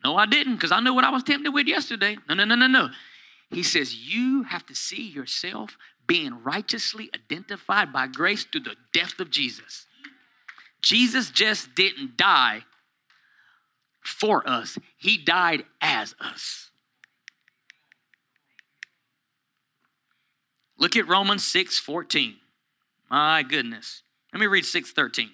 No, 0.06 0.18
I 0.18 0.28
didn't, 0.28 0.54
because 0.54 0.72
I 0.72 0.82
know 0.82 0.94
what 0.94 1.04
I 1.04 1.10
was 1.10 1.24
tempted 1.24 1.52
with 1.52 1.66
yesterday. 1.66 2.16
No, 2.30 2.36
no, 2.36 2.46
no, 2.46 2.54
no, 2.54 2.68
no. 2.68 2.90
He 3.50 3.64
says, 3.64 3.96
You 3.96 4.44
have 4.44 4.64
to 4.68 4.76
see 4.76 5.02
yourself 5.02 5.80
being 6.06 6.44
righteously 6.44 7.10
identified 7.12 7.92
by 7.92 8.06
grace 8.06 8.44
through 8.44 8.62
the 8.62 8.76
death 8.94 9.20
of 9.20 9.32
Jesus. 9.32 9.88
Jesus 10.80 11.32
just 11.32 11.74
didn't 11.74 12.18
die 12.18 12.66
for 14.04 14.48
us, 14.48 14.78
He 14.96 15.18
died 15.18 15.66
as 15.82 16.14
us. 16.20 16.70
Look 20.78 20.96
at 20.96 21.08
Romans 21.08 21.48
6 21.48 21.80
14. 21.80 22.36
My 23.10 23.42
goodness. 23.42 24.04
Let 24.32 24.40
me 24.40 24.46
read 24.46 24.66
6 24.66 24.92
13. 24.92 25.32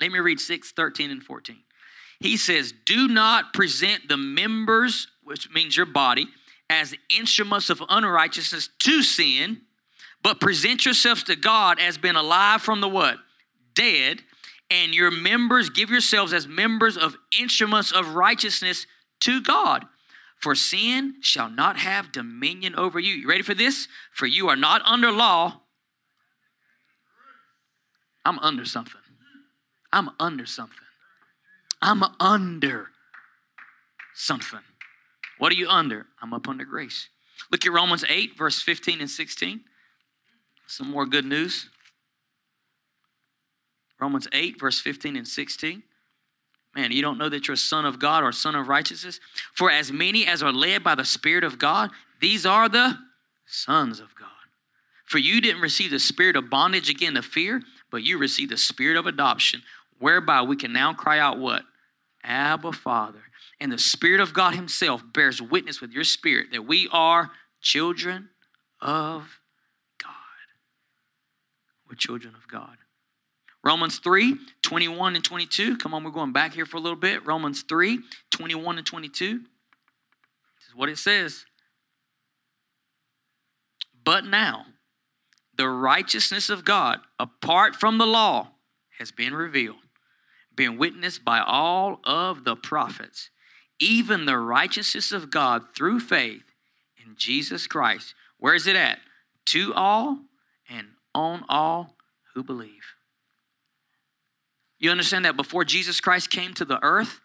Let 0.00 0.10
me 0.10 0.20
read 0.20 0.40
6 0.40 0.72
13 0.72 1.10
and 1.10 1.22
14 1.22 1.56
he 2.24 2.38
says, 2.38 2.72
Do 2.86 3.06
not 3.06 3.52
present 3.52 4.08
the 4.08 4.16
members, 4.16 5.08
which 5.24 5.50
means 5.50 5.76
your 5.76 5.84
body, 5.84 6.26
as 6.70 6.94
instruments 7.10 7.68
of 7.68 7.82
unrighteousness 7.86 8.70
to 8.78 9.02
sin, 9.02 9.60
but 10.22 10.40
present 10.40 10.86
yourselves 10.86 11.22
to 11.24 11.36
God 11.36 11.78
as 11.78 11.98
being 11.98 12.16
alive 12.16 12.62
from 12.62 12.80
the 12.80 12.88
what? 12.88 13.18
Dead. 13.74 14.22
And 14.70 14.94
your 14.94 15.10
members, 15.10 15.68
give 15.68 15.90
yourselves 15.90 16.32
as 16.32 16.48
members 16.48 16.96
of 16.96 17.14
instruments 17.38 17.92
of 17.92 18.14
righteousness 18.14 18.86
to 19.20 19.42
God. 19.42 19.84
For 20.40 20.54
sin 20.54 21.16
shall 21.20 21.50
not 21.50 21.76
have 21.76 22.10
dominion 22.10 22.74
over 22.74 22.98
you. 22.98 23.12
You 23.12 23.28
ready 23.28 23.42
for 23.42 23.52
this? 23.52 23.86
For 24.12 24.24
you 24.24 24.48
are 24.48 24.56
not 24.56 24.80
under 24.86 25.12
law. 25.12 25.60
I'm 28.24 28.38
under 28.38 28.64
something. 28.64 29.02
I'm 29.92 30.08
under 30.18 30.46
something. 30.46 30.83
I'm 31.84 32.02
under 32.18 32.86
something. 34.14 34.60
What 35.36 35.52
are 35.52 35.56
you 35.56 35.68
under? 35.68 36.06
I'm 36.22 36.32
up 36.32 36.48
under 36.48 36.64
grace. 36.64 37.10
Look 37.52 37.66
at 37.66 37.72
Romans 37.72 38.06
8, 38.08 38.38
verse 38.38 38.62
15 38.62 39.00
and 39.00 39.10
16. 39.10 39.60
Some 40.66 40.90
more 40.90 41.04
good 41.04 41.26
news. 41.26 41.68
Romans 44.00 44.26
8, 44.32 44.58
verse 44.58 44.80
15 44.80 45.14
and 45.16 45.28
16. 45.28 45.82
Man, 46.74 46.90
you 46.90 47.02
don't 47.02 47.18
know 47.18 47.28
that 47.28 47.46
you're 47.46 47.54
a 47.54 47.58
son 47.58 47.84
of 47.84 47.98
God 47.98 48.24
or 48.24 48.32
son 48.32 48.54
of 48.54 48.66
righteousness? 48.66 49.20
For 49.52 49.70
as 49.70 49.92
many 49.92 50.26
as 50.26 50.42
are 50.42 50.52
led 50.52 50.82
by 50.82 50.94
the 50.94 51.04
Spirit 51.04 51.44
of 51.44 51.58
God, 51.58 51.90
these 52.18 52.46
are 52.46 52.66
the 52.66 52.96
sons 53.44 54.00
of 54.00 54.14
God. 54.18 54.30
For 55.04 55.18
you 55.18 55.42
didn't 55.42 55.60
receive 55.60 55.90
the 55.90 55.98
spirit 55.98 56.34
of 56.34 56.48
bondage 56.48 56.88
again 56.88 57.12
to 57.12 57.22
fear, 57.22 57.60
but 57.90 58.02
you 58.02 58.16
received 58.16 58.50
the 58.50 58.56
spirit 58.56 58.96
of 58.96 59.06
adoption, 59.06 59.60
whereby 59.98 60.40
we 60.40 60.56
can 60.56 60.72
now 60.72 60.94
cry 60.94 61.18
out 61.18 61.38
what? 61.38 61.64
Abba, 62.24 62.72
Father. 62.72 63.22
And 63.60 63.70
the 63.70 63.78
Spirit 63.78 64.20
of 64.20 64.32
God 64.32 64.54
Himself 64.54 65.02
bears 65.12 65.40
witness 65.40 65.80
with 65.80 65.92
your 65.92 66.04
spirit 66.04 66.48
that 66.52 66.66
we 66.66 66.88
are 66.90 67.30
children 67.60 68.30
of 68.80 69.40
God. 70.02 70.10
We're 71.88 71.96
children 71.96 72.34
of 72.34 72.48
God. 72.48 72.76
Romans 73.62 73.98
3 73.98 74.36
21 74.62 75.16
and 75.16 75.24
22. 75.24 75.78
Come 75.78 75.94
on, 75.94 76.04
we're 76.04 76.10
going 76.10 76.32
back 76.32 76.54
here 76.54 76.66
for 76.66 76.76
a 76.76 76.80
little 76.80 76.98
bit. 76.98 77.26
Romans 77.26 77.62
3 77.62 78.00
21 78.30 78.78
and 78.78 78.86
22. 78.86 79.38
This 79.38 80.68
is 80.68 80.74
what 80.74 80.88
it 80.88 80.98
says. 80.98 81.46
But 84.04 84.26
now, 84.26 84.66
the 85.56 85.68
righteousness 85.68 86.50
of 86.50 86.64
God, 86.64 87.00
apart 87.18 87.74
from 87.74 87.96
the 87.98 88.06
law, 88.06 88.48
has 88.98 89.10
been 89.10 89.34
revealed, 89.34 89.76
being 90.56 90.78
witnessed 90.78 91.24
by 91.24 91.40
all 91.40 92.00
of 92.04 92.44
the 92.44 92.56
prophets, 92.56 93.30
even 93.78 94.26
the 94.26 94.38
righteousness 94.38 95.12
of 95.12 95.30
God 95.30 95.74
through 95.74 96.00
faith 96.00 96.44
in 97.04 97.14
Jesus 97.16 97.66
Christ. 97.66 98.14
Where 98.38 98.54
is 98.54 98.66
it 98.66 98.76
at? 98.76 98.98
To 99.46 99.72
all 99.74 100.18
and 100.68 100.88
on 101.14 101.44
all 101.48 101.96
who 102.34 102.42
believe. 102.42 102.94
You 104.78 104.90
understand 104.90 105.24
that 105.24 105.36
before 105.36 105.64
Jesus 105.64 106.00
Christ 106.00 106.30
came 106.30 106.54
to 106.54 106.64
the 106.64 106.82
earth, 106.82 107.20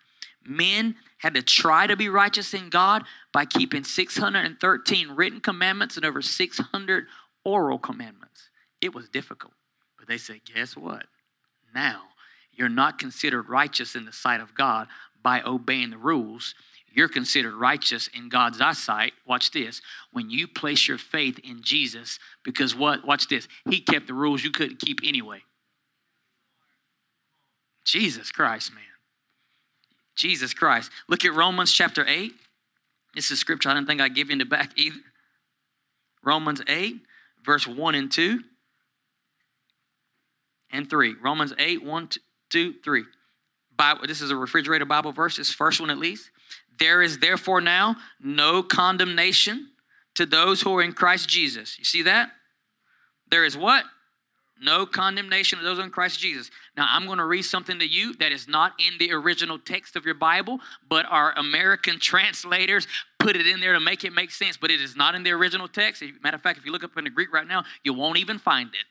men 0.45 0.95
had 1.17 1.33
to 1.33 1.41
try 1.41 1.87
to 1.87 1.97
be 1.97 2.07
righteous 2.07 2.53
in 2.53 2.69
God 2.69 3.03
by 3.33 3.45
keeping 3.45 3.83
613 3.83 5.11
written 5.11 5.41
commandments 5.41 5.97
and 5.97 6.05
over 6.05 6.21
600 6.21 7.05
oral 7.43 7.79
commandments. 7.79 8.49
It 8.81 8.93
was 8.93 9.09
difficult. 9.09 9.53
But 9.97 10.07
they 10.07 10.17
said, 10.17 10.41
guess 10.45 10.77
what? 10.77 11.05
Now 11.73 12.03
you're 12.59 12.67
not 12.67 12.99
considered 12.99 13.47
righteous 13.47 13.95
in 13.95 14.03
the 14.03 14.11
sight 14.11 14.41
of 14.41 14.53
God 14.53 14.89
by 15.23 15.41
obeying 15.41 15.91
the 15.91 15.97
rules. 15.97 16.53
You're 16.91 17.07
considered 17.07 17.55
righteous 17.55 18.09
in 18.09 18.27
God's 18.27 18.59
eyesight. 18.59 19.13
Watch 19.25 19.51
this. 19.51 19.81
When 20.11 20.29
you 20.29 20.45
place 20.45 20.85
your 20.85 20.97
faith 20.97 21.39
in 21.39 21.61
Jesus, 21.63 22.19
because 22.43 22.75
what? 22.75 23.07
Watch 23.07 23.29
this. 23.29 23.47
He 23.69 23.79
kept 23.79 24.07
the 24.07 24.13
rules 24.13 24.43
you 24.43 24.51
couldn't 24.51 24.81
keep 24.81 24.99
anyway. 25.05 25.43
Jesus 27.85 28.29
Christ, 28.29 28.73
man. 28.73 28.83
Jesus 30.17 30.53
Christ. 30.53 30.91
Look 31.07 31.23
at 31.23 31.33
Romans 31.33 31.71
chapter 31.71 32.05
8. 32.05 32.33
This 33.15 33.31
is 33.31 33.39
scripture 33.39 33.69
I 33.69 33.73
didn't 33.73 33.87
think 33.87 34.01
I'd 34.01 34.15
give 34.15 34.27
you 34.27 34.33
in 34.33 34.39
the 34.39 34.45
back 34.45 34.71
either. 34.75 34.99
Romans 36.25 36.61
8, 36.67 36.97
verse 37.45 37.65
1 37.65 37.95
and 37.95 38.11
2 38.11 38.41
and 40.71 40.89
3. 40.89 41.15
Romans 41.21 41.53
8, 41.57 41.85
1, 41.85 42.09
2, 42.49 42.75
3. 42.83 43.03
Bible, 43.77 44.07
this 44.07 44.21
is 44.21 44.31
a 44.31 44.35
refrigerator 44.35 44.85
Bible 44.85 45.11
verse, 45.11 45.37
this 45.37 45.53
first 45.53 45.79
one 45.79 45.89
at 45.89 45.97
least. 45.97 46.29
There 46.79 47.01
is 47.01 47.19
therefore 47.19 47.61
now 47.61 47.95
no 48.21 48.63
condemnation 48.63 49.69
to 50.15 50.25
those 50.25 50.61
who 50.61 50.75
are 50.77 50.81
in 50.81 50.93
Christ 50.93 51.29
Jesus. 51.29 51.77
You 51.77 51.85
see 51.85 52.03
that? 52.03 52.31
There 53.31 53.45
is 53.45 53.57
what? 53.57 53.85
No 54.61 54.85
condemnation 54.85 55.57
of 55.57 55.63
those 55.63 55.79
in 55.79 55.89
Christ 55.89 56.19
Jesus. 56.19 56.51
Now, 56.75 56.87
I'm 56.89 57.05
going 57.05 57.19
to 57.19 57.25
read 57.25 57.43
something 57.43 57.79
to 57.79 57.87
you 57.87 58.13
that 58.15 58.33
is 58.33 58.47
not 58.47 58.73
in 58.77 58.97
the 58.97 59.13
original 59.13 59.57
text 59.57 59.95
of 59.95 60.03
your 60.03 60.15
Bible, 60.15 60.59
but 60.89 61.05
our 61.09 61.31
American 61.37 61.99
translators 61.99 62.85
put 63.19 63.37
it 63.37 63.47
in 63.47 63.61
there 63.61 63.73
to 63.73 63.79
make 63.79 64.03
it 64.03 64.11
make 64.11 64.31
sense, 64.31 64.57
but 64.57 64.69
it 64.69 64.81
is 64.81 64.97
not 64.97 65.15
in 65.15 65.23
the 65.23 65.31
original 65.31 65.69
text. 65.69 66.03
Matter 66.21 66.35
of 66.35 66.41
fact, 66.41 66.57
if 66.57 66.65
you 66.65 66.73
look 66.73 66.83
up 66.83 66.97
in 66.97 67.05
the 67.05 67.09
Greek 67.09 67.31
right 67.31 67.47
now, 67.47 67.63
you 67.83 67.93
won't 67.93 68.17
even 68.17 68.37
find 68.37 68.69
it. 68.73 68.83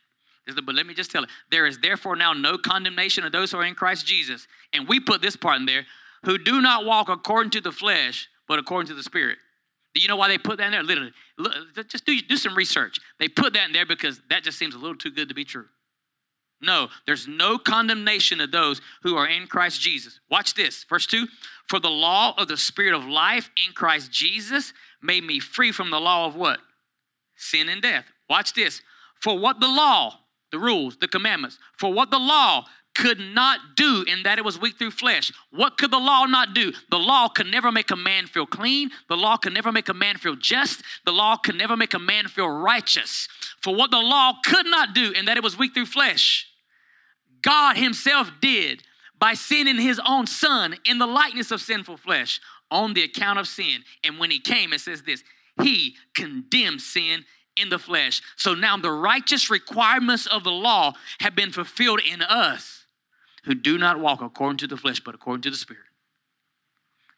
But 0.54 0.74
let 0.74 0.86
me 0.86 0.94
just 0.94 1.10
tell 1.10 1.24
it. 1.24 1.30
There 1.50 1.66
is 1.66 1.78
therefore 1.78 2.16
now 2.16 2.32
no 2.32 2.58
condemnation 2.58 3.24
of 3.24 3.32
those 3.32 3.52
who 3.52 3.58
are 3.58 3.64
in 3.64 3.74
Christ 3.74 4.06
Jesus. 4.06 4.46
And 4.72 4.88
we 4.88 5.00
put 5.00 5.22
this 5.22 5.36
part 5.36 5.56
in 5.56 5.66
there 5.66 5.86
who 6.24 6.38
do 6.38 6.60
not 6.60 6.84
walk 6.84 7.08
according 7.08 7.50
to 7.52 7.60
the 7.60 7.72
flesh, 7.72 8.28
but 8.46 8.58
according 8.58 8.88
to 8.88 8.94
the 8.94 9.02
Spirit. 9.02 9.38
Do 9.94 10.00
you 10.00 10.08
know 10.08 10.16
why 10.16 10.28
they 10.28 10.38
put 10.38 10.58
that 10.58 10.66
in 10.66 10.72
there? 10.72 10.82
Literally, 10.82 11.12
just 11.88 12.04
do, 12.04 12.20
do 12.20 12.36
some 12.36 12.54
research. 12.54 12.98
They 13.18 13.28
put 13.28 13.54
that 13.54 13.66
in 13.66 13.72
there 13.72 13.86
because 13.86 14.20
that 14.30 14.44
just 14.44 14.58
seems 14.58 14.74
a 14.74 14.78
little 14.78 14.96
too 14.96 15.10
good 15.10 15.28
to 15.28 15.34
be 15.34 15.44
true. 15.44 15.66
No, 16.60 16.88
there's 17.06 17.28
no 17.28 17.56
condemnation 17.56 18.40
of 18.40 18.50
those 18.50 18.80
who 19.02 19.16
are 19.16 19.26
in 19.26 19.46
Christ 19.46 19.80
Jesus. 19.80 20.18
Watch 20.30 20.54
this. 20.54 20.84
Verse 20.84 21.06
2 21.06 21.26
For 21.68 21.78
the 21.78 21.90
law 21.90 22.34
of 22.36 22.48
the 22.48 22.56
Spirit 22.56 22.94
of 22.94 23.06
life 23.06 23.50
in 23.56 23.72
Christ 23.72 24.10
Jesus 24.10 24.72
made 25.00 25.24
me 25.24 25.38
free 25.38 25.70
from 25.70 25.90
the 25.90 26.00
law 26.00 26.26
of 26.26 26.34
what? 26.34 26.58
Sin 27.36 27.68
and 27.68 27.80
death. 27.80 28.06
Watch 28.28 28.54
this. 28.54 28.82
For 29.20 29.38
what 29.38 29.60
the 29.60 29.68
law, 29.68 30.18
the 30.50 30.58
rules, 30.58 30.96
the 30.96 31.08
commandments, 31.08 31.58
for 31.76 31.92
what 31.92 32.10
the 32.10 32.18
law 32.18 32.64
could 32.98 33.20
not 33.20 33.60
do 33.76 34.04
in 34.08 34.24
that 34.24 34.38
it 34.38 34.44
was 34.44 34.60
weak 34.60 34.76
through 34.76 34.90
flesh. 34.90 35.30
What 35.50 35.78
could 35.78 35.92
the 35.92 35.98
law 35.98 36.24
not 36.24 36.52
do? 36.52 36.72
The 36.90 36.98
law 36.98 37.28
could 37.28 37.46
never 37.46 37.70
make 37.70 37.92
a 37.92 37.96
man 37.96 38.26
feel 38.26 38.44
clean. 38.44 38.90
The 39.08 39.16
law 39.16 39.36
could 39.36 39.54
never 39.54 39.70
make 39.70 39.88
a 39.88 39.94
man 39.94 40.16
feel 40.16 40.34
just. 40.34 40.82
The 41.04 41.12
law 41.12 41.36
could 41.36 41.54
never 41.54 41.76
make 41.76 41.94
a 41.94 42.00
man 42.00 42.26
feel 42.26 42.48
righteous. 42.48 43.28
For 43.62 43.72
what 43.74 43.92
the 43.92 44.00
law 44.00 44.34
could 44.44 44.66
not 44.66 44.94
do 44.94 45.12
in 45.12 45.26
that 45.26 45.36
it 45.36 45.44
was 45.44 45.56
weak 45.56 45.74
through 45.74 45.86
flesh, 45.86 46.48
God 47.40 47.76
Himself 47.76 48.32
did 48.40 48.82
by 49.16 49.34
sending 49.34 49.78
His 49.78 50.00
own 50.04 50.26
Son 50.26 50.76
in 50.84 50.98
the 50.98 51.06
likeness 51.06 51.52
of 51.52 51.60
sinful 51.60 51.98
flesh 51.98 52.40
on 52.68 52.94
the 52.94 53.04
account 53.04 53.38
of 53.38 53.46
sin. 53.46 53.84
And 54.02 54.18
when 54.18 54.32
He 54.32 54.40
came, 54.40 54.72
it 54.72 54.80
says 54.80 55.02
this 55.02 55.22
He 55.62 55.94
condemned 56.14 56.80
sin 56.80 57.24
in 57.60 57.68
the 57.68 57.78
flesh. 57.78 58.22
So 58.36 58.54
now 58.54 58.76
the 58.76 58.90
righteous 58.90 59.50
requirements 59.50 60.26
of 60.26 60.44
the 60.44 60.50
law 60.50 60.94
have 61.20 61.34
been 61.34 61.52
fulfilled 61.52 62.00
in 62.10 62.22
us 62.22 62.84
who 63.44 63.54
do 63.54 63.78
not 63.78 63.98
walk 63.98 64.20
according 64.20 64.58
to 64.58 64.66
the 64.66 64.76
flesh, 64.76 65.00
but 65.00 65.14
according 65.14 65.42
to 65.42 65.50
the 65.50 65.56
Spirit. 65.56 65.82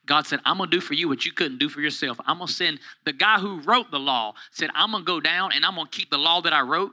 God 0.07 0.27
said, 0.27 0.41
I'm 0.45 0.59
going 0.59 0.71
to 0.71 0.77
do 0.77 0.81
for 0.81 0.95
you 0.95 1.09
what 1.09 1.25
you 1.25 1.33
couldn't 1.33 1.59
do 1.59 1.69
for 1.69 1.81
yourself. 1.81 2.19
I'm 2.27 2.39
going 2.39 2.49
to 2.49 2.53
send 2.53 2.81
the 3.05 3.13
guy 3.13 3.39
who 3.39 3.61
wrote 3.61 3.91
the 3.91 3.99
law, 3.99 4.35
said, 4.51 4.71
I'm 4.75 4.91
going 4.93 5.05
to 5.05 5.07
go 5.07 5.21
down 5.21 5.53
and 5.55 5.65
I'm 5.65 5.75
going 5.75 5.87
to 5.87 5.97
keep 5.97 6.11
the 6.11 6.19
law 6.19 6.41
that 6.41 6.53
I 6.53 6.63
wrote 6.63 6.93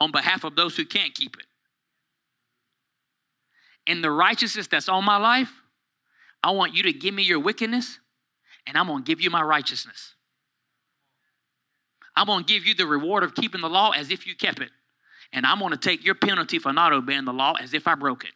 on 0.00 0.10
behalf 0.10 0.44
of 0.44 0.56
those 0.56 0.76
who 0.76 0.84
can't 0.84 1.14
keep 1.14 1.36
it. 1.38 1.46
In 3.86 4.00
the 4.00 4.10
righteousness 4.10 4.66
that's 4.66 4.88
on 4.88 5.04
my 5.04 5.16
life, 5.16 5.52
I 6.42 6.52
want 6.52 6.74
you 6.74 6.84
to 6.84 6.92
give 6.92 7.12
me 7.12 7.22
your 7.22 7.40
wickedness 7.40 7.98
and 8.66 8.78
I'm 8.78 8.86
going 8.86 9.02
to 9.02 9.06
give 9.06 9.20
you 9.20 9.30
my 9.30 9.42
righteousness. 9.42 10.14
I'm 12.20 12.26
going 12.26 12.44
to 12.44 12.52
give 12.52 12.66
you 12.66 12.74
the 12.74 12.86
reward 12.86 13.22
of 13.22 13.34
keeping 13.34 13.62
the 13.62 13.70
law 13.70 13.92
as 13.92 14.10
if 14.10 14.26
you 14.26 14.36
kept 14.36 14.60
it. 14.60 14.68
And 15.32 15.46
I'm 15.46 15.58
going 15.58 15.70
to 15.70 15.78
take 15.78 16.04
your 16.04 16.14
penalty 16.14 16.58
for 16.58 16.70
not 16.70 16.92
obeying 16.92 17.24
the 17.24 17.32
law 17.32 17.54
as 17.54 17.72
if 17.72 17.88
I 17.88 17.94
broke 17.94 18.24
it. 18.24 18.32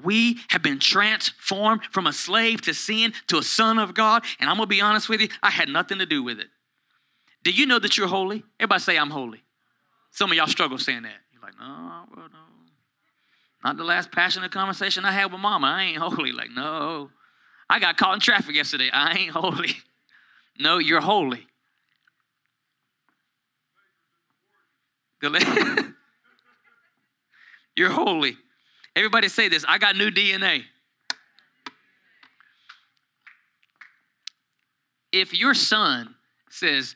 We 0.00 0.38
have 0.50 0.62
been 0.62 0.78
transformed 0.78 1.82
from 1.90 2.06
a 2.06 2.12
slave 2.12 2.62
to 2.62 2.74
sin 2.74 3.12
to 3.26 3.38
a 3.38 3.42
son 3.42 3.80
of 3.80 3.92
God. 3.92 4.22
And 4.38 4.48
I'm 4.48 4.56
going 4.56 4.68
to 4.68 4.70
be 4.70 4.80
honest 4.80 5.08
with 5.08 5.20
you, 5.20 5.28
I 5.42 5.50
had 5.50 5.68
nothing 5.68 5.98
to 5.98 6.06
do 6.06 6.22
with 6.22 6.38
it. 6.38 6.46
Do 7.42 7.50
you 7.50 7.66
know 7.66 7.80
that 7.80 7.98
you're 7.98 8.06
holy? 8.06 8.44
Everybody 8.60 8.82
say, 8.82 8.96
I'm 8.96 9.10
holy. 9.10 9.42
Some 10.12 10.30
of 10.30 10.36
y'all 10.36 10.46
struggle 10.46 10.78
saying 10.78 11.02
that. 11.02 11.18
You're 11.32 11.42
like, 11.42 11.58
no, 11.58 12.04
well, 12.16 12.28
no. 12.32 12.49
Not 13.62 13.76
the 13.76 13.84
last 13.84 14.10
passionate 14.10 14.50
conversation 14.52 15.04
I 15.04 15.12
had 15.12 15.30
with 15.32 15.40
mama. 15.40 15.66
I 15.66 15.84
ain't 15.84 15.98
holy. 15.98 16.32
Like, 16.32 16.50
no. 16.50 17.10
I 17.68 17.78
got 17.78 17.96
caught 17.96 18.14
in 18.14 18.20
traffic 18.20 18.54
yesterday. 18.54 18.90
I 18.92 19.12
ain't 19.14 19.30
holy. 19.32 19.76
No, 20.58 20.76
you're 20.76 21.00
holy. 21.00 21.46
you're 27.76 27.88
holy. 27.88 28.36
Everybody 28.94 29.28
say 29.28 29.48
this 29.48 29.64
I 29.66 29.78
got 29.78 29.96
new 29.96 30.10
DNA. 30.10 30.64
If 35.12 35.32
your 35.32 35.54
son 35.54 36.14
says, 36.50 36.94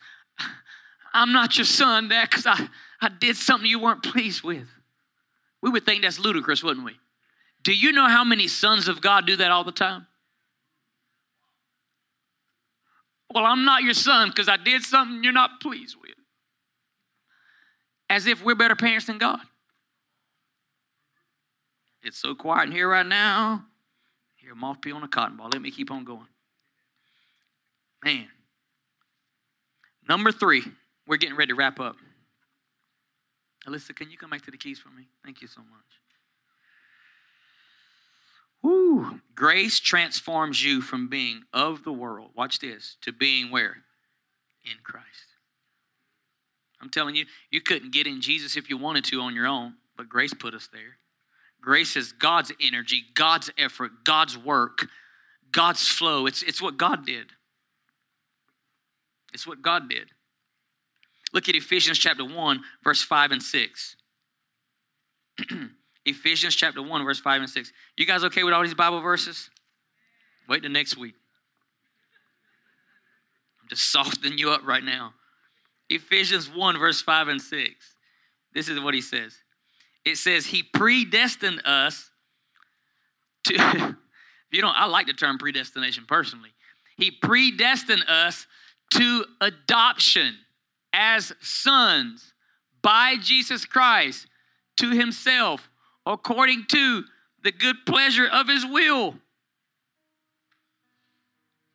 I'm 1.13 1.33
not 1.33 1.57
your 1.57 1.65
son, 1.65 2.09
Dad, 2.09 2.29
because 2.29 2.47
I, 2.47 2.69
I 3.01 3.09
did 3.09 3.37
something 3.37 3.69
you 3.69 3.79
weren't 3.79 4.03
pleased 4.03 4.43
with, 4.43 4.69
we 5.65 5.71
would 5.71 5.87
think 5.87 6.03
that's 6.03 6.19
ludicrous, 6.19 6.63
wouldn't 6.63 6.85
we? 6.85 6.93
Do 7.63 7.73
you 7.73 7.91
know 7.91 8.07
how 8.07 8.23
many 8.23 8.49
sons 8.49 8.87
of 8.87 9.01
God 9.01 9.27
do 9.27 9.35
that 9.37 9.51
all 9.51 9.65
the 9.65 9.73
time? 9.73 10.07
Well, 13.35 13.47
I'm 13.47 13.65
not 13.65 13.83
your 13.83 13.95
son 13.95 14.29
because 14.29 14.47
I 14.47 14.59
did 14.59 14.83
something 14.83 15.25
you're 15.25 15.33
not 15.33 15.63
pleased 15.63 15.97
with. 15.99 16.11
As 18.11 18.27
if 18.27 18.45
we're 18.45 18.55
better 18.55 18.77
parents 18.77 19.07
than 19.07 19.17
God. 19.17 19.41
It's 22.03 22.19
so 22.19 22.35
quiet 22.35 22.67
in 22.67 22.73
here 22.73 22.91
right 22.91 23.07
now. 23.07 23.65
Hear 24.37 24.53
a 24.53 24.55
moth 24.55 24.83
pee 24.83 24.93
on 24.93 25.03
a 25.03 25.09
cotton 25.09 25.39
ball. 25.39 25.49
Let 25.51 25.63
me 25.63 25.71
keep 25.71 25.91
on 25.91 26.05
going. 26.05 26.29
Man. 28.05 28.29
Number 30.07 30.31
three, 30.31 30.63
we're 31.07 31.17
getting 31.17 31.37
ready 31.37 31.53
to 31.53 31.55
wrap 31.55 31.81
up. 31.81 31.97
Alyssa, 33.67 33.95
can 33.95 34.11
you 34.11 34.19
come 34.19 34.31
back 34.31 34.43
to 34.43 34.51
the 34.51 34.59
keys 34.59 34.79
for 34.79 34.91
me? 34.91 35.09
Thank 35.25 35.41
you 35.41 35.49
so 35.49 35.61
much. 35.61 36.01
Woo. 38.63 39.21
Grace 39.35 39.79
transforms 39.81 40.65
you 40.65 40.81
from 40.81 41.09
being 41.09 41.43
of 41.53 41.85
the 41.85 41.93
world, 41.93 42.31
watch 42.35 42.59
this, 42.61 42.97
to 43.03 43.13
being 43.13 43.51
where? 43.51 43.77
In 44.65 44.79
Christ. 44.83 45.07
I'm 46.81 46.91
telling 46.91 47.15
you, 47.15 47.27
you 47.51 47.61
couldn't 47.61 47.93
get 47.93 48.07
in 48.07 48.21
Jesus 48.21 48.57
if 48.57 48.69
you 48.69 48.77
wanted 48.77 49.05
to 49.07 49.21
on 49.21 49.35
your 49.35 49.47
own, 49.47 49.75
but 49.97 50.09
grace 50.09 50.35
put 50.35 50.55
us 50.55 50.69
there. 50.73 50.99
Grace 51.61 51.97
is 51.97 52.13
God's 52.13 52.53
energy, 52.61 53.05
God's 53.15 53.51
effort, 53.57 54.05
God's 54.05 54.37
work, 54.37 54.89
God's 55.51 55.89
flow. 55.89 56.27
It's, 56.27 56.43
it's 56.43 56.61
what 56.61 56.77
God 56.77 57.07
did. 57.07 57.29
It's 59.33 59.47
what 59.47 59.63
God 59.63 59.89
did. 59.89 60.11
Look 61.35 61.49
at 61.49 61.57
Ephesians 61.57 61.99
chapter 61.99 62.25
1, 62.25 62.61
verse 62.85 63.03
5 63.03 63.33
and 63.33 63.43
6. 63.43 63.97
Ephesians 66.07 66.55
chapter 66.55 66.81
1, 66.81 67.05
verse 67.05 67.19
5 67.19 67.41
and 67.43 67.51
6. 67.51 67.73
You 67.97 68.07
guys 68.07 68.23
okay 68.25 68.45
with 68.45 68.55
all 68.55 68.63
these 68.63 68.73
Bible 68.73 69.01
verses? 69.01 69.51
Wait 70.49 70.63
till 70.63 70.71
next 70.71 70.97
week. 70.97 71.15
I'm 73.61 73.69
just 73.69 73.91
softening 73.91 74.39
you 74.39 74.51
up 74.51 74.65
right 74.65 74.85
now. 74.85 75.15
Ephesians 75.91 76.49
1, 76.49 76.79
verse 76.79 77.03
5 77.03 77.29
and 77.29 77.43
6. 77.43 77.71
This 78.55 78.69
is 78.69 78.79
what 78.79 78.95
he 78.95 79.01
says. 79.01 79.37
It 80.05 80.17
says, 80.17 80.47
He 80.47 80.63
predestined 80.63 81.63
us 81.67 82.11
to, 83.45 83.97
you 84.53 84.63
know, 84.63 84.73
I 84.73 84.87
like 84.87 85.09
the 85.09 85.13
term 85.13 85.39
predestination 85.39 86.05
personally. 86.07 86.51
He 86.97 87.11
predestined 87.11 88.05
us 88.09 88.47
to 88.93 89.25
adoption 89.41 90.37
as 90.95 91.33
sons 91.41 92.33
by 92.81 93.17
Jesus 93.21 93.65
Christ 93.65 94.29
to 94.77 94.91
himself 94.91 95.69
according 96.07 96.67
to 96.69 97.03
the 97.43 97.51
good 97.51 97.77
pleasure 97.85 98.27
of 98.27 98.49
his 98.49 98.65
will. 98.65 99.17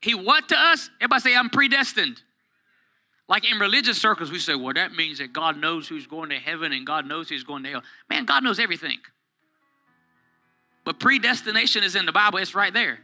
He 0.02 0.16
what 0.16 0.48
to 0.50 0.56
us? 0.58 0.90
Everybody 1.02 1.22
say, 1.22 1.36
I'm 1.36 1.50
predestined. 1.50 2.22
Like 3.28 3.50
in 3.50 3.60
religious 3.60 4.02
circles, 4.02 4.32
we 4.32 4.40
say, 4.40 4.56
well, 4.56 4.74
that 4.74 4.94
means 4.94 5.20
that 5.20 5.34
God 5.34 5.58
knows 5.58 5.88
who's 5.88 6.08
going 6.08 6.30
to 6.30 6.38
heaven 6.38 6.72
and 6.72 6.86
God 6.86 7.06
knows 7.06 7.30
who's 7.30 7.44
going 7.44 7.64
to 7.64 7.70
hell. 7.70 7.84
Man, 8.10 8.26
God 8.26 8.44
knows 8.44 8.60
everything. 8.60 8.98
But 10.86 11.00
predestination 11.00 11.84
is 11.84 11.96
in 11.96 12.06
the 12.06 12.12
Bible, 12.12 12.40
it's 12.40 12.56
right 12.56 12.74
there. 12.74 13.00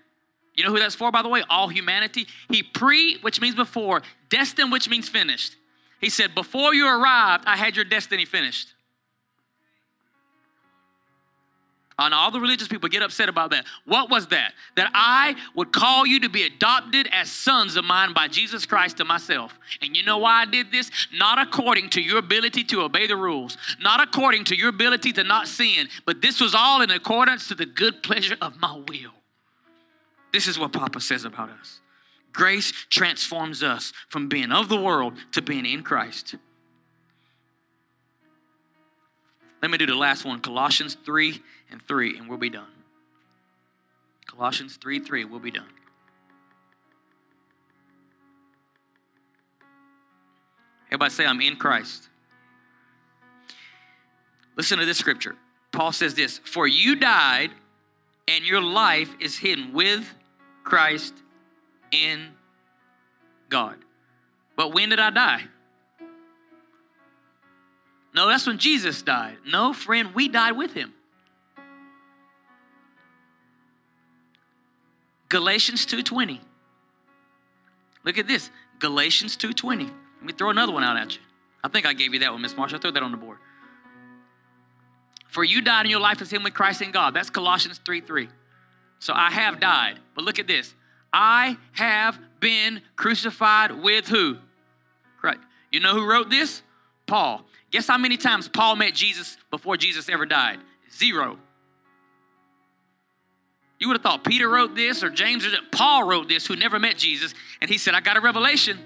You 0.56 0.64
know 0.64 0.72
who 0.72 0.80
that's 0.80 0.96
for, 0.96 1.12
by 1.12 1.22
the 1.22 1.30
way? 1.30 1.44
All 1.50 1.68
humanity. 1.68 2.28
He 2.50 2.64
pre, 2.64 3.18
which 3.20 3.42
means 3.42 3.56
before, 3.56 4.02
destined, 4.30 4.72
which 4.72 4.90
means 4.90 5.10
finished. 5.10 5.58
He 6.02 6.10
said, 6.10 6.36
Before 6.36 6.74
you 6.74 6.88
arrived, 6.88 7.46
I 7.48 7.58
had 7.58 7.76
your 7.76 7.86
destiny 7.86 8.26
finished. 8.26 8.76
And 11.98 12.14
all 12.14 12.30
the 12.30 12.42
religious 12.42 12.68
people 12.68 12.90
get 12.90 13.02
upset 13.02 13.30
about 13.30 13.52
that. 13.52 13.66
What 13.86 14.10
was 14.10 14.28
that? 14.28 14.54
That 14.76 14.92
I 14.94 15.36
would 15.56 15.72
call 15.72 16.06
you 16.06 16.20
to 16.22 16.30
be 16.30 16.44
adopted 16.44 17.08
as 17.14 17.32
sons 17.32 17.78
of 17.78 17.86
mine 17.86 18.14
by 18.14 18.28
Jesus 18.28 18.66
Christ 18.66 18.98
to 18.98 19.06
myself. 19.06 19.58
And 19.82 19.96
you 19.96 20.04
know 20.04 20.18
why 20.18 20.42
I 20.42 20.46
did 20.46 20.72
this? 20.72 20.92
Not 21.14 21.40
according 21.40 21.92
to 21.92 22.02
your 22.02 22.18
ability 22.18 22.66
to 22.66 22.82
obey 22.82 23.08
the 23.08 23.16
rules, 23.16 23.58
not 23.80 24.02
according 24.02 24.44
to 24.46 24.58
your 24.58 24.70
ability 24.70 25.14
to 25.14 25.24
not 25.24 25.48
sin, 25.48 25.88
but 26.06 26.22
this 26.22 26.42
was 26.42 26.54
all 26.54 26.82
in 26.82 26.92
accordance 26.92 27.48
to 27.48 27.56
the 27.56 27.66
good 27.66 28.04
pleasure 28.04 28.36
of 28.42 28.60
my 28.60 28.76
will. 28.90 29.14
This 30.34 30.48
is 30.48 30.60
what 30.60 30.74
Papa 30.74 31.00
says 31.00 31.24
about 31.24 31.50
us. 31.50 31.80
Grace 32.36 32.74
transforms 32.90 33.64
us 33.64 33.94
from 34.10 34.28
being 34.28 34.52
of 34.52 34.68
the 34.68 34.80
world 34.80 35.14
to 35.32 35.42
being 35.42 35.66
in 35.66 35.82
Christ. 35.82 36.36
Let 39.62 39.72
me 39.72 39.78
do 39.78 39.86
the 39.86 39.96
last 39.96 40.26
one 40.26 40.42
Colossians 40.42 40.98
3 41.06 41.42
and 41.72 41.82
3, 41.82 42.18
and 42.18 42.28
we'll 42.28 42.38
be 42.38 42.50
done. 42.50 42.68
Colossians 44.28 44.76
3 44.76 45.00
3, 45.00 45.24
we'll 45.26 45.40
be 45.40 45.50
done. 45.50 45.66
Everybody 50.88 51.12
say, 51.12 51.26
I'm 51.26 51.42
in 51.42 51.56
Christ. 51.56 52.10
Listen 54.58 54.78
to 54.80 54.86
this 54.86 54.98
scripture. 54.98 55.36
Paul 55.72 55.94
says 55.94 56.16
this 56.16 56.40
For 56.40 56.68
you 56.68 56.98
died, 56.98 57.52
and 58.28 58.46
your 58.46 58.62
life 58.62 59.16
is 59.22 59.38
hidden 59.38 59.72
with 59.74 60.14
Christ 60.64 61.14
in 62.04 62.30
God. 63.50 63.78
But 64.56 64.74
when 64.74 64.90
did 64.90 65.00
I 65.00 65.10
die? 65.10 65.44
No, 68.14 68.28
that's 68.28 68.48
when 68.48 68.58
Jesus 68.58 69.02
died. 69.02 69.38
No, 69.46 69.74
friend, 69.74 70.14
we 70.16 70.30
died 70.30 70.54
with 70.54 70.74
him. 70.74 70.94
Galatians 75.28 75.86
2:20. 75.86 76.40
Look 78.04 78.18
at 78.18 78.28
this. 78.28 78.50
Galatians 78.80 79.36
2:20. 79.36 79.86
Let 79.86 80.24
me 80.24 80.34
throw 80.34 80.50
another 80.50 80.72
one 80.72 80.84
out 80.84 80.96
at 80.96 81.16
you. 81.16 81.22
I 81.64 81.68
think 81.68 81.86
I 81.86 81.94
gave 81.94 82.14
you 82.14 82.20
that 82.20 82.32
one, 82.32 82.42
Miss 82.42 82.56
Marshall. 82.56 82.80
Throw 82.80 82.92
that 82.92 83.04
on 83.04 83.12
the 83.12 83.18
board. 83.18 83.40
For 85.28 85.44
you 85.44 85.62
died 85.62 85.82
and 85.82 85.90
your 85.90 86.00
life 86.00 86.22
is 86.22 86.32
him 86.32 86.44
with 86.44 86.54
Christ 86.54 86.82
in 86.82 86.92
God. 86.92 87.14
That's 87.14 87.30
Colossians 87.30 87.80
3 87.84 88.00
3. 88.00 88.30
So 89.00 89.14
I 89.14 89.32
have 89.32 89.60
died. 89.60 90.00
But 90.14 90.24
look 90.24 90.40
at 90.40 90.48
this. 90.48 90.74
I 91.18 91.58
have 91.72 92.20
been 92.42 92.82
crucified 92.98 93.72
with 93.72 94.10
who? 94.10 94.36
Christ. 95.18 95.40
You 95.72 95.80
know 95.80 95.94
who 95.94 96.06
wrote 96.06 96.30
this? 96.30 96.62
Paul. 97.08 97.46
Guess 97.72 97.88
how 97.88 97.98
many 97.98 98.18
times 98.18 98.50
Paul 98.50 98.76
met 98.76 98.94
Jesus 98.94 99.38
before 99.50 99.78
Jesus 99.78 100.10
ever 100.10 100.26
died? 100.26 100.60
Zero. 100.94 101.40
You 103.80 103.88
would 103.88 103.96
have 103.96 104.04
thought 104.04 104.26
Peter 104.26 104.50
wrote 104.50 104.76
this 104.76 105.04
or 105.04 105.10
James 105.10 105.46
or 105.46 105.52
Paul 105.72 106.04
wrote 106.04 106.28
this, 106.28 106.46
who 106.46 106.58
never 106.58 106.80
met 106.80 106.98
Jesus, 106.98 107.34
and 107.62 107.70
he 107.70 107.78
said, 107.78 107.94
I 107.94 108.02
got 108.02 108.18
a 108.18 108.22
revelation. 108.22 108.78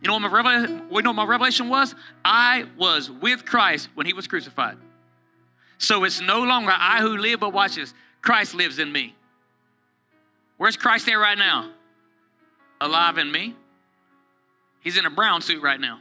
You 0.00 0.08
know 0.08 0.14
what 0.14 0.22
my 0.22 0.28
revelation, 0.28 0.82
you 0.92 1.02
know 1.02 1.10
what 1.10 1.16
my 1.16 1.26
revelation 1.26 1.68
was? 1.68 1.94
I 2.24 2.66
was 2.76 3.10
with 3.10 3.44
Christ 3.44 3.88
when 3.94 4.06
he 4.06 4.12
was 4.12 4.28
crucified. 4.28 4.76
So 5.78 6.04
it's 6.04 6.20
no 6.20 6.42
longer 6.44 6.72
I 6.72 7.00
who 7.00 7.16
live, 7.16 7.40
but 7.40 7.52
watch 7.52 7.74
this. 7.74 7.94
Christ 8.22 8.54
lives 8.54 8.78
in 8.78 8.92
me. 8.92 9.14
Where's 10.64 10.78
Christ 10.78 11.04
there 11.04 11.18
right 11.18 11.36
now? 11.36 11.70
Alive 12.80 13.18
in 13.18 13.30
me. 13.30 13.54
He's 14.80 14.96
in 14.96 15.04
a 15.04 15.10
brown 15.10 15.42
suit 15.42 15.62
right 15.62 15.78
now. 15.78 16.00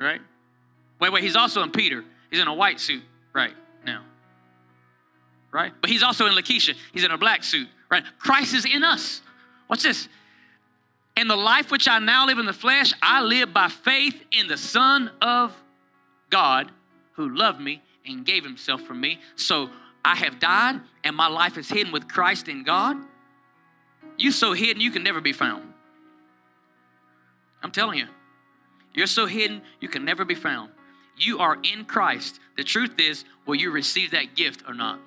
Right? 0.00 0.22
Wait, 0.98 1.12
wait, 1.12 1.22
he's 1.22 1.36
also 1.36 1.62
in 1.62 1.70
Peter. 1.70 2.02
He's 2.30 2.40
in 2.40 2.48
a 2.48 2.54
white 2.54 2.80
suit 2.80 3.02
right 3.34 3.52
now 3.84 4.02
right? 5.56 5.72
But 5.80 5.88
he's 5.88 6.02
also 6.02 6.26
in 6.26 6.34
Lakeisha. 6.34 6.74
He's 6.92 7.02
in 7.02 7.10
a 7.10 7.16
black 7.16 7.42
suit, 7.42 7.66
right? 7.90 8.04
Christ 8.18 8.52
is 8.52 8.66
in 8.66 8.84
us. 8.84 9.22
What's 9.68 9.82
this? 9.82 10.06
In 11.16 11.28
the 11.28 11.36
life 11.36 11.70
which 11.70 11.88
I 11.88 11.98
now 11.98 12.26
live 12.26 12.38
in 12.38 12.44
the 12.44 12.52
flesh, 12.52 12.92
I 13.00 13.22
live 13.22 13.54
by 13.54 13.68
faith 13.68 14.22
in 14.32 14.48
the 14.48 14.58
Son 14.58 15.10
of 15.22 15.58
God 16.28 16.70
who 17.14 17.34
loved 17.34 17.58
me 17.58 17.82
and 18.04 18.22
gave 18.22 18.44
himself 18.44 18.82
for 18.82 18.92
me. 18.92 19.18
So 19.34 19.70
I 20.06 20.14
have 20.14 20.38
died 20.38 20.80
and 21.02 21.16
my 21.16 21.26
life 21.26 21.58
is 21.58 21.68
hidden 21.68 21.92
with 21.92 22.06
Christ 22.06 22.46
in 22.46 22.62
God. 22.62 22.96
You're 24.16 24.30
so 24.30 24.52
hidden 24.52 24.80
you 24.80 24.92
can 24.92 25.02
never 25.02 25.20
be 25.20 25.32
found. 25.32 25.64
I'm 27.60 27.72
telling 27.72 27.98
you. 27.98 28.06
You're 28.94 29.08
so 29.08 29.26
hidden 29.26 29.62
you 29.80 29.88
can 29.88 30.04
never 30.04 30.24
be 30.24 30.36
found. 30.36 30.70
You 31.16 31.40
are 31.40 31.58
in 31.60 31.86
Christ. 31.86 32.38
The 32.56 32.62
truth 32.62 33.00
is, 33.00 33.24
will 33.46 33.56
you 33.56 33.72
receive 33.72 34.12
that 34.12 34.36
gift 34.36 34.62
or 34.68 34.74
not? 34.74 35.00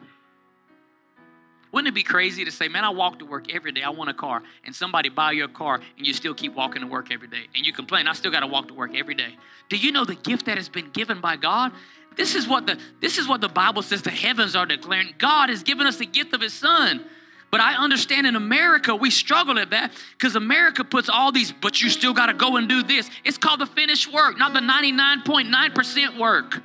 Wouldn't 1.71 1.87
it 1.87 1.93
be 1.93 2.03
crazy 2.03 2.43
to 2.45 2.51
say, 2.51 2.67
man, 2.67 2.83
I 2.83 2.89
walk 2.89 3.19
to 3.19 3.25
work 3.25 3.53
every 3.53 3.71
day. 3.71 3.83
I 3.83 3.89
want 3.89 4.09
a 4.09 4.13
car. 4.13 4.41
And 4.65 4.75
somebody 4.75 5.09
buy 5.09 5.33
your 5.33 5.47
car 5.47 5.81
and 5.97 6.07
you 6.07 6.13
still 6.13 6.33
keep 6.33 6.55
walking 6.55 6.81
to 6.81 6.87
work 6.87 7.11
every 7.11 7.27
day. 7.27 7.47
And 7.55 7.65
you 7.65 7.73
complain, 7.73 8.07
I 8.07 8.13
still 8.13 8.31
got 8.31 8.39
to 8.39 8.47
walk 8.47 8.69
to 8.69 8.73
work 8.73 8.95
every 8.95 9.15
day. 9.15 9.35
Do 9.69 9.77
you 9.77 9.91
know 9.91 10.03
the 10.03 10.15
gift 10.15 10.47
that 10.47 10.57
has 10.57 10.69
been 10.69 10.89
given 10.91 11.21
by 11.21 11.35
God? 11.35 11.71
This 12.15 12.35
is 12.35 12.47
what 12.47 12.65
the 12.65 12.77
this 12.99 13.17
is 13.17 13.27
what 13.27 13.39
the 13.39 13.47
Bible 13.47 13.81
says 13.81 14.01
the 14.01 14.09
heavens 14.09 14.55
are 14.55 14.65
declaring. 14.65 15.13
God 15.17 15.49
has 15.49 15.63
given 15.63 15.85
us 15.85 15.97
the 15.97 16.05
gift 16.05 16.33
of 16.33 16.41
his 16.41 16.53
son. 16.53 17.05
But 17.51 17.61
I 17.61 17.75
understand 17.75 18.27
in 18.27 18.35
America, 18.35 18.95
we 18.95 19.09
struggle 19.09 19.57
at 19.57 19.71
that 19.71 19.91
because 20.17 20.35
America 20.35 20.83
puts 20.83 21.09
all 21.09 21.31
these, 21.31 21.51
but 21.51 21.81
you 21.81 21.89
still 21.89 22.13
got 22.13 22.27
to 22.27 22.33
go 22.33 22.57
and 22.57 22.69
do 22.69 22.83
this. 22.83 23.09
It's 23.23 23.39
called 23.39 23.59
the 23.59 23.65
finished 23.65 24.11
work, 24.13 24.37
not 24.37 24.53
the 24.53 24.59
99.9% 24.59 26.19
work. 26.19 26.61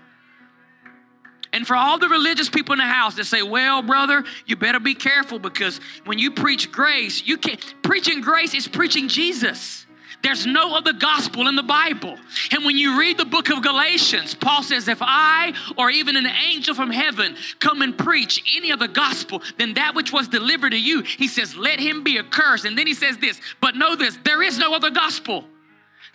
And 1.54 1.64
for 1.64 1.76
all 1.76 1.98
the 1.98 2.08
religious 2.08 2.48
people 2.48 2.72
in 2.72 2.78
the 2.78 2.84
house 2.84 3.14
that 3.14 3.26
say, 3.26 3.40
well, 3.40 3.80
brother, 3.80 4.24
you 4.44 4.56
better 4.56 4.80
be 4.80 4.92
careful 4.92 5.38
because 5.38 5.78
when 6.04 6.18
you 6.18 6.32
preach 6.32 6.72
grace, 6.72 7.24
you 7.24 7.38
can't, 7.38 7.60
preaching 7.80 8.20
grace 8.20 8.54
is 8.54 8.66
preaching 8.66 9.06
Jesus. 9.06 9.86
There's 10.24 10.46
no 10.46 10.74
other 10.74 10.92
gospel 10.92 11.46
in 11.46 11.54
the 11.54 11.62
Bible. 11.62 12.18
And 12.50 12.64
when 12.64 12.76
you 12.76 12.98
read 12.98 13.18
the 13.18 13.24
book 13.24 13.50
of 13.50 13.62
Galatians, 13.62 14.34
Paul 14.34 14.64
says, 14.64 14.88
If 14.88 14.98
I 15.00 15.54
or 15.78 15.90
even 15.90 16.16
an 16.16 16.26
angel 16.26 16.74
from 16.74 16.90
heaven 16.90 17.36
come 17.60 17.82
and 17.82 17.96
preach 17.96 18.42
any 18.56 18.72
other 18.72 18.88
gospel 18.88 19.40
than 19.56 19.74
that 19.74 19.94
which 19.94 20.12
was 20.12 20.26
delivered 20.26 20.70
to 20.70 20.80
you, 20.80 21.02
he 21.02 21.28
says, 21.28 21.54
Let 21.54 21.78
him 21.78 22.02
be 22.02 22.18
accursed. 22.18 22.64
And 22.64 22.76
then 22.76 22.88
he 22.88 22.94
says 22.94 23.18
this, 23.18 23.40
But 23.60 23.76
know 23.76 23.94
this, 23.94 24.18
there 24.24 24.42
is 24.42 24.58
no 24.58 24.74
other 24.74 24.90
gospel. 24.90 25.44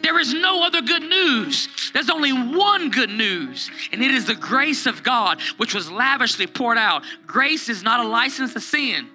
There 0.01 0.19
is 0.19 0.33
no 0.33 0.63
other 0.63 0.81
good 0.81 1.03
news. 1.03 1.67
There's 1.93 2.09
only 2.09 2.31
one 2.31 2.89
good 2.89 3.09
news, 3.09 3.69
and 3.91 4.01
it 4.01 4.11
is 4.11 4.25
the 4.25 4.35
grace 4.35 4.85
of 4.85 5.03
God, 5.03 5.41
which 5.57 5.73
was 5.73 5.91
lavishly 5.91 6.47
poured 6.47 6.77
out. 6.77 7.03
Grace 7.27 7.67
is 7.69 7.83
not 7.83 7.99
a 7.99 8.07
license 8.07 8.53
to 8.53 8.61
sin. 8.61 9.09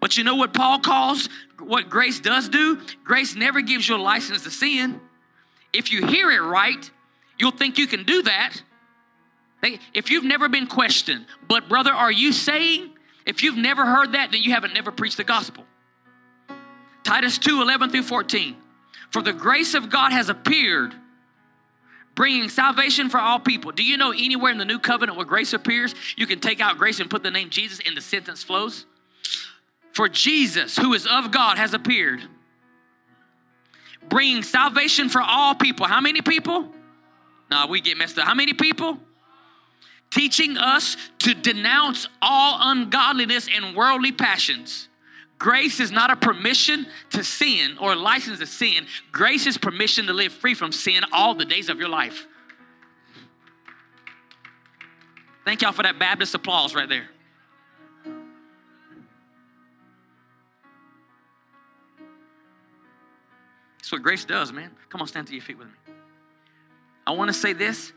But 0.00 0.16
you 0.16 0.24
know 0.24 0.36
what 0.36 0.52
Paul 0.52 0.80
calls 0.80 1.28
what 1.58 1.88
grace 1.88 2.20
does 2.20 2.48
do? 2.48 2.80
Grace 3.04 3.34
never 3.34 3.60
gives 3.60 3.88
you 3.88 3.96
a 3.96 3.98
license 3.98 4.42
to 4.44 4.50
sin. 4.50 5.00
If 5.72 5.90
you 5.90 6.06
hear 6.06 6.30
it 6.30 6.40
right, 6.42 6.90
you'll 7.38 7.52
think 7.52 7.78
you 7.78 7.86
can 7.86 8.04
do 8.04 8.22
that. 8.22 8.62
If 9.94 10.10
you've 10.10 10.24
never 10.24 10.48
been 10.48 10.66
questioned, 10.66 11.24
but 11.48 11.68
brother, 11.68 11.92
are 11.92 12.12
you 12.12 12.32
saying? 12.32 12.90
If 13.24 13.42
you've 13.42 13.56
never 13.56 13.86
heard 13.86 14.12
that, 14.12 14.30
then 14.30 14.42
you 14.42 14.52
haven't 14.52 14.74
never 14.74 14.92
preached 14.92 15.16
the 15.16 15.24
gospel. 15.24 15.64
Titus 17.02 17.38
2 17.38 17.62
11 17.62 17.90
through 17.90 18.02
14. 18.02 18.56
For 19.14 19.22
the 19.22 19.32
grace 19.32 19.74
of 19.74 19.90
God 19.90 20.10
has 20.10 20.28
appeared, 20.28 20.92
bringing 22.16 22.48
salvation 22.48 23.08
for 23.08 23.20
all 23.20 23.38
people. 23.38 23.70
Do 23.70 23.84
you 23.84 23.96
know 23.96 24.10
anywhere 24.10 24.50
in 24.50 24.58
the 24.58 24.64
new 24.64 24.80
covenant 24.80 25.16
where 25.16 25.24
grace 25.24 25.52
appears, 25.52 25.94
you 26.16 26.26
can 26.26 26.40
take 26.40 26.60
out 26.60 26.78
grace 26.78 26.98
and 26.98 27.08
put 27.08 27.22
the 27.22 27.30
name 27.30 27.48
Jesus 27.48 27.78
and 27.86 27.96
the 27.96 28.00
sentence 28.00 28.42
flows? 28.42 28.86
For 29.92 30.08
Jesus, 30.08 30.76
who 30.76 30.94
is 30.94 31.06
of 31.06 31.30
God, 31.30 31.58
has 31.58 31.74
appeared, 31.74 32.22
bringing 34.08 34.42
salvation 34.42 35.08
for 35.08 35.20
all 35.20 35.54
people. 35.54 35.86
How 35.86 36.00
many 36.00 36.20
people? 36.20 36.68
Nah, 37.52 37.68
we 37.68 37.80
get 37.80 37.96
messed 37.96 38.18
up. 38.18 38.26
How 38.26 38.34
many 38.34 38.52
people? 38.52 38.98
Teaching 40.10 40.58
us 40.58 40.96
to 41.20 41.34
denounce 41.34 42.08
all 42.20 42.58
ungodliness 42.72 43.46
and 43.54 43.76
worldly 43.76 44.10
passions. 44.10 44.88
Grace 45.38 45.80
is 45.80 45.90
not 45.90 46.10
a 46.10 46.16
permission 46.16 46.86
to 47.10 47.24
sin 47.24 47.76
or 47.80 47.92
a 47.92 47.96
license 47.96 48.38
to 48.38 48.46
sin. 48.46 48.86
Grace 49.12 49.46
is 49.46 49.58
permission 49.58 50.06
to 50.06 50.12
live 50.12 50.32
free 50.32 50.54
from 50.54 50.72
sin 50.72 51.02
all 51.12 51.34
the 51.34 51.44
days 51.44 51.68
of 51.68 51.78
your 51.78 51.88
life. 51.88 52.26
Thank 55.44 55.62
y'all 55.62 55.72
for 55.72 55.82
that 55.82 55.98
Baptist 55.98 56.34
applause 56.34 56.74
right 56.74 56.88
there. 56.88 57.08
That's 63.78 63.92
what 63.92 64.02
grace 64.02 64.24
does, 64.24 64.50
man. 64.50 64.70
Come 64.88 65.02
on, 65.02 65.06
stand 65.06 65.26
to 65.26 65.34
your 65.34 65.42
feet 65.42 65.58
with 65.58 65.66
me. 65.66 65.74
I 67.06 67.10
want 67.10 67.28
to 67.28 67.34
say 67.34 67.52
this. 67.52 67.92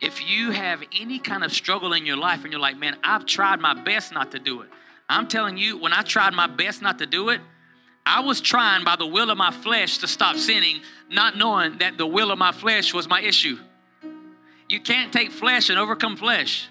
If 0.00 0.28
you 0.28 0.50
have 0.50 0.82
any 0.98 1.20
kind 1.20 1.44
of 1.44 1.52
struggle 1.52 1.92
in 1.92 2.06
your 2.06 2.16
life 2.16 2.42
and 2.42 2.52
you're 2.52 2.60
like, 2.60 2.76
man, 2.76 2.96
I've 3.04 3.24
tried 3.24 3.60
my 3.60 3.74
best 3.74 4.12
not 4.12 4.32
to 4.32 4.40
do 4.40 4.62
it. 4.62 4.68
I'm 5.08 5.26
telling 5.26 5.56
you, 5.56 5.78
when 5.78 5.92
I 5.92 6.02
tried 6.02 6.34
my 6.34 6.46
best 6.46 6.82
not 6.82 6.98
to 6.98 7.06
do 7.06 7.30
it, 7.30 7.40
I 8.04 8.20
was 8.20 8.40
trying 8.40 8.84
by 8.84 8.96
the 8.96 9.06
will 9.06 9.30
of 9.30 9.38
my 9.38 9.50
flesh 9.50 9.98
to 9.98 10.08
stop 10.08 10.36
sinning, 10.36 10.80
not 11.10 11.36
knowing 11.36 11.78
that 11.78 11.98
the 11.98 12.06
will 12.06 12.30
of 12.30 12.38
my 12.38 12.52
flesh 12.52 12.94
was 12.94 13.08
my 13.08 13.20
issue. 13.20 13.58
You 14.68 14.80
can't 14.80 15.12
take 15.12 15.30
flesh 15.30 15.70
and 15.70 15.78
overcome 15.78 16.16
flesh. 16.16 16.68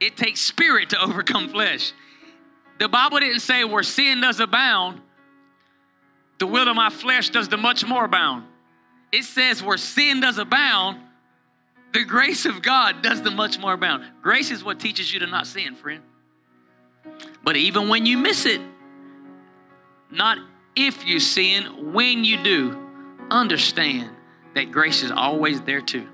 It 0.00 0.16
takes 0.16 0.40
spirit 0.40 0.90
to 0.90 1.00
overcome 1.02 1.48
flesh. 1.48 1.92
The 2.78 2.88
Bible 2.88 3.20
didn't 3.20 3.40
say 3.40 3.64
where 3.64 3.82
sin 3.82 4.20
does 4.20 4.40
abound, 4.40 5.00
the 6.38 6.46
will 6.46 6.68
of 6.68 6.74
my 6.74 6.90
flesh 6.90 7.30
does 7.30 7.48
the 7.48 7.56
much 7.56 7.86
more 7.86 8.04
abound. 8.04 8.44
It 9.12 9.24
says 9.24 9.62
where 9.62 9.76
sin 9.76 10.20
does 10.20 10.38
abound, 10.38 10.98
the 11.92 12.04
grace 12.04 12.46
of 12.46 12.62
God 12.62 13.02
does 13.02 13.22
the 13.22 13.30
much 13.30 13.58
more 13.60 13.74
abound. 13.74 14.04
Grace 14.22 14.50
is 14.50 14.64
what 14.64 14.80
teaches 14.80 15.12
you 15.12 15.20
to 15.20 15.26
not 15.26 15.46
sin, 15.46 15.76
friend. 15.76 16.02
But 17.44 17.56
even 17.56 17.88
when 17.88 18.06
you 18.06 18.18
miss 18.18 18.46
it, 18.46 18.60
not 20.10 20.38
if 20.76 21.06
you 21.06 21.20
sin, 21.20 21.92
when 21.92 22.24
you 22.24 22.42
do, 22.42 22.78
understand 23.30 24.10
that 24.54 24.70
grace 24.70 25.02
is 25.02 25.10
always 25.10 25.60
there 25.62 25.80
too. 25.80 26.06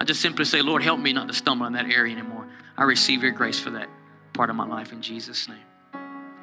I 0.00 0.04
just 0.04 0.20
simply 0.20 0.44
say, 0.44 0.62
Lord, 0.62 0.82
help 0.82 1.00
me 1.00 1.12
not 1.12 1.28
to 1.28 1.34
stumble 1.34 1.66
in 1.66 1.72
that 1.72 1.86
area 1.86 2.12
anymore. 2.12 2.46
I 2.76 2.84
receive 2.84 3.22
your 3.22 3.32
grace 3.32 3.58
for 3.58 3.70
that 3.70 3.88
part 4.32 4.50
of 4.50 4.56
my 4.56 4.66
life 4.66 4.92
in 4.92 5.00
Jesus' 5.00 5.48
name. 5.48 5.58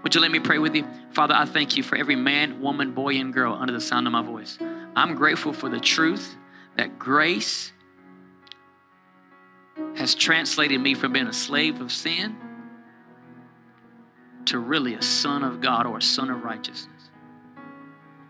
Would 0.01 0.15
you 0.15 0.21
let 0.21 0.31
me 0.31 0.39
pray 0.39 0.57
with 0.59 0.75
you? 0.75 0.85
Father, 1.11 1.33
I 1.33 1.45
thank 1.45 1.77
you 1.77 1.83
for 1.83 1.95
every 1.95 2.15
man, 2.15 2.59
woman, 2.59 2.91
boy, 2.91 3.15
and 3.15 3.33
girl 3.33 3.53
under 3.53 3.71
the 3.71 3.79
sound 3.79 4.07
of 4.07 4.11
my 4.11 4.21
voice. 4.21 4.57
I'm 4.95 5.15
grateful 5.15 5.53
for 5.53 5.69
the 5.69 5.79
truth 5.79 6.35
that 6.75 6.99
grace 6.99 7.71
has 9.95 10.15
translated 10.15 10.81
me 10.81 10.93
from 10.93 11.13
being 11.13 11.27
a 11.27 11.33
slave 11.33 11.79
of 11.79 11.91
sin 11.91 12.35
to 14.47 14.59
really 14.59 14.95
a 14.95 15.01
son 15.01 15.43
of 15.43 15.61
God 15.61 15.85
or 15.85 15.97
a 15.97 16.01
son 16.01 16.29
of 16.29 16.43
righteousness. 16.43 16.89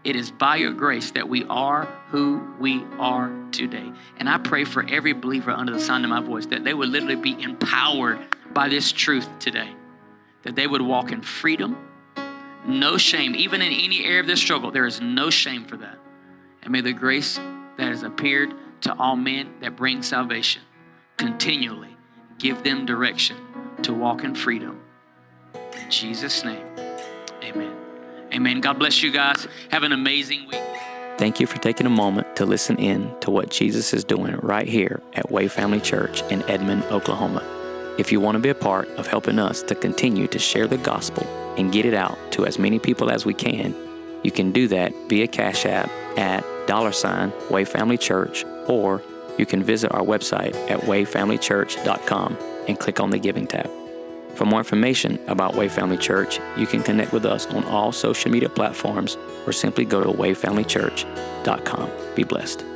It 0.04 0.16
is 0.16 0.32
by 0.32 0.58
your 0.58 0.74
grace 0.74 1.12
that 1.12 1.30
we 1.30 1.46
are 1.46 1.86
who 2.10 2.46
we 2.60 2.84
are 3.00 3.32
today. 3.52 3.92
And 4.18 4.28
I 4.28 4.38
pray 4.38 4.66
for 4.66 4.86
every 4.88 5.14
believer 5.14 5.52
under 5.52 5.72
the 5.72 5.80
sound 5.80 6.04
of 6.04 6.10
my 6.10 6.22
voice 6.22 6.46
that 6.48 6.66
they 6.66 6.74
would 6.74 6.90
literally 6.90 7.16
be 7.16 7.42
empowered 7.42 8.20
by 8.54 8.68
this 8.68 8.92
truth 8.92 9.28
today 9.40 9.74
that 10.44 10.56
they 10.56 10.68
would 10.68 10.82
walk 10.82 11.12
in 11.12 11.22
freedom, 11.22 11.78
no 12.66 12.98
shame. 12.98 13.34
Even 13.36 13.62
in 13.62 13.74
any 13.74 14.06
area 14.06 14.20
of 14.20 14.28
this 14.28 14.40
struggle, 14.40 14.72
there 14.72 14.86
is 14.86 15.02
no 15.02 15.30
shame 15.30 15.66
for 15.66 15.78
that. 15.78 15.98
And 16.62 16.72
may 16.72 16.82
the 16.82 16.94
grace 16.94 17.38
that 17.78 17.88
has 17.88 18.04
appeared 18.04 18.54
to 18.82 18.94
all 18.94 19.16
men 19.16 19.54
that 19.62 19.76
brings 19.76 20.08
salvation 20.08 20.62
continually 21.18 21.96
give 22.38 22.64
them 22.64 22.86
direction 22.86 23.38
to 23.82 23.94
walk 23.94 24.24
in 24.24 24.36
freedom. 24.36 24.82
Jesus' 25.94 26.44
name, 26.44 26.66
amen. 27.44 27.76
Amen. 28.34 28.62
God 28.62 28.80
bless 28.80 29.04
you 29.04 29.12
guys. 29.12 29.48
Have 29.70 29.84
an 29.84 29.92
amazing 29.92 30.48
week. 30.48 30.60
Thank 31.20 31.40
you 31.40 31.46
for 31.46 31.60
taking 31.60 31.86
a 31.86 31.92
moment 31.92 32.36
to 32.38 32.48
listen 32.48 32.78
in 32.78 33.14
to 33.20 33.30
what 33.30 33.52
Jesus 33.52 33.94
is 33.94 34.04
doing 34.04 34.36
right 34.38 34.68
here 34.68 35.04
at 35.14 35.30
Way 35.32 35.48
Family 35.48 35.80
Church 35.80 36.24
in 36.24 36.42
Edmond, 36.50 36.84
Oklahoma. 36.86 37.44
If 38.00 38.12
you 38.12 38.20
want 38.20 38.36
to 38.36 38.40
be 38.40 38.50
a 38.50 38.56
part 38.56 38.90
of 38.98 39.06
helping 39.06 39.38
us 39.38 39.62
to 39.62 39.76
continue 39.76 40.26
to 40.30 40.40
share 40.40 40.66
the 40.66 40.78
gospel 40.78 41.28
and 41.60 41.72
get 41.72 41.86
it 41.86 41.94
out 41.94 42.18
to 42.32 42.48
as 42.48 42.58
many 42.58 42.80
people 42.80 43.12
as 43.12 43.24
we 43.24 43.36
can, 43.36 43.76
you 44.24 44.32
can 44.32 44.52
do 44.52 44.68
that 44.70 44.92
via 45.10 45.28
Cash 45.28 45.68
App 45.68 45.92
at 46.18 46.44
dollar 46.66 46.92
sign 46.92 47.32
Way 47.52 47.66
Family 47.66 48.00
Church, 48.00 48.44
or 48.68 49.04
you 49.38 49.46
can 49.46 49.64
visit 49.64 49.94
our 49.94 50.02
website 50.02 50.56
at 50.72 50.80
wayfamilychurch.com 50.82 52.38
and 52.68 52.80
click 52.80 53.00
on 53.00 53.12
the 53.12 53.20
Giving 53.20 53.46
tab. 53.46 53.83
For 54.36 54.46
more 54.46 54.60
information 54.60 55.20
about 55.28 55.56
Way 55.56 55.70
Family 55.70 55.98
Church, 55.98 56.40
you 56.58 56.66
can 56.66 56.82
connect 56.82 57.14
with 57.14 57.26
us 57.26 57.46
on 57.48 57.64
all 57.66 57.92
social 57.92 58.32
media 58.32 58.50
platforms 58.50 59.18
or 59.46 59.54
simply 59.54 59.86
go 59.86 60.04
to 60.04 60.10
wayfamilychurch.com. 60.10 61.92
Be 62.16 62.24
blessed. 62.24 62.73